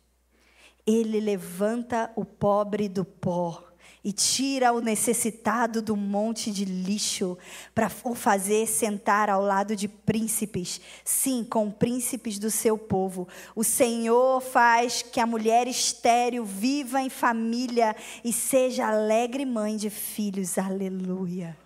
Ele 0.87 1.21
levanta 1.21 2.11
o 2.17 2.25
pobre 2.25 2.89
do 2.89 3.05
pó 3.05 3.73
e 4.05 4.13
tira 4.13 4.73
o 4.73 4.81
necessitado 4.81 5.81
do 5.81 5.95
monte 5.95 6.51
de 6.51 6.65
lixo 6.65 7.39
para 7.73 7.91
o 8.03 8.15
fazer 8.15 8.67
sentar 8.67 9.31
ao 9.31 9.41
lado 9.41 9.77
de 9.77 9.87
príncipes, 9.87 10.81
sim, 11.05 11.45
com 11.45 11.71
príncipes 11.71 12.37
do 12.39 12.51
seu 12.51 12.77
povo. 12.77 13.29
O 13.55 13.63
Senhor 13.63 14.41
faz 14.41 15.03
que 15.03 15.21
a 15.21 15.27
mulher 15.27 15.69
estéril 15.69 16.45
viva 16.45 17.01
em 17.01 17.09
família 17.09 17.95
e 18.25 18.33
seja 18.33 18.89
alegre 18.89 19.45
mãe 19.45 19.77
de 19.77 19.89
filhos. 19.89 20.59
Aleluia. 20.59 21.57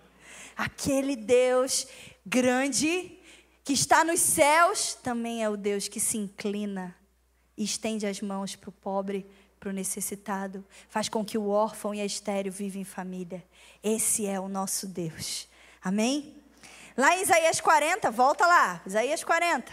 Aquele 0.55 1.15
Deus 1.15 1.87
grande 2.23 3.16
que 3.67 3.73
está 3.73 4.01
nos 4.01 4.21
céus 4.21 4.93
também 4.93 5.43
é 5.43 5.49
o 5.49 5.57
Deus 5.57 5.89
que 5.89 5.99
se 5.99 6.17
inclina 6.17 6.95
e 7.57 7.65
estende 7.65 8.07
as 8.07 8.21
mãos 8.21 8.55
para 8.55 8.69
o 8.69 8.71
pobre, 8.71 9.29
para 9.59 9.67
o 9.67 9.73
necessitado, 9.73 10.63
faz 10.87 11.09
com 11.09 11.25
que 11.25 11.37
o 11.37 11.49
órfão 11.49 11.93
e 11.93 11.99
a 11.99 12.05
estéreo 12.05 12.49
vivem 12.49 12.83
em 12.83 12.85
família. 12.85 13.45
Esse 13.83 14.25
é 14.25 14.39
o 14.39 14.47
nosso 14.47 14.87
Deus. 14.87 15.49
Amém? 15.83 16.33
Lá 16.95 17.13
em 17.17 17.23
Isaías 17.23 17.59
40, 17.59 18.09
volta 18.09 18.47
lá, 18.47 18.81
Isaías 18.85 19.21
40. 19.21 19.69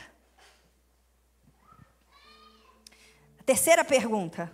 A 3.39 3.43
terceira 3.45 3.85
pergunta. 3.85 4.53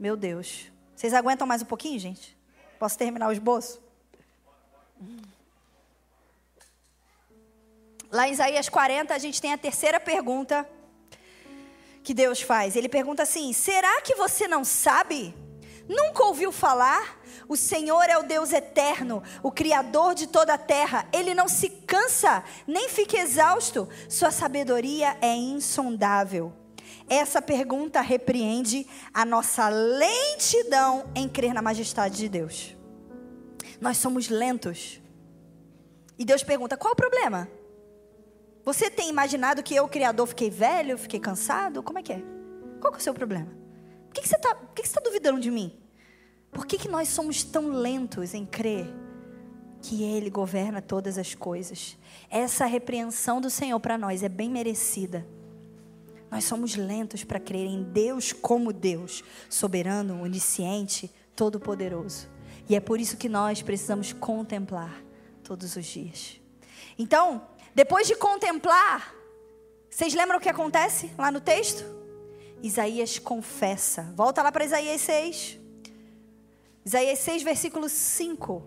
Meu 0.00 0.16
Deus. 0.16 0.66
Vocês 0.96 1.14
aguentam 1.14 1.46
mais 1.46 1.62
um 1.62 1.66
pouquinho, 1.66 2.00
gente? 2.00 2.36
Posso 2.76 2.98
terminar 2.98 3.28
o 3.28 3.32
esboço? 3.32 3.80
Lá 8.10 8.28
em 8.28 8.32
Isaías 8.32 8.68
40, 8.68 9.14
a 9.14 9.18
gente 9.18 9.40
tem 9.40 9.52
a 9.52 9.58
terceira 9.58 9.98
pergunta 9.98 10.68
que 12.02 12.14
Deus 12.14 12.40
faz. 12.40 12.76
Ele 12.76 12.88
pergunta 12.88 13.24
assim: 13.24 13.52
será 13.52 14.00
que 14.00 14.14
você 14.14 14.46
não 14.46 14.64
sabe? 14.64 15.34
Nunca 15.88 16.24
ouviu 16.24 16.52
falar? 16.52 17.20
O 17.48 17.56
Senhor 17.56 18.04
é 18.08 18.18
o 18.18 18.22
Deus 18.22 18.52
eterno, 18.52 19.22
o 19.42 19.52
Criador 19.52 20.14
de 20.14 20.26
toda 20.26 20.54
a 20.54 20.58
terra. 20.58 21.08
Ele 21.12 21.34
não 21.34 21.48
se 21.48 21.68
cansa, 21.68 22.42
nem 22.66 22.88
fica 22.88 23.16
exausto. 23.18 23.88
Sua 24.08 24.30
sabedoria 24.30 25.16
é 25.20 25.34
insondável. 25.34 26.52
Essa 27.08 27.40
pergunta 27.40 28.00
repreende 28.00 28.86
a 29.14 29.24
nossa 29.24 29.68
lentidão 29.68 31.10
em 31.14 31.28
crer 31.28 31.54
na 31.54 31.62
majestade 31.62 32.16
de 32.16 32.28
Deus. 32.28 32.76
Nós 33.80 33.96
somos 33.98 34.28
lentos. 34.28 35.00
E 36.18 36.24
Deus 36.24 36.42
pergunta: 36.42 36.76
qual 36.76 36.92
o 36.92 36.96
problema? 36.96 37.48
Você 38.66 38.90
tem 38.90 39.08
imaginado 39.08 39.62
que 39.62 39.76
eu, 39.76 39.86
criador, 39.86 40.26
fiquei 40.26 40.50
velho, 40.50 40.98
fiquei 40.98 41.20
cansado? 41.20 41.84
Como 41.84 42.00
é 42.00 42.02
que 42.02 42.12
é? 42.12 42.20
Qual 42.80 42.92
que 42.92 42.98
é 42.98 43.00
o 43.00 43.02
seu 43.02 43.14
problema? 43.14 43.46
Por 44.06 44.14
que, 44.14 44.22
que 44.22 44.28
você 44.28 44.34
está 44.34 44.56
tá 44.56 45.00
duvidando 45.04 45.38
de 45.38 45.52
mim? 45.52 45.72
Por 46.50 46.66
que, 46.66 46.76
que 46.76 46.88
nós 46.88 47.08
somos 47.08 47.44
tão 47.44 47.68
lentos 47.68 48.34
em 48.34 48.44
crer 48.44 48.92
que 49.80 50.02
Ele 50.02 50.28
governa 50.28 50.82
todas 50.82 51.16
as 51.16 51.32
coisas? 51.32 51.96
Essa 52.28 52.66
repreensão 52.66 53.40
do 53.40 53.48
Senhor 53.48 53.78
para 53.78 53.96
nós 53.96 54.24
é 54.24 54.28
bem 54.28 54.50
merecida. 54.50 55.24
Nós 56.28 56.42
somos 56.42 56.74
lentos 56.74 57.22
para 57.22 57.38
crer 57.38 57.68
em 57.68 57.84
Deus 57.84 58.32
como 58.32 58.72
Deus, 58.72 59.22
soberano, 59.48 60.20
onisciente, 60.24 61.08
todo-poderoso. 61.36 62.28
E 62.68 62.74
é 62.74 62.80
por 62.80 62.98
isso 62.98 63.16
que 63.16 63.28
nós 63.28 63.62
precisamos 63.62 64.12
contemplar 64.12 65.04
todos 65.44 65.76
os 65.76 65.86
dias. 65.86 66.40
Então, 66.98 67.46
depois 67.76 68.06
de 68.06 68.16
contemplar, 68.16 69.14
vocês 69.90 70.14
lembram 70.14 70.38
o 70.38 70.40
que 70.40 70.48
acontece 70.48 71.10
lá 71.18 71.30
no 71.30 71.42
texto? 71.42 71.84
Isaías 72.62 73.18
confessa. 73.18 74.02
Volta 74.14 74.42
lá 74.42 74.50
para 74.50 74.64
Isaías 74.64 75.02
6. 75.02 75.58
Isaías 76.86 77.18
6, 77.18 77.42
versículo 77.42 77.86
5. 77.90 78.62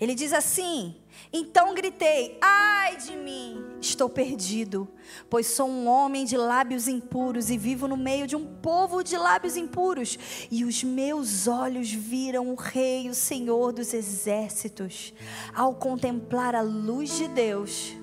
Ele 0.00 0.14
diz 0.14 0.32
assim: 0.32 0.96
então 1.32 1.74
gritei: 1.74 2.38
Ai 2.40 2.96
de 2.96 3.16
mim, 3.16 3.64
estou 3.80 4.08
perdido, 4.08 4.88
pois 5.28 5.46
sou 5.46 5.68
um 5.68 5.88
homem 5.88 6.24
de 6.24 6.36
lábios 6.36 6.88
impuros 6.88 7.50
e 7.50 7.58
vivo 7.58 7.88
no 7.88 7.96
meio 7.96 8.26
de 8.26 8.36
um 8.36 8.44
povo 8.44 9.02
de 9.02 9.16
lábios 9.16 9.56
impuros. 9.56 10.18
E 10.50 10.64
os 10.64 10.82
meus 10.84 11.46
olhos 11.46 11.90
viram 11.90 12.50
o 12.50 12.54
Rei, 12.54 13.08
o 13.08 13.14
Senhor 13.14 13.72
dos 13.72 13.94
exércitos. 13.94 15.12
Ao 15.54 15.74
contemplar 15.74 16.54
a 16.54 16.60
luz 16.60 17.16
de 17.16 17.28
Deus, 17.28 17.94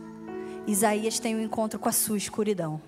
Isaías 0.68 1.20
tem 1.20 1.36
um 1.36 1.42
encontro 1.42 1.80
com 1.80 1.90
a 1.90 1.94
sua 1.94 2.18
escuridão. 2.18 2.82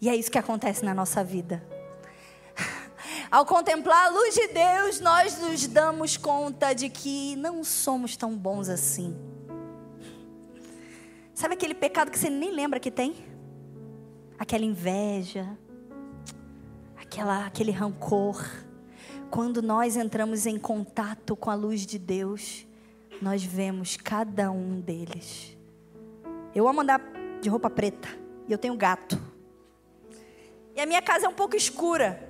E 0.00 0.08
é 0.08 0.14
isso 0.14 0.30
que 0.30 0.38
acontece 0.38 0.84
na 0.84 0.94
nossa 0.94 1.24
vida. 1.24 1.77
Ao 3.30 3.44
contemplar 3.44 4.06
a 4.06 4.08
luz 4.08 4.34
de 4.34 4.48
Deus, 4.48 5.00
nós 5.00 5.38
nos 5.38 5.66
damos 5.66 6.16
conta 6.16 6.72
de 6.72 6.88
que 6.88 7.36
não 7.36 7.62
somos 7.62 8.16
tão 8.16 8.34
bons 8.34 8.70
assim. 8.70 9.14
Sabe 11.34 11.52
aquele 11.52 11.74
pecado 11.74 12.10
que 12.10 12.18
você 12.18 12.30
nem 12.30 12.50
lembra 12.50 12.80
que 12.80 12.90
tem? 12.90 13.14
Aquela 14.38 14.64
inveja, 14.64 15.46
aquela, 16.96 17.44
aquele 17.44 17.70
rancor. 17.70 18.42
Quando 19.30 19.60
nós 19.60 19.94
entramos 19.94 20.46
em 20.46 20.58
contato 20.58 21.36
com 21.36 21.50
a 21.50 21.54
luz 21.54 21.84
de 21.84 21.98
Deus, 21.98 22.66
nós 23.20 23.44
vemos 23.44 23.98
cada 23.98 24.50
um 24.50 24.80
deles. 24.80 25.54
Eu 26.54 26.66
amo 26.66 26.80
andar 26.80 27.02
de 27.42 27.50
roupa 27.50 27.68
preta 27.68 28.08
e 28.48 28.52
eu 28.52 28.58
tenho 28.58 28.74
gato. 28.74 29.20
E 30.74 30.80
a 30.80 30.86
minha 30.86 31.02
casa 31.02 31.26
é 31.26 31.28
um 31.28 31.34
pouco 31.34 31.54
escura. 31.54 32.27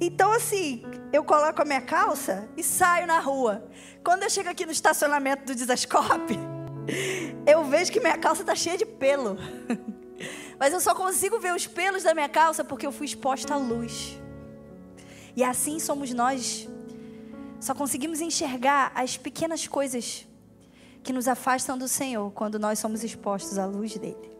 Então, 0.00 0.32
assim, 0.32 0.82
eu 1.12 1.22
coloco 1.24 1.62
a 1.62 1.64
minha 1.64 1.80
calça 1.80 2.48
e 2.56 2.62
saio 2.62 3.06
na 3.06 3.18
rua. 3.20 3.68
Quando 4.02 4.24
eu 4.24 4.30
chego 4.30 4.48
aqui 4.48 4.66
no 4.66 4.72
estacionamento 4.72 5.44
do 5.44 5.54
Desascope, 5.54 6.38
eu 7.46 7.64
vejo 7.64 7.92
que 7.92 8.00
minha 8.00 8.18
calça 8.18 8.42
está 8.42 8.54
cheia 8.54 8.76
de 8.76 8.84
pelo. 8.84 9.36
Mas 10.58 10.72
eu 10.72 10.80
só 10.80 10.94
consigo 10.94 11.38
ver 11.38 11.54
os 11.54 11.66
pelos 11.66 12.02
da 12.02 12.14
minha 12.14 12.28
calça 12.28 12.64
porque 12.64 12.86
eu 12.86 12.92
fui 12.92 13.06
exposta 13.06 13.54
à 13.54 13.56
luz. 13.56 14.18
E 15.36 15.42
assim 15.42 15.78
somos 15.78 16.12
nós. 16.12 16.68
Só 17.60 17.74
conseguimos 17.74 18.20
enxergar 18.20 18.92
as 18.94 19.16
pequenas 19.16 19.66
coisas 19.66 20.26
que 21.02 21.12
nos 21.12 21.28
afastam 21.28 21.76
do 21.76 21.88
Senhor 21.88 22.30
quando 22.32 22.58
nós 22.58 22.78
somos 22.78 23.02
expostos 23.02 23.58
à 23.58 23.66
luz 23.66 23.96
dele. 23.96 24.33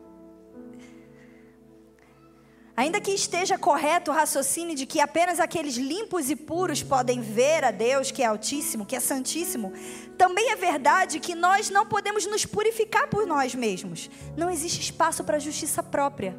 Ainda 2.76 3.00
que 3.00 3.12
esteja 3.12 3.56
correto 3.56 4.10
o 4.10 4.14
raciocínio 4.14 4.74
de 4.74 4.84
que 4.84 4.98
apenas 4.98 5.38
aqueles 5.38 5.76
limpos 5.76 6.28
e 6.28 6.34
puros 6.34 6.82
podem 6.82 7.20
ver 7.20 7.62
a 7.62 7.70
Deus, 7.70 8.10
que 8.10 8.20
é 8.20 8.26
Altíssimo, 8.26 8.84
que 8.84 8.96
é 8.96 9.00
Santíssimo, 9.00 9.72
também 10.18 10.50
é 10.50 10.56
verdade 10.56 11.20
que 11.20 11.36
nós 11.36 11.70
não 11.70 11.86
podemos 11.86 12.26
nos 12.26 12.44
purificar 12.44 13.08
por 13.08 13.26
nós 13.26 13.54
mesmos. 13.54 14.10
Não 14.36 14.50
existe 14.50 14.80
espaço 14.80 15.22
para 15.22 15.38
justiça 15.38 15.84
própria. 15.84 16.36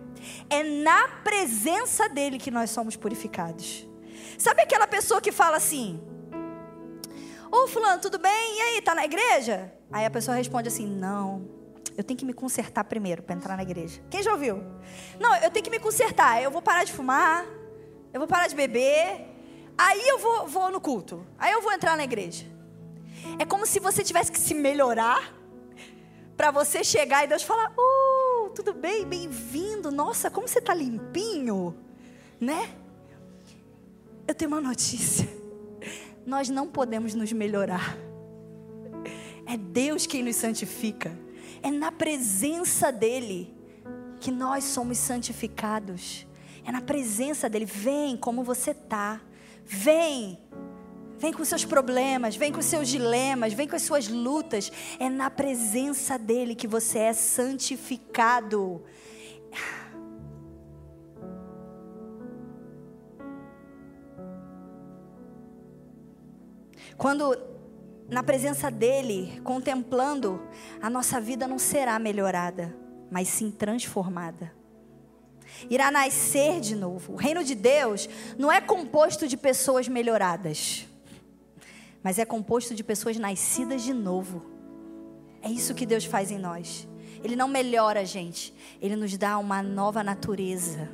É 0.49 0.61
na 0.61 1.07
presença 1.23 2.09
dele 2.09 2.37
que 2.37 2.51
nós 2.51 2.69
somos 2.69 2.97
purificados. 2.97 3.87
Sabe 4.37 4.61
aquela 4.61 4.87
pessoa 4.87 5.21
que 5.21 5.31
fala 5.31 5.55
assim: 5.55 6.01
Ô 7.49 7.65
Fulano, 7.67 8.01
tudo 8.01 8.19
bem? 8.19 8.57
E 8.57 8.61
aí, 8.61 8.81
tá 8.81 8.93
na 8.93 9.05
igreja? 9.05 9.73
Aí 9.89 10.03
a 10.03 10.09
pessoa 10.09 10.35
responde 10.35 10.67
assim: 10.67 10.85
Não, 10.85 11.47
eu 11.97 12.03
tenho 12.03 12.17
que 12.17 12.25
me 12.25 12.33
consertar 12.33 12.83
primeiro 12.83 13.23
para 13.23 13.35
entrar 13.35 13.55
na 13.55 13.63
igreja. 13.63 14.01
Quem 14.09 14.21
já 14.21 14.31
ouviu? 14.31 14.63
Não, 15.19 15.35
eu 15.37 15.49
tenho 15.51 15.63
que 15.63 15.69
me 15.69 15.79
consertar. 15.79 16.41
Eu 16.41 16.51
vou 16.51 16.61
parar 16.61 16.83
de 16.83 16.91
fumar, 16.91 17.45
eu 18.13 18.19
vou 18.19 18.27
parar 18.27 18.47
de 18.47 18.55
beber, 18.55 19.27
aí 19.77 20.07
eu 20.07 20.17
vou, 20.17 20.47
vou 20.47 20.71
no 20.71 20.81
culto, 20.81 21.25
aí 21.37 21.51
eu 21.51 21.61
vou 21.61 21.71
entrar 21.71 21.95
na 21.95 22.03
igreja. 22.03 22.45
É 23.39 23.45
como 23.45 23.65
se 23.65 23.79
você 23.79 24.03
tivesse 24.03 24.31
que 24.31 24.39
se 24.39 24.53
melhorar 24.53 25.33
para 26.35 26.51
você 26.51 26.83
chegar 26.83 27.23
e 27.23 27.27
Deus 27.27 27.43
falar: 27.43 27.73
"Oh, 27.77 28.49
tudo 28.49 28.73
bem, 28.73 29.05
bem-vindo. 29.05 29.91
Nossa, 29.91 30.29
como 30.29 30.47
você 30.47 30.59
está 30.59 30.73
limpinho", 30.73 31.75
né? 32.39 32.69
Eu 34.27 34.35
tenho 34.35 34.51
uma 34.51 34.61
notícia. 34.61 35.27
nós 36.25 36.49
não 36.49 36.67
podemos 36.67 37.13
nos 37.13 37.31
melhorar. 37.31 37.97
É 39.45 39.55
Deus 39.55 40.07
quem 40.07 40.23
nos 40.23 40.35
santifica. 40.35 41.11
É 41.61 41.71
na 41.71 41.91
presença 41.91 42.91
dEle 42.91 43.53
que 44.19 44.31
nós 44.31 44.63
somos 44.63 44.97
santificados. 44.97 46.25
É 46.63 46.71
na 46.71 46.81
presença 46.81 47.49
dEle. 47.49 47.65
Vem 47.65 48.17
como 48.17 48.43
você 48.43 48.71
está. 48.71 49.21
Vem. 49.63 50.39
Vem 51.17 51.31
com 51.31 51.45
seus 51.45 51.63
problemas, 51.63 52.35
vem 52.35 52.51
com 52.51 52.61
seus 52.61 52.89
dilemas, 52.89 53.53
vem 53.53 53.67
com 53.67 53.75
as 53.75 53.83
suas 53.83 54.07
lutas. 54.07 54.71
É 54.99 55.09
na 55.09 55.29
presença 55.29 56.19
dEle 56.19 56.55
que 56.55 56.67
você 56.67 56.99
é 56.99 57.13
santificado. 57.13 58.83
Quando 66.97 67.54
na 68.07 68.21
presença 68.21 68.69
dEle, 68.69 69.41
contemplando, 69.43 70.41
a 70.81 70.89
nossa 70.89 71.19
vida 71.19 71.47
não 71.47 71.57
será 71.57 71.97
melhorada, 71.97 72.75
mas 73.09 73.27
sim 73.27 73.49
transformada. 73.49 74.53
Irá 75.69 75.89
nascer 75.89 76.59
de 76.59 76.75
novo. 76.75 77.13
O 77.13 77.15
reino 77.15 77.43
de 77.43 77.55
Deus 77.55 78.09
não 78.37 78.51
é 78.51 78.61
composto 78.61 79.27
de 79.27 79.37
pessoas 79.37 79.87
melhoradas, 79.87 80.85
mas 82.03 82.19
é 82.19 82.25
composto 82.25 82.75
de 82.75 82.83
pessoas 82.83 83.17
nascidas 83.17 83.81
de 83.81 83.93
novo. 83.93 84.45
É 85.41 85.49
isso 85.49 85.73
que 85.73 85.85
Deus 85.85 86.05
faz 86.05 86.29
em 86.31 86.37
nós. 86.37 86.87
Ele 87.23 87.35
não 87.35 87.47
melhora 87.47 88.01
a 88.01 88.03
gente, 88.03 88.53
ele 88.79 88.95
nos 88.95 89.17
dá 89.17 89.37
uma 89.39 89.63
nova 89.63 90.03
natureza. 90.03 90.89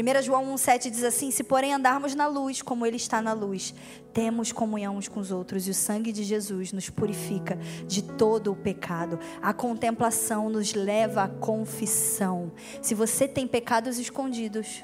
1 0.00 0.22
João 0.22 0.54
1,7 0.54 0.90
diz 0.90 1.04
assim: 1.04 1.30
Se 1.30 1.44
porém 1.44 1.74
andarmos 1.74 2.14
na 2.14 2.26
luz, 2.26 2.62
como 2.62 2.86
Ele 2.86 2.96
está 2.96 3.20
na 3.20 3.34
luz, 3.34 3.74
temos 4.14 4.50
comunhão 4.50 4.96
uns 4.96 5.08
com 5.08 5.20
os 5.20 5.30
outros, 5.30 5.66
e 5.66 5.70
o 5.70 5.74
sangue 5.74 6.10
de 6.10 6.24
Jesus 6.24 6.72
nos 6.72 6.88
purifica 6.88 7.56
de 7.86 8.02
todo 8.02 8.50
o 8.50 8.56
pecado. 8.56 9.18
A 9.42 9.52
contemplação 9.52 10.48
nos 10.48 10.72
leva 10.72 11.24
à 11.24 11.28
confissão. 11.28 12.50
Se 12.80 12.94
você 12.94 13.28
tem 13.28 13.46
pecados 13.46 13.98
escondidos, 13.98 14.82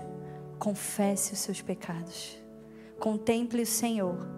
confesse 0.58 1.32
os 1.32 1.38
seus 1.38 1.62
pecados. 1.62 2.36
Contemple 2.98 3.62
o 3.62 3.66
Senhor 3.66 4.28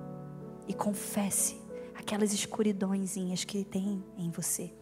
e 0.69 0.75
confesse 0.75 1.61
aquelas 1.95 2.33
escuridõezinhas 2.33 3.45
que 3.45 3.65
tem 3.65 4.05
em 4.17 4.31
você. 4.31 4.73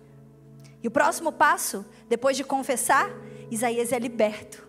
E 0.82 0.88
o 0.88 0.90
próximo 0.90 1.32
passo, 1.32 1.86
depois 2.09 2.36
de 2.36 2.44
confessar, 2.44 3.11
Isaías 3.51 3.92
é 3.92 3.99
liberto 3.99 4.66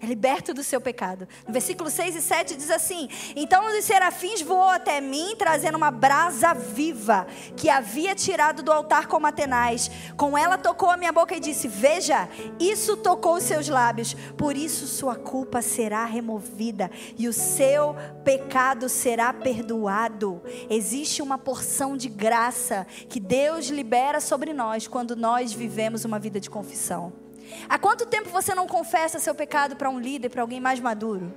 é 0.00 0.06
liberto 0.06 0.52
do 0.52 0.62
seu 0.62 0.80
pecado. 0.80 1.26
No 1.46 1.52
versículo 1.52 1.90
6 1.90 2.16
e 2.16 2.22
7 2.22 2.56
diz 2.56 2.70
assim: 2.70 3.08
Então 3.34 3.66
os 3.66 3.84
serafins 3.84 4.42
voou 4.42 4.68
até 4.68 5.00
mim, 5.00 5.34
trazendo 5.36 5.76
uma 5.76 5.90
brasa 5.90 6.54
viva 6.54 7.26
que 7.56 7.68
havia 7.68 8.14
tirado 8.14 8.62
do 8.62 8.72
altar 8.72 9.06
com 9.06 9.24
Atenais. 9.26 9.90
Com 10.16 10.36
ela 10.36 10.56
tocou 10.56 10.90
a 10.90 10.96
minha 10.96 11.12
boca 11.12 11.36
e 11.36 11.40
disse: 11.40 11.68
Veja, 11.68 12.28
isso 12.58 12.96
tocou 12.96 13.36
os 13.36 13.42
seus 13.42 13.68
lábios, 13.68 14.14
por 14.36 14.56
isso 14.56 14.86
sua 14.86 15.16
culpa 15.16 15.60
será 15.62 16.04
removida 16.04 16.90
e 17.18 17.28
o 17.28 17.32
seu 17.32 17.94
pecado 18.24 18.88
será 18.88 19.32
perdoado. 19.32 20.42
Existe 20.70 21.22
uma 21.22 21.38
porção 21.38 21.96
de 21.96 22.08
graça 22.08 22.86
que 23.08 23.20
Deus 23.20 23.68
libera 23.68 24.20
sobre 24.20 24.52
nós 24.52 24.86
quando 24.86 25.16
nós 25.16 25.52
vivemos 25.52 26.04
uma 26.04 26.18
vida 26.18 26.40
de 26.40 26.50
confissão. 26.50 27.25
Há 27.68 27.78
quanto 27.78 28.06
tempo 28.06 28.30
você 28.30 28.54
não 28.54 28.66
confessa 28.66 29.18
seu 29.18 29.34
pecado 29.34 29.76
para 29.76 29.90
um 29.90 29.98
líder, 29.98 30.28
para 30.30 30.42
alguém 30.42 30.60
mais 30.60 30.80
maduro? 30.80 31.32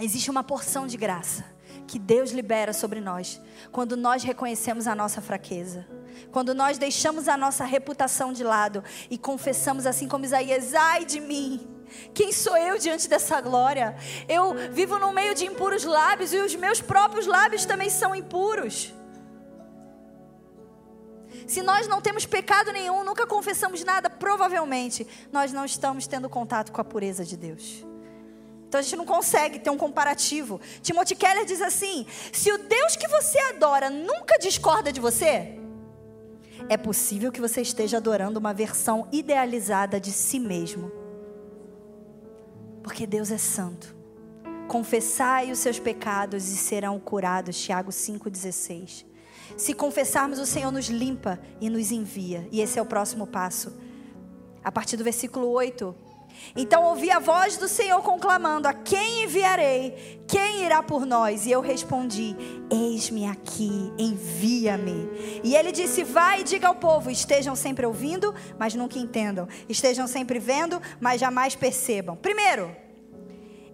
Existe 0.00 0.30
uma 0.30 0.42
porção 0.42 0.86
de 0.86 0.96
graça 0.96 1.44
que 1.86 1.98
Deus 1.98 2.30
libera 2.30 2.72
sobre 2.72 3.00
nós 3.00 3.40
quando 3.70 3.96
nós 3.96 4.22
reconhecemos 4.22 4.86
a 4.86 4.94
nossa 4.94 5.20
fraqueza. 5.20 5.86
Quando 6.32 6.54
nós 6.54 6.78
deixamos 6.78 7.28
a 7.28 7.36
nossa 7.36 7.64
reputação 7.64 8.32
de 8.32 8.44
lado 8.44 8.82
e 9.10 9.18
confessamos 9.18 9.86
assim 9.86 10.08
como 10.08 10.24
Isaías: 10.24 10.74
ai 10.74 11.04
de 11.04 11.20
mim, 11.20 11.68
quem 12.14 12.32
sou 12.32 12.56
eu 12.56 12.78
diante 12.78 13.08
dessa 13.08 13.40
glória? 13.40 13.96
Eu 14.28 14.54
vivo 14.72 14.98
no 14.98 15.12
meio 15.12 15.34
de 15.34 15.44
impuros 15.44 15.84
lábios 15.84 16.32
e 16.32 16.38
os 16.38 16.54
meus 16.54 16.80
próprios 16.80 17.26
lábios 17.26 17.64
também 17.64 17.90
são 17.90 18.14
impuros. 18.14 18.94
Se 21.50 21.62
nós 21.62 21.88
não 21.88 22.00
temos 22.00 22.24
pecado 22.24 22.70
nenhum, 22.70 23.02
nunca 23.02 23.26
confessamos 23.26 23.82
nada, 23.82 24.08
provavelmente 24.08 25.04
nós 25.32 25.52
não 25.52 25.64
estamos 25.64 26.06
tendo 26.06 26.28
contato 26.28 26.70
com 26.70 26.80
a 26.80 26.84
pureza 26.84 27.24
de 27.24 27.36
Deus. 27.36 27.84
Então 28.68 28.78
a 28.78 28.82
gente 28.82 28.94
não 28.94 29.04
consegue 29.04 29.58
ter 29.58 29.68
um 29.68 29.76
comparativo. 29.76 30.60
Timothy 30.80 31.16
Keller 31.16 31.44
diz 31.44 31.60
assim: 31.60 32.06
se 32.32 32.52
o 32.52 32.56
Deus 32.56 32.94
que 32.94 33.08
você 33.08 33.36
adora 33.52 33.90
nunca 33.90 34.38
discorda 34.38 34.92
de 34.92 35.00
você, 35.00 35.58
é 36.68 36.76
possível 36.76 37.32
que 37.32 37.40
você 37.40 37.62
esteja 37.62 37.96
adorando 37.96 38.38
uma 38.38 38.54
versão 38.54 39.08
idealizada 39.10 39.98
de 39.98 40.12
si 40.12 40.38
mesmo. 40.38 40.92
Porque 42.80 43.08
Deus 43.08 43.32
é 43.32 43.38
santo. 43.38 43.92
Confessai 44.68 45.50
os 45.50 45.58
seus 45.58 45.80
pecados 45.80 46.48
e 46.48 46.56
serão 46.56 47.00
curados. 47.00 47.60
Tiago 47.60 47.90
5,16. 47.90 49.09
Se 49.60 49.74
confessarmos, 49.74 50.38
o 50.38 50.46
Senhor 50.46 50.72
nos 50.72 50.86
limpa 50.86 51.38
e 51.60 51.68
nos 51.68 51.92
envia. 51.92 52.48
E 52.50 52.62
esse 52.62 52.78
é 52.78 52.82
o 52.82 52.86
próximo 52.86 53.26
passo. 53.26 53.78
A 54.64 54.72
partir 54.72 54.96
do 54.96 55.04
versículo 55.04 55.50
8. 55.50 55.94
Então 56.56 56.82
ouvi 56.84 57.10
a 57.10 57.18
voz 57.18 57.58
do 57.58 57.68
Senhor 57.68 58.00
conclamando: 58.00 58.66
A 58.66 58.72
quem 58.72 59.24
enviarei? 59.24 60.24
Quem 60.26 60.64
irá 60.64 60.82
por 60.82 61.04
nós? 61.04 61.44
E 61.44 61.50
eu 61.50 61.60
respondi: 61.60 62.34
Eis-me 62.70 63.26
aqui, 63.26 63.92
envia-me. 63.98 65.10
E 65.44 65.54
ele 65.54 65.72
disse: 65.72 66.04
Vai 66.04 66.40
e 66.40 66.44
diga 66.44 66.66
ao 66.66 66.76
povo: 66.76 67.10
Estejam 67.10 67.54
sempre 67.54 67.84
ouvindo, 67.84 68.34
mas 68.58 68.74
nunca 68.74 68.98
entendam. 68.98 69.46
Estejam 69.68 70.06
sempre 70.06 70.38
vendo, 70.38 70.80
mas 70.98 71.20
jamais 71.20 71.54
percebam. 71.54 72.16
Primeiro, 72.16 72.74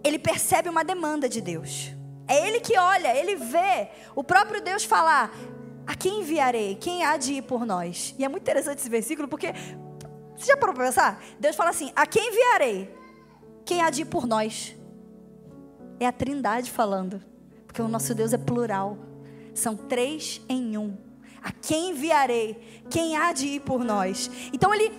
ele 0.02 0.18
percebe 0.18 0.68
uma 0.68 0.82
demanda 0.82 1.28
de 1.28 1.40
Deus. 1.40 1.92
É 2.26 2.48
ele 2.48 2.58
que 2.58 2.76
olha, 2.76 3.16
ele 3.16 3.36
vê 3.36 3.88
o 4.16 4.24
próprio 4.24 4.60
Deus 4.60 4.82
falar: 4.82 5.32
a 5.86 5.94
quem 5.94 6.20
enviarei? 6.20 6.74
Quem 6.74 7.04
há 7.04 7.16
de 7.16 7.34
ir 7.34 7.42
por 7.42 7.64
nós? 7.64 8.14
E 8.18 8.24
é 8.24 8.28
muito 8.28 8.42
interessante 8.42 8.78
esse 8.78 8.88
versículo 8.90 9.28
porque 9.28 9.52
você 10.36 10.46
já 10.46 10.56
parou 10.56 10.74
para 10.74 10.86
pensar? 10.86 11.22
Deus 11.38 11.56
fala 11.56 11.70
assim: 11.70 11.92
a 11.94 12.06
quem 12.06 12.28
enviarei? 12.28 12.94
Quem 13.64 13.80
há 13.82 13.90
de 13.90 14.02
ir 14.02 14.04
por 14.04 14.26
nós? 14.26 14.76
É 15.98 16.06
a 16.06 16.12
Trindade 16.12 16.70
falando, 16.70 17.22
porque 17.66 17.80
o 17.80 17.88
nosso 17.88 18.14
Deus 18.14 18.32
é 18.32 18.38
plural. 18.38 18.98
São 19.54 19.74
três 19.74 20.42
em 20.48 20.76
um. 20.76 20.96
A 21.42 21.50
quem 21.52 21.90
enviarei? 21.90 22.82
Quem 22.90 23.16
há 23.16 23.32
de 23.32 23.46
ir 23.46 23.60
por 23.60 23.82
nós? 23.84 24.30
Então 24.52 24.74
ele, 24.74 24.92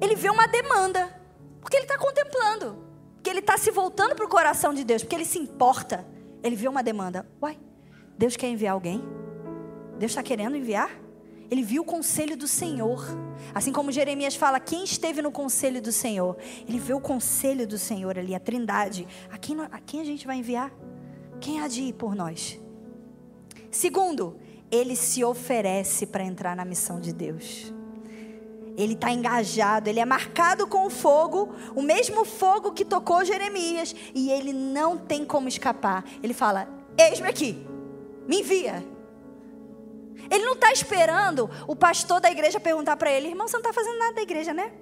ele 0.00 0.16
vê 0.16 0.30
uma 0.30 0.48
demanda, 0.48 1.14
porque 1.60 1.76
ele 1.76 1.84
está 1.84 1.96
contemplando, 1.96 2.76
porque 3.14 3.30
ele 3.30 3.38
está 3.38 3.56
se 3.56 3.70
voltando 3.70 4.16
para 4.16 4.24
o 4.24 4.28
coração 4.28 4.74
de 4.74 4.82
Deus, 4.82 5.02
porque 5.02 5.14
ele 5.14 5.24
se 5.24 5.38
importa. 5.38 6.04
Ele 6.42 6.56
vê 6.56 6.66
uma 6.66 6.82
demanda. 6.82 7.24
Uai, 7.40 7.56
Deus 8.18 8.36
quer 8.36 8.48
enviar 8.48 8.74
alguém? 8.74 9.21
Deus 10.02 10.10
está 10.10 10.22
querendo 10.24 10.56
enviar? 10.56 10.90
Ele 11.48 11.62
viu 11.62 11.82
o 11.82 11.84
conselho 11.84 12.36
do 12.36 12.48
Senhor. 12.48 13.06
Assim 13.54 13.70
como 13.70 13.92
Jeremias 13.92 14.34
fala, 14.34 14.58
quem 14.58 14.82
esteve 14.82 15.22
no 15.22 15.30
conselho 15.30 15.80
do 15.80 15.92
Senhor? 15.92 16.36
Ele 16.68 16.80
vê 16.80 16.92
o 16.92 17.00
conselho 17.00 17.68
do 17.68 17.78
Senhor 17.78 18.18
ali, 18.18 18.34
a 18.34 18.40
trindade. 18.40 19.06
A 19.30 19.38
quem, 19.38 19.56
a 19.60 19.78
quem 19.78 20.00
a 20.00 20.04
gente 20.04 20.26
vai 20.26 20.38
enviar? 20.38 20.72
Quem 21.40 21.60
há 21.60 21.68
de 21.68 21.82
ir 21.82 21.92
por 21.92 22.16
nós? 22.16 22.60
Segundo, 23.70 24.40
ele 24.72 24.96
se 24.96 25.22
oferece 25.22 26.04
para 26.04 26.24
entrar 26.24 26.56
na 26.56 26.64
missão 26.64 26.98
de 26.98 27.12
Deus. 27.12 27.72
Ele 28.76 28.94
está 28.94 29.12
engajado, 29.12 29.88
ele 29.88 30.00
é 30.00 30.04
marcado 30.04 30.66
com 30.66 30.84
o 30.84 30.90
fogo, 30.90 31.54
o 31.76 31.82
mesmo 31.82 32.24
fogo 32.24 32.72
que 32.72 32.84
tocou 32.84 33.24
Jeremias, 33.24 33.94
e 34.12 34.32
ele 34.32 34.52
não 34.52 34.98
tem 34.98 35.24
como 35.24 35.46
escapar. 35.46 36.04
Ele 36.20 36.34
fala: 36.34 36.66
Eis-me 36.98 37.28
aqui, 37.28 37.64
me 38.26 38.40
envia. 38.40 38.91
Ele 40.30 40.44
não 40.44 40.54
está 40.54 40.72
esperando 40.72 41.50
o 41.66 41.76
pastor 41.76 42.20
da 42.20 42.30
igreja 42.30 42.58
perguntar 42.58 42.96
para 42.96 43.10
ele: 43.10 43.28
irmão, 43.28 43.46
você 43.48 43.56
não 43.56 43.60
está 43.60 43.72
fazendo 43.72 43.98
nada 43.98 44.14
da 44.14 44.22
igreja, 44.22 44.52
né? 44.52 44.72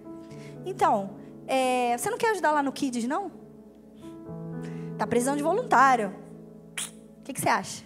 Então, 0.64 1.16
é, 1.46 1.96
você 1.96 2.10
não 2.10 2.18
quer 2.18 2.30
ajudar 2.30 2.52
lá 2.52 2.62
no 2.62 2.72
Kids, 2.72 3.04
não? 3.04 3.32
Está 4.92 5.06
precisando 5.06 5.38
de 5.38 5.42
voluntário. 5.42 6.14
O 7.20 7.22
que, 7.24 7.32
que, 7.32 7.40
você 7.40 7.48
acha? 7.48 7.84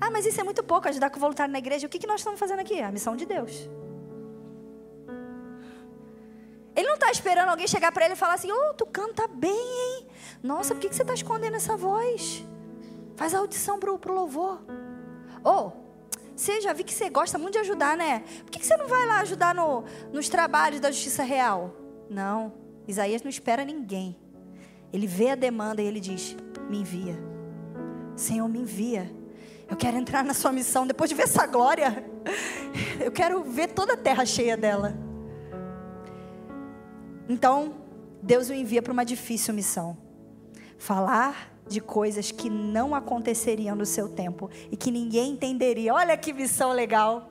Ah, 0.00 0.10
mas 0.10 0.24
isso 0.24 0.40
é 0.40 0.44
muito 0.44 0.62
pouco, 0.62 0.88
ajudar 0.88 1.10
com 1.10 1.18
voluntário 1.18 1.52
na 1.52 1.58
igreja. 1.58 1.86
O 1.86 1.90
que, 1.90 1.98
que 1.98 2.06
nós 2.06 2.20
estamos 2.20 2.38
fazendo 2.38 2.60
aqui? 2.60 2.80
A 2.80 2.92
missão 2.92 3.16
de 3.16 3.26
Deus. 3.26 3.68
Ele 6.76 6.86
não 6.86 6.94
está 6.94 7.10
esperando 7.10 7.48
alguém 7.48 7.66
chegar 7.66 7.90
para 7.90 8.04
ele 8.04 8.14
e 8.14 8.16
falar 8.16 8.34
assim: 8.34 8.52
Oh, 8.52 8.74
tu 8.74 8.86
canta 8.86 9.26
bem, 9.26 9.50
hein? 9.50 10.06
Nossa, 10.42 10.74
por 10.74 10.80
que, 10.80 10.88
que 10.88 10.94
você 10.94 11.02
está 11.02 11.14
escondendo 11.14 11.56
essa 11.56 11.76
voz? 11.76 12.46
Faz 13.16 13.34
a 13.34 13.38
audição 13.38 13.80
para 13.80 13.90
o 13.90 14.14
louvor. 14.14 14.62
Oh, 15.44 15.72
você 16.38 16.60
já 16.60 16.72
vi 16.72 16.84
que 16.84 16.94
você 16.94 17.10
gosta 17.10 17.36
muito 17.36 17.54
de 17.54 17.58
ajudar, 17.58 17.96
né? 17.96 18.22
Por 18.44 18.50
que 18.52 18.64
você 18.64 18.76
não 18.76 18.86
vai 18.86 19.04
lá 19.06 19.20
ajudar 19.20 19.52
no, 19.52 19.84
nos 20.12 20.28
trabalhos 20.28 20.78
da 20.78 20.88
justiça 20.88 21.24
real? 21.24 21.74
Não, 22.08 22.52
Isaías 22.86 23.22
não 23.22 23.28
espera 23.28 23.64
ninguém. 23.64 24.16
Ele 24.92 25.06
vê 25.06 25.30
a 25.30 25.34
demanda 25.34 25.82
e 25.82 25.86
ele 25.86 25.98
diz: 25.98 26.36
Me 26.70 26.78
envia. 26.78 27.18
Senhor, 28.14 28.48
me 28.48 28.60
envia. 28.60 29.12
Eu 29.68 29.76
quero 29.76 29.96
entrar 29.96 30.24
na 30.24 30.32
sua 30.32 30.52
missão. 30.52 30.86
Depois 30.86 31.10
de 31.10 31.16
ver 31.16 31.24
essa 31.24 31.44
glória, 31.44 32.04
eu 33.04 33.10
quero 33.10 33.42
ver 33.42 33.72
toda 33.72 33.94
a 33.94 33.96
terra 33.96 34.24
cheia 34.24 34.56
dela. 34.56 34.96
Então, 37.28 37.74
Deus 38.22 38.48
o 38.48 38.54
envia 38.54 38.80
para 38.80 38.92
uma 38.92 39.04
difícil 39.04 39.52
missão: 39.52 39.98
falar 40.78 41.52
de 41.68 41.80
coisas 41.80 42.30
que 42.30 42.48
não 42.48 42.94
aconteceriam 42.94 43.76
no 43.76 43.86
seu 43.86 44.08
tempo 44.08 44.50
e 44.70 44.76
que 44.76 44.90
ninguém 44.90 45.32
entenderia. 45.32 45.94
Olha 45.94 46.16
que 46.16 46.32
missão 46.32 46.72
legal. 46.72 47.30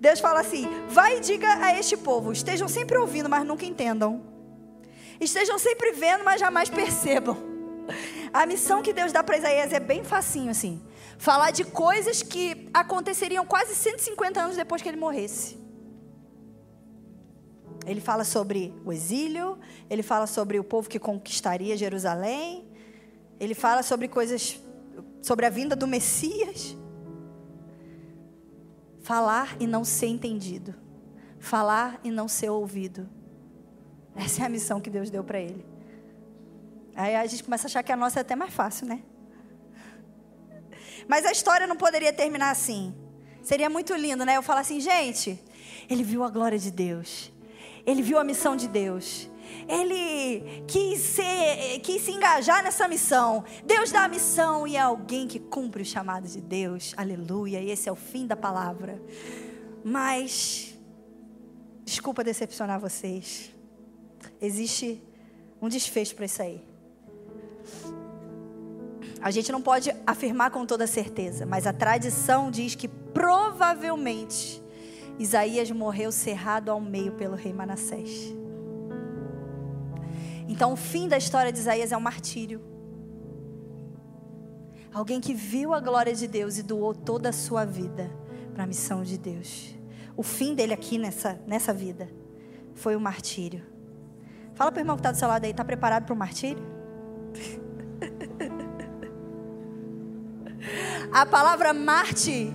Deus 0.00 0.20
fala 0.20 0.40
assim: 0.40 0.66
vai 0.88 1.18
e 1.18 1.20
diga 1.20 1.48
a 1.64 1.78
este 1.78 1.96
povo: 1.96 2.32
estejam 2.32 2.68
sempre 2.68 2.98
ouvindo, 2.98 3.28
mas 3.28 3.44
nunca 3.44 3.64
entendam. 3.64 4.22
Estejam 5.20 5.58
sempre 5.58 5.92
vendo, 5.92 6.24
mas 6.24 6.40
jamais 6.40 6.68
percebam. 6.68 7.36
A 8.32 8.44
missão 8.44 8.82
que 8.82 8.92
Deus 8.92 9.12
dá 9.12 9.22
para 9.22 9.38
Isaías 9.38 9.72
é 9.72 9.80
bem 9.80 10.04
facinho 10.04 10.50
assim. 10.50 10.82
Falar 11.18 11.50
de 11.50 11.64
coisas 11.64 12.22
que 12.22 12.68
aconteceriam 12.74 13.46
quase 13.46 13.74
150 13.74 14.40
anos 14.40 14.56
depois 14.56 14.82
que 14.82 14.88
ele 14.88 14.98
morresse. 14.98 15.58
Ele 17.86 18.00
fala 18.00 18.24
sobre 18.24 18.74
o 18.84 18.92
exílio, 18.92 19.58
ele 19.88 20.02
fala 20.02 20.26
sobre 20.26 20.58
o 20.58 20.64
povo 20.64 20.88
que 20.88 20.98
conquistaria 20.98 21.76
Jerusalém, 21.76 22.68
ele 23.38 23.54
fala 23.54 23.82
sobre 23.82 24.08
coisas, 24.08 24.60
sobre 25.22 25.46
a 25.46 25.50
vinda 25.50 25.76
do 25.76 25.86
Messias. 25.86 26.76
Falar 29.00 29.56
e 29.60 29.66
não 29.66 29.84
ser 29.84 30.06
entendido. 30.06 30.74
Falar 31.38 32.00
e 32.02 32.10
não 32.10 32.26
ser 32.26 32.50
ouvido. 32.50 33.08
Essa 34.14 34.42
é 34.42 34.46
a 34.46 34.48
missão 34.48 34.80
que 34.80 34.90
Deus 34.90 35.10
deu 35.10 35.22
para 35.22 35.38
ele. 35.38 35.64
Aí 36.94 37.14
a 37.14 37.26
gente 37.26 37.44
começa 37.44 37.66
a 37.66 37.68
achar 37.68 37.82
que 37.82 37.92
a 37.92 37.96
nossa 37.96 38.20
é 38.20 38.22
até 38.22 38.34
mais 38.34 38.52
fácil, 38.52 38.86
né? 38.86 39.02
Mas 41.06 41.26
a 41.26 41.30
história 41.30 41.66
não 41.66 41.76
poderia 41.76 42.12
terminar 42.12 42.50
assim. 42.50 42.94
Seria 43.42 43.68
muito 43.68 43.94
lindo, 43.94 44.24
né? 44.24 44.36
Eu 44.36 44.42
falar 44.42 44.60
assim, 44.60 44.80
gente, 44.80 45.38
ele 45.88 46.02
viu 46.02 46.24
a 46.24 46.30
glória 46.30 46.58
de 46.58 46.70
Deus. 46.70 47.30
Ele 47.84 48.02
viu 48.02 48.18
a 48.18 48.24
missão 48.24 48.56
de 48.56 48.66
Deus. 48.66 49.30
Ele 49.68 50.62
quis, 50.66 51.00
ser, 51.00 51.80
quis 51.80 52.02
se 52.02 52.12
engajar 52.12 52.62
nessa 52.62 52.86
missão. 52.86 53.44
Deus 53.64 53.90
dá 53.90 54.04
a 54.04 54.08
missão 54.08 54.66
e 54.66 54.76
é 54.76 54.80
alguém 54.80 55.26
que 55.26 55.38
cumpre 55.38 55.82
o 55.82 55.84
chamado 55.84 56.28
de 56.28 56.40
Deus. 56.40 56.94
Aleluia. 56.96 57.60
E 57.60 57.70
esse 57.70 57.88
é 57.88 57.92
o 57.92 57.96
fim 57.96 58.26
da 58.26 58.36
palavra. 58.36 59.00
Mas, 59.84 60.74
desculpa 61.84 62.24
decepcionar 62.24 62.80
vocês. 62.80 63.54
Existe 64.40 65.02
um 65.60 65.68
desfecho 65.68 66.14
para 66.14 66.26
isso 66.26 66.42
aí. 66.42 66.62
A 69.20 69.30
gente 69.30 69.50
não 69.50 69.60
pode 69.60 69.92
afirmar 70.06 70.50
com 70.50 70.64
toda 70.66 70.86
certeza, 70.86 71.46
mas 71.46 71.66
a 71.66 71.72
tradição 71.72 72.50
diz 72.50 72.74
que 72.74 72.86
provavelmente 72.86 74.62
Isaías 75.18 75.70
morreu 75.70 76.12
cerrado 76.12 76.70
ao 76.70 76.80
meio 76.80 77.12
pelo 77.12 77.34
rei 77.34 77.52
Manassés. 77.52 78.34
Então, 80.48 80.72
o 80.72 80.76
fim 80.76 81.08
da 81.08 81.16
história 81.16 81.52
de 81.52 81.58
Isaías 81.58 81.92
é 81.92 81.96
um 81.96 82.00
martírio. 82.00 82.60
Alguém 84.92 85.20
que 85.20 85.34
viu 85.34 85.74
a 85.74 85.80
glória 85.80 86.14
de 86.14 86.26
Deus 86.26 86.56
e 86.56 86.62
doou 86.62 86.94
toda 86.94 87.28
a 87.28 87.32
sua 87.32 87.64
vida 87.64 88.10
para 88.54 88.64
a 88.64 88.66
missão 88.66 89.02
de 89.02 89.18
Deus. 89.18 89.74
O 90.16 90.22
fim 90.22 90.54
dele 90.54 90.72
aqui 90.72 90.96
nessa, 90.96 91.38
nessa 91.46 91.72
vida 91.72 92.08
foi 92.74 92.96
o 92.96 93.00
martírio. 93.00 93.62
Fala 94.54 94.72
para 94.72 94.80
o 94.80 94.82
irmão 94.82 94.96
que 94.96 95.00
está 95.00 95.12
do 95.12 95.18
seu 95.18 95.28
lado 95.28 95.44
aí, 95.44 95.50
está 95.50 95.64
preparado 95.64 96.06
para 96.06 96.14
o 96.14 96.16
martírio? 96.16 96.62
A 101.12 101.26
palavra 101.26 101.72
Marte 101.72 102.52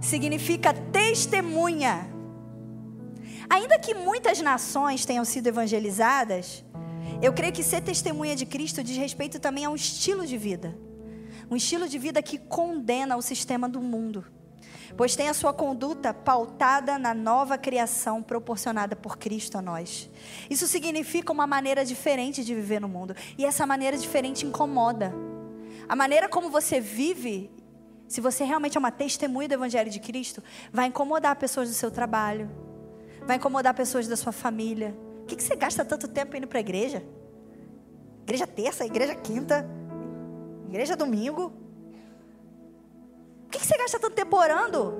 significa 0.00 0.72
testemunha. 0.72 2.10
Ainda 3.48 3.78
que 3.78 3.94
muitas 3.94 4.40
nações 4.40 5.04
tenham 5.04 5.24
sido 5.24 5.46
evangelizadas, 5.46 6.64
eu 7.22 7.32
creio 7.32 7.52
que 7.52 7.62
ser 7.62 7.80
testemunha 7.80 8.36
de 8.36 8.46
Cristo 8.46 8.82
diz 8.82 8.96
respeito 8.96 9.38
também 9.40 9.64
a 9.64 9.70
um 9.70 9.74
estilo 9.74 10.26
de 10.26 10.36
vida. 10.36 10.76
Um 11.50 11.56
estilo 11.56 11.88
de 11.88 11.98
vida 11.98 12.22
que 12.22 12.38
condena 12.38 13.16
o 13.16 13.22
sistema 13.22 13.68
do 13.68 13.80
mundo, 13.80 14.24
pois 14.96 15.14
tem 15.14 15.28
a 15.28 15.34
sua 15.34 15.52
conduta 15.52 16.12
pautada 16.12 16.98
na 16.98 17.14
nova 17.14 17.56
criação 17.56 18.22
proporcionada 18.22 18.96
por 18.96 19.16
Cristo 19.16 19.56
a 19.56 19.62
nós. 19.62 20.10
Isso 20.50 20.66
significa 20.66 21.32
uma 21.32 21.46
maneira 21.46 21.84
diferente 21.84 22.44
de 22.44 22.54
viver 22.54 22.80
no 22.80 22.88
mundo, 22.88 23.14
e 23.38 23.44
essa 23.44 23.64
maneira 23.64 23.96
diferente 23.96 24.44
incomoda. 24.44 25.14
A 25.88 25.94
maneira 25.94 26.28
como 26.28 26.50
você 26.50 26.80
vive 26.80 27.50
se 28.08 28.20
você 28.20 28.44
realmente 28.44 28.76
é 28.76 28.78
uma 28.78 28.92
testemunha 28.92 29.48
do 29.48 29.54
Evangelho 29.54 29.90
de 29.90 29.98
Cristo, 29.98 30.42
vai 30.72 30.86
incomodar 30.86 31.34
pessoas 31.36 31.68
do 31.68 31.74
seu 31.74 31.90
trabalho, 31.90 32.48
vai 33.26 33.36
incomodar 33.36 33.74
pessoas 33.74 34.06
da 34.06 34.16
sua 34.16 34.32
família. 34.32 34.96
O 35.26 35.28
que, 35.28 35.34
que 35.34 35.42
você 35.42 35.56
gasta 35.56 35.84
tanto 35.84 36.06
tempo 36.06 36.36
indo 36.36 36.46
para 36.46 36.60
a 36.60 36.60
igreja? 36.60 37.02
Igreja 38.22 38.46
terça, 38.46 38.86
igreja 38.86 39.12
quinta, 39.12 39.68
igreja 40.68 40.94
domingo. 40.94 41.52
O 43.44 43.48
que, 43.50 43.58
que 43.58 43.66
você 43.66 43.76
gasta 43.76 43.98
tanto 43.98 44.14
tempo 44.14 44.36
orando? 44.36 44.94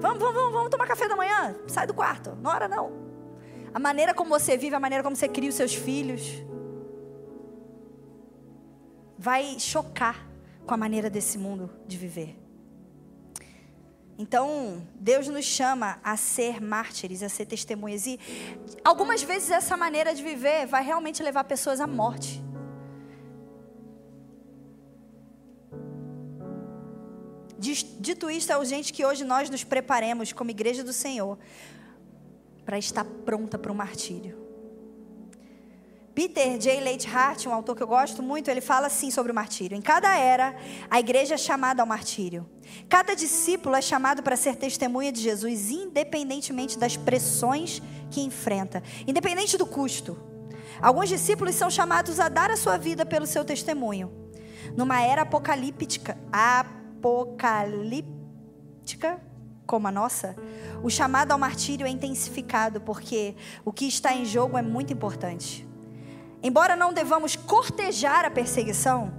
Vamos, 0.00 0.18
vamos, 0.18 0.34
vamos, 0.34 0.52
vamos 0.52 0.70
tomar 0.70 0.88
café 0.88 1.06
da 1.06 1.14
manhã? 1.14 1.54
Sai 1.68 1.86
do 1.86 1.94
quarto, 1.94 2.34
não 2.42 2.50
hora 2.50 2.66
não. 2.66 2.90
A 3.72 3.78
maneira 3.78 4.12
como 4.12 4.30
você 4.30 4.56
vive, 4.56 4.74
a 4.74 4.80
maneira 4.80 5.04
como 5.04 5.14
você 5.14 5.28
cria 5.28 5.48
os 5.48 5.54
seus 5.54 5.72
filhos, 5.72 6.42
vai 9.16 9.56
chocar 9.60 10.28
com 10.66 10.74
a 10.74 10.76
maneira 10.76 11.08
desse 11.08 11.38
mundo 11.38 11.70
de 11.86 11.96
viver. 11.96 12.36
Então, 14.20 14.86
Deus 14.96 15.28
nos 15.28 15.46
chama 15.46 15.98
a 16.04 16.14
ser 16.14 16.60
mártires, 16.60 17.22
a 17.22 17.30
ser 17.30 17.46
testemunhas. 17.46 18.06
E 18.06 18.20
algumas 18.84 19.22
vezes 19.22 19.50
essa 19.50 19.78
maneira 19.78 20.14
de 20.14 20.22
viver 20.22 20.66
vai 20.66 20.84
realmente 20.84 21.22
levar 21.22 21.44
pessoas 21.44 21.80
à 21.80 21.86
morte. 21.86 22.44
Dito 27.58 28.30
isto, 28.30 28.52
é 28.52 28.58
urgente 28.58 28.92
que 28.92 29.06
hoje 29.06 29.24
nós 29.24 29.48
nos 29.48 29.64
preparemos 29.64 30.34
como 30.34 30.50
igreja 30.50 30.84
do 30.84 30.92
Senhor 30.92 31.38
para 32.66 32.76
estar 32.76 33.06
pronta 33.24 33.58
para 33.58 33.72
o 33.72 33.74
martírio. 33.74 34.39
Peter 36.14 36.58
J. 36.58 36.80
Leite 36.80 37.08
Hart, 37.08 37.46
um 37.46 37.54
autor 37.54 37.76
que 37.76 37.82
eu 37.82 37.86
gosto 37.86 38.22
muito, 38.22 38.50
ele 38.50 38.60
fala 38.60 38.88
assim 38.88 39.10
sobre 39.10 39.30
o 39.30 39.34
martírio. 39.34 39.76
Em 39.76 39.80
cada 39.80 40.16
era, 40.16 40.56
a 40.90 40.98
igreja 40.98 41.34
é 41.34 41.38
chamada 41.38 41.82
ao 41.82 41.86
martírio. 41.86 42.48
Cada 42.88 43.14
discípulo 43.14 43.76
é 43.76 43.82
chamado 43.82 44.22
para 44.22 44.36
ser 44.36 44.56
testemunha 44.56 45.12
de 45.12 45.20
Jesus, 45.20 45.70
independentemente 45.70 46.78
das 46.78 46.96
pressões 46.96 47.80
que 48.10 48.20
enfrenta, 48.20 48.82
independente 49.06 49.56
do 49.56 49.64
custo. 49.64 50.18
Alguns 50.82 51.08
discípulos 51.08 51.54
são 51.54 51.70
chamados 51.70 52.18
a 52.18 52.28
dar 52.28 52.50
a 52.50 52.56
sua 52.56 52.76
vida 52.76 53.06
pelo 53.06 53.26
seu 53.26 53.44
testemunho. 53.44 54.10
Numa 54.76 55.00
era 55.02 55.22
apocalíptica, 55.22 56.18
apocalíptica 56.32 59.20
como 59.70 59.86
a 59.86 59.92
nossa, 59.92 60.34
o 60.82 60.90
chamado 60.90 61.30
ao 61.30 61.38
martírio 61.38 61.86
é 61.86 61.90
intensificado, 61.90 62.80
porque 62.80 63.36
o 63.64 63.72
que 63.72 63.86
está 63.86 64.12
em 64.12 64.24
jogo 64.24 64.58
é 64.58 64.62
muito 64.62 64.92
importante. 64.92 65.64
Embora 66.42 66.74
não 66.74 66.92
devamos 66.92 67.36
cortejar 67.36 68.24
a 68.24 68.30
perseguição, 68.30 69.12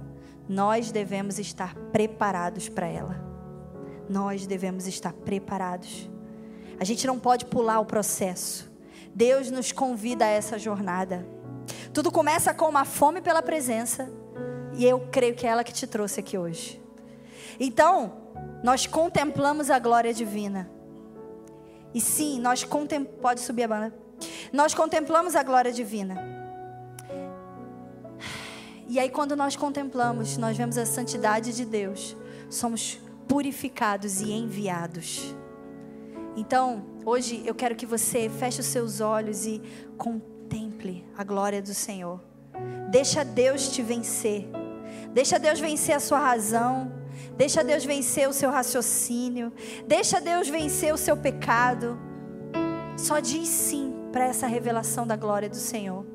nós 0.48 0.90
devemos 0.90 1.38
estar 1.38 1.74
preparados 1.92 2.68
para 2.68 2.86
ela. 2.86 3.24
Nós 4.08 4.46
devemos 4.46 4.86
estar 4.86 5.12
preparados. 5.12 6.10
A 6.80 6.84
gente 6.84 7.06
não 7.06 7.18
pode 7.18 7.46
pular 7.46 7.78
o 7.80 7.86
processo. 7.86 8.70
Deus 9.14 9.50
nos 9.50 9.70
convida 9.70 10.24
a 10.24 10.28
essa 10.28 10.58
jornada. 10.58 11.26
Tudo 11.92 12.10
começa 12.10 12.52
com 12.52 12.68
uma 12.68 12.84
fome 12.84 13.20
pela 13.20 13.42
presença, 13.42 14.10
e 14.74 14.84
eu 14.84 15.06
creio 15.12 15.34
que 15.34 15.46
é 15.46 15.50
ela 15.50 15.62
que 15.62 15.72
te 15.72 15.86
trouxe 15.86 16.20
aqui 16.20 16.36
hoje. 16.36 16.82
Então, 17.60 18.14
nós 18.64 18.86
contemplamos 18.86 19.70
a 19.70 19.78
glória 19.78 20.12
divina. 20.12 20.70
E 21.94 22.00
sim, 22.00 22.40
nós 22.40 22.64
contemplamos. 22.64 23.20
Pode 23.20 23.40
subir 23.40 23.64
a 23.64 23.68
banda. 23.68 23.94
Nós 24.52 24.74
contemplamos 24.74 25.36
a 25.36 25.42
glória 25.42 25.70
divina. 25.70 26.31
E 28.92 29.00
aí, 29.00 29.08
quando 29.08 29.34
nós 29.34 29.56
contemplamos, 29.56 30.36
nós 30.36 30.54
vemos 30.54 30.76
a 30.76 30.84
santidade 30.84 31.56
de 31.56 31.64
Deus, 31.64 32.14
somos 32.50 33.00
purificados 33.26 34.20
e 34.20 34.30
enviados. 34.30 35.34
Então, 36.36 36.84
hoje 37.02 37.42
eu 37.46 37.54
quero 37.54 37.74
que 37.74 37.86
você 37.86 38.28
feche 38.28 38.60
os 38.60 38.66
seus 38.66 39.00
olhos 39.00 39.46
e 39.46 39.62
contemple 39.96 41.06
a 41.16 41.24
glória 41.24 41.62
do 41.62 41.72
Senhor. 41.72 42.20
Deixa 42.90 43.24
Deus 43.24 43.72
te 43.72 43.80
vencer. 43.80 44.46
Deixa 45.14 45.38
Deus 45.38 45.58
vencer 45.58 45.96
a 45.96 46.00
sua 46.00 46.18
razão. 46.18 46.92
Deixa 47.34 47.64
Deus 47.64 47.86
vencer 47.86 48.28
o 48.28 48.32
seu 48.34 48.50
raciocínio. 48.50 49.54
Deixa 49.86 50.20
Deus 50.20 50.50
vencer 50.50 50.92
o 50.92 50.98
seu 50.98 51.16
pecado. 51.16 51.98
Só 52.98 53.20
diz 53.20 53.48
sim 53.48 53.94
para 54.12 54.26
essa 54.26 54.46
revelação 54.46 55.06
da 55.06 55.16
glória 55.16 55.48
do 55.48 55.56
Senhor. 55.56 56.11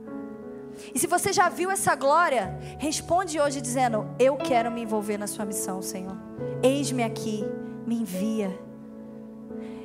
E 0.93 0.99
se 0.99 1.07
você 1.07 1.33
já 1.33 1.49
viu 1.49 1.71
essa 1.71 1.95
glória, 1.95 2.57
responde 2.77 3.39
hoje 3.39 3.61
dizendo: 3.61 4.09
Eu 4.19 4.35
quero 4.35 4.71
me 4.71 4.81
envolver 4.81 5.17
na 5.17 5.27
sua 5.27 5.45
missão, 5.45 5.81
Senhor. 5.81 6.17
Eis-me 6.61 7.03
aqui, 7.03 7.43
me 7.85 7.95
envia. 7.95 8.57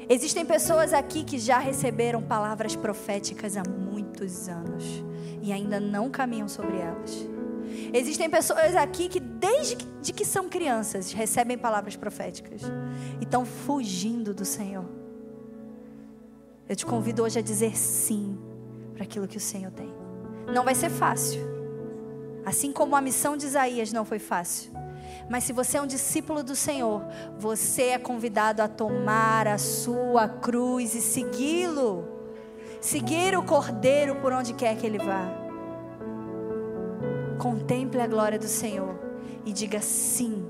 Existem 0.08 0.44
pessoas 0.44 0.92
aqui 0.92 1.24
que 1.24 1.38
já 1.38 1.58
receberam 1.58 2.22
palavras 2.22 2.76
proféticas 2.76 3.56
há 3.56 3.62
muitos 3.62 4.48
anos 4.48 4.84
e 5.40 5.52
ainda 5.52 5.80
não 5.80 6.10
caminham 6.10 6.48
sobre 6.48 6.76
elas. 6.78 7.28
Existem 7.92 8.28
pessoas 8.28 8.76
aqui 8.76 9.08
que, 9.08 9.20
desde 9.20 9.76
que, 9.76 9.86
de 10.02 10.12
que 10.12 10.24
são 10.24 10.48
crianças, 10.48 11.12
recebem 11.12 11.56
palavras 11.56 11.96
proféticas 11.96 12.62
e 13.20 13.24
estão 13.24 13.44
fugindo 13.44 14.34
do 14.34 14.44
Senhor. 14.44 14.84
Eu 16.68 16.76
te 16.76 16.84
convido 16.84 17.22
hoje 17.22 17.38
a 17.38 17.42
dizer 17.42 17.76
sim 17.76 18.38
para 18.94 19.04
aquilo 19.04 19.26
que 19.26 19.36
o 19.36 19.40
Senhor 19.40 19.70
tem. 19.72 20.01
Não 20.52 20.64
vai 20.64 20.74
ser 20.74 20.90
fácil. 20.90 21.40
Assim 22.44 22.72
como 22.72 22.94
a 22.94 23.00
missão 23.00 23.36
de 23.36 23.46
Isaías 23.46 23.92
não 23.92 24.04
foi 24.04 24.18
fácil. 24.18 24.70
Mas 25.30 25.44
se 25.44 25.52
você 25.52 25.78
é 25.78 25.82
um 25.82 25.86
discípulo 25.86 26.42
do 26.42 26.54
Senhor, 26.54 27.02
você 27.38 27.84
é 27.84 27.98
convidado 27.98 28.60
a 28.60 28.68
tomar 28.68 29.48
a 29.48 29.56
sua 29.56 30.28
cruz 30.28 30.94
e 30.94 31.00
segui-lo. 31.00 32.06
Seguir 32.80 33.36
o 33.38 33.42
Cordeiro 33.42 34.16
por 34.16 34.32
onde 34.32 34.52
quer 34.52 34.76
que 34.76 34.86
ele 34.86 34.98
vá. 34.98 35.30
Contemple 37.38 38.00
a 38.00 38.06
glória 38.06 38.38
do 38.38 38.48
Senhor 38.48 38.94
e 39.46 39.52
diga 39.52 39.80
sim. 39.80 40.44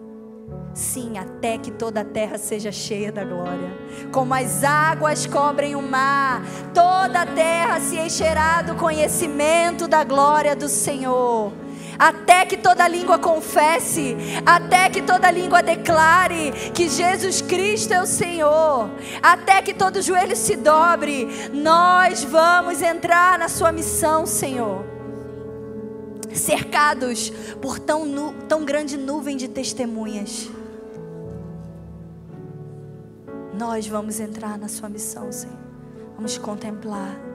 Sim, 0.74 1.18
até 1.18 1.59
que 1.59 1.70
toda 1.70 2.00
a 2.00 2.05
terra 2.05 2.38
seja 2.38 2.72
cheia 2.72 3.12
da 3.12 3.24
glória. 3.24 3.70
Como 4.11 4.34
as 4.34 4.64
águas 4.64 5.26
cobrem 5.26 5.76
o 5.76 5.82
mar, 5.82 6.42
toda 6.72 7.22
a 7.22 7.26
terra 7.26 7.51
se 7.82 7.98
encherá 7.98 8.62
do 8.62 8.74
conhecimento 8.76 9.88
da 9.88 10.04
glória 10.04 10.54
do 10.54 10.68
Senhor. 10.68 11.52
Até 11.98 12.46
que 12.46 12.56
toda 12.56 12.88
língua 12.88 13.18
confesse, 13.18 14.16
até 14.46 14.88
que 14.88 15.02
toda 15.02 15.30
língua 15.30 15.62
declare 15.62 16.52
que 16.72 16.88
Jesus 16.88 17.42
Cristo 17.42 17.92
é 17.92 18.02
o 18.02 18.06
Senhor, 18.06 18.88
até 19.22 19.60
que 19.60 19.74
todo 19.74 20.02
joelho 20.02 20.34
se 20.34 20.56
dobre, 20.56 21.28
nós 21.52 22.24
vamos 22.24 22.80
entrar 22.80 23.38
na 23.38 23.48
Sua 23.48 23.70
missão, 23.70 24.26
Senhor 24.26 24.92
cercados 26.34 27.30
por 27.60 27.78
tão, 27.78 28.06
nu, 28.06 28.32
tão 28.48 28.64
grande 28.64 28.96
nuvem 28.96 29.36
de 29.36 29.48
testemunhas. 29.48 30.48
Nós 33.54 33.86
vamos 33.86 34.18
entrar 34.18 34.58
na 34.58 34.68
Sua 34.68 34.88
missão, 34.88 35.30
Senhor. 35.30 35.58
Vamos 36.16 36.38
contemplar. 36.38 37.31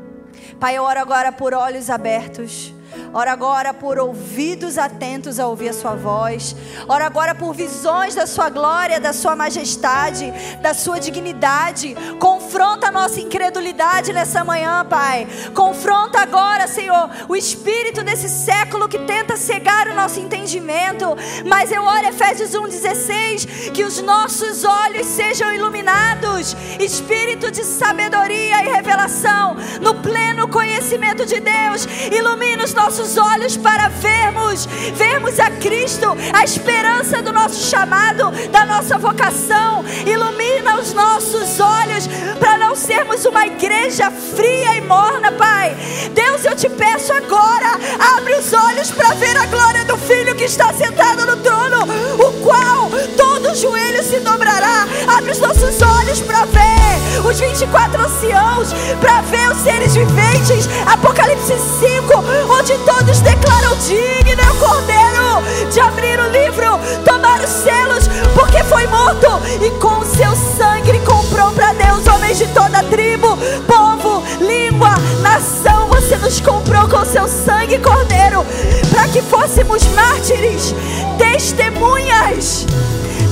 Pai, 0.59 0.77
eu 0.77 0.83
oro 0.83 0.99
agora 0.99 1.31
por 1.31 1.53
olhos 1.53 1.89
abertos. 1.89 2.73
Ora 3.13 3.31
agora 3.31 3.73
por 3.73 3.97
ouvidos 3.97 4.77
atentos 4.77 5.39
a 5.39 5.47
ouvir 5.47 5.69
a 5.69 5.73
sua 5.73 5.95
voz. 5.95 6.55
Ora 6.87 7.05
agora 7.05 7.33
por 7.33 7.53
visões 7.53 8.15
da 8.15 8.27
sua 8.27 8.49
glória, 8.49 8.99
da 8.99 9.13
sua 9.13 9.35
majestade, 9.35 10.31
da 10.61 10.73
sua 10.73 10.99
dignidade. 10.99 11.95
Confronta 12.19 12.87
a 12.87 12.91
nossa 12.91 13.19
incredulidade 13.19 14.13
nessa 14.13 14.43
manhã, 14.43 14.85
Pai. 14.85 15.27
Confronta 15.53 16.19
agora, 16.19 16.67
Senhor, 16.67 17.09
o 17.27 17.35
espírito 17.35 18.03
desse 18.03 18.29
século 18.29 18.87
que 18.87 18.99
tenta 18.99 19.35
cegar 19.35 19.87
o 19.87 19.95
nosso 19.95 20.19
entendimento. 20.19 21.05
Mas 21.45 21.71
eu 21.71 21.83
oro 21.83 22.07
Efésios 22.07 22.53
1:16 22.53 23.71
que 23.71 23.83
os 23.83 24.01
nossos 24.01 24.63
olhos 24.63 25.07
sejam 25.07 25.53
iluminados, 25.53 26.55
espírito 26.79 27.51
de 27.51 27.63
sabedoria 27.63 28.63
e 28.63 28.69
revelação 28.69 29.55
no 29.81 29.95
pleno 29.95 30.47
conhecimento 30.47 31.25
de 31.25 31.39
Deus. 31.39 31.87
Ilumina 32.11 32.63
os 32.63 32.73
nossos 32.77 33.17
olhos 33.17 33.57
para 33.57 33.87
vermos, 33.89 34.67
vermos 34.93 35.39
a 35.39 35.49
Cristo, 35.49 36.15
a 36.31 36.43
esperança 36.43 37.23
do 37.23 37.33
nosso 37.33 37.69
chamado, 37.69 38.31
da 38.51 38.65
nossa 38.65 38.99
vocação. 38.99 39.83
Ilumina 40.05 40.79
os 40.79 40.93
nossos 40.93 41.59
olhos 41.59 42.07
para 42.39 42.55
não 42.57 42.75
sermos 42.75 43.25
uma 43.25 43.47
igreja 43.47 44.11
fria 44.11 44.75
e 44.75 44.81
morna, 44.81 45.31
Pai. 45.31 45.75
Deus, 46.13 46.45
eu 46.45 46.55
te 46.55 46.69
peço 46.69 47.11
agora, 47.11 47.79
abre 48.15 48.35
os 48.35 48.53
olhos 48.53 48.91
para 48.91 49.15
ver 49.15 49.35
a 49.35 49.47
glória 49.47 49.83
do 49.83 49.97
Filho 49.97 50.35
que 50.35 50.43
está 50.43 50.71
sentado 50.71 51.25
no 51.25 51.37
trono, 51.37 51.83
o 51.83 52.31
qual 52.43 52.91
todo 53.17 53.55
joelho 53.55 54.03
se 54.03 54.19
dobrará. 54.19 54.87
Abre 55.17 55.31
os 55.31 55.39
nossos 55.39 55.81
olhos 55.81 56.19
para 56.21 56.45
ver 56.45 56.87
os 57.25 57.39
24 57.39 58.01
anciãos, 58.01 58.69
para 59.01 59.21
ver 59.21 59.49
os 59.49 59.57
seres 59.57 59.95
viventes. 59.95 60.69
Apocalipse 60.85 61.53
5, 61.79 62.13
onde 62.49 62.66
onde 62.69 62.77
todos 62.79 63.21
declaram 63.21 63.77
digno 63.77 64.41
é 64.41 64.51
o 64.51 64.55
Cordeiro 64.55 65.71
de 65.71 65.79
abrir 65.79 66.19
o 66.19 66.29
livro, 66.29 66.77
tomar 67.05 67.39
os 67.39 67.49
selos, 67.49 68.09
porque 68.35 68.61
foi 68.65 68.85
morto 68.87 69.27
e 69.61 69.69
com 69.79 69.99
o 69.99 70.05
seu 70.05 70.35
sangue 70.35 70.99
comprou 70.99 71.53
para 71.53 71.71
Deus 71.71 72.05
homens 72.07 72.37
de 72.37 72.47
toda 72.47 72.83
tribo, 72.83 73.37
povo, 73.65 74.21
língua, 74.41 74.95
nação. 75.21 75.87
Você 75.87 76.17
nos 76.17 76.41
comprou 76.41 76.89
com 76.89 76.97
o 76.97 77.05
seu 77.05 77.25
sangue, 77.29 77.79
Cordeiro, 77.79 78.45
para 78.89 79.07
que 79.07 79.21
fôssemos 79.21 79.85
mártires, 79.93 80.75
testemunhas 81.17 82.65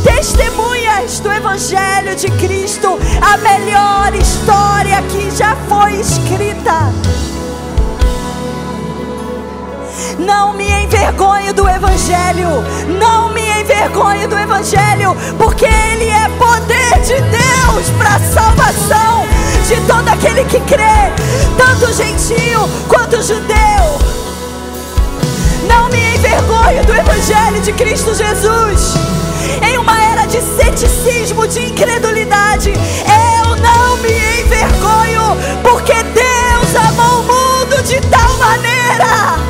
testemunhas 0.03 1.19
do 1.19 1.31
Evangelho 1.31 2.15
de 2.15 2.29
Cristo, 2.31 2.97
a 3.21 3.37
melhor 3.37 4.13
história 4.13 5.01
que 5.09 5.31
já 5.35 5.55
foi 5.67 5.99
escrita. 5.99 6.93
Não 10.17 10.53
me 10.53 10.69
envergonhe 10.69 11.51
do 11.51 11.67
Evangelho. 11.67 12.63
Não 12.99 13.33
me 13.33 13.41
envergonhe 13.61 14.27
do 14.27 14.37
Evangelho, 14.37 15.15
porque 15.37 15.65
ele 15.65 16.09
é 16.09 16.29
poder 16.37 16.99
de 17.01 17.21
Deus 17.21 17.89
para 17.97 18.15
a 18.15 18.19
salvação 18.19 19.25
de 19.67 19.75
todo 19.87 20.07
aquele 20.07 20.45
que 20.45 20.59
crê, 20.61 21.11
tanto 21.57 21.91
gentio 21.93 22.69
quanto 22.87 23.21
judeu. 23.21 23.99
Não 25.67 25.89
me 25.89 26.15
envergonhe 26.15 26.81
do 26.83 26.93
Evangelho 26.93 27.61
de 27.61 27.73
Cristo 27.73 28.13
Jesus. 28.13 28.93
Em 29.67 29.77
uma 29.77 30.01
era 30.01 30.25
de 30.25 30.39
ceticismo, 30.41 31.47
de 31.47 31.67
incredulidade, 31.67 32.71
eu 32.71 33.55
não 33.57 33.97
me 33.97 34.41
envergonho, 34.41 35.37
porque 35.63 35.93
Deus 35.93 36.87
amou 36.87 37.19
o 37.19 37.23
mundo 37.23 37.83
de 37.83 37.99
tal 38.01 38.37
maneira 38.37 39.45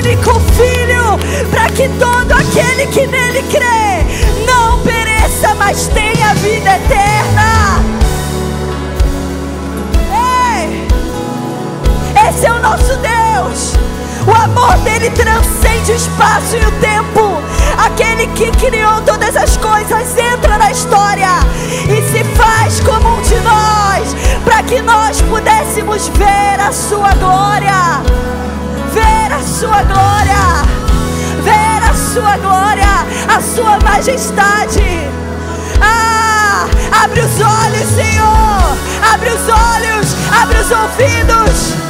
único 0.00 0.40
filho, 0.54 1.18
para 1.50 1.68
que 1.68 1.88
todo 1.98 2.32
aquele 2.32 2.86
que 2.86 3.06
nele 3.06 3.42
crê 3.44 4.44
não 4.46 4.80
pereça, 4.80 5.54
mas 5.54 5.86
tenha 5.88 6.34
vida 6.34 6.76
eterna. 6.76 7.84
Ei, 10.58 10.88
esse 12.28 12.46
é 12.46 12.52
o 12.52 12.60
nosso 12.60 12.96
Deus. 12.96 13.74
O 14.26 14.32
amor 14.32 14.76
dele 14.78 15.10
transcende 15.10 15.92
o 15.92 15.96
espaço 15.96 16.56
e 16.56 16.64
o 16.64 16.72
tempo. 16.80 17.40
Aquele 17.78 18.26
que 18.28 18.50
criou 18.52 19.00
todas 19.02 19.36
as 19.36 19.56
coisas 19.56 20.16
entra 20.18 20.58
na 20.58 20.70
história 20.70 21.28
e 21.88 22.02
se 22.10 22.24
faz 22.34 22.80
como 22.80 23.16
um 23.16 23.22
de 23.22 23.36
nós, 23.40 24.14
para 24.44 24.62
que 24.62 24.82
nós 24.82 25.20
pudéssemos 25.22 26.08
ver 26.08 26.60
a 26.60 26.72
sua 26.72 27.14
glória 27.14 28.02
ver 28.92 29.32
a 29.32 29.42
sua 29.42 29.82
glória, 29.82 30.62
ver 31.42 31.90
a 31.90 31.94
sua 31.94 32.36
glória, 32.38 33.06
a 33.28 33.40
sua 33.40 33.78
majestade. 33.80 35.08
Ah, 35.80 36.66
abre 37.02 37.20
os 37.20 37.40
olhos, 37.40 37.88
Senhor, 37.94 38.76
abre 39.12 39.30
os 39.30 39.48
olhos, 39.48 40.16
abre 40.40 40.58
os 40.58 40.70
ouvidos. 40.70 41.89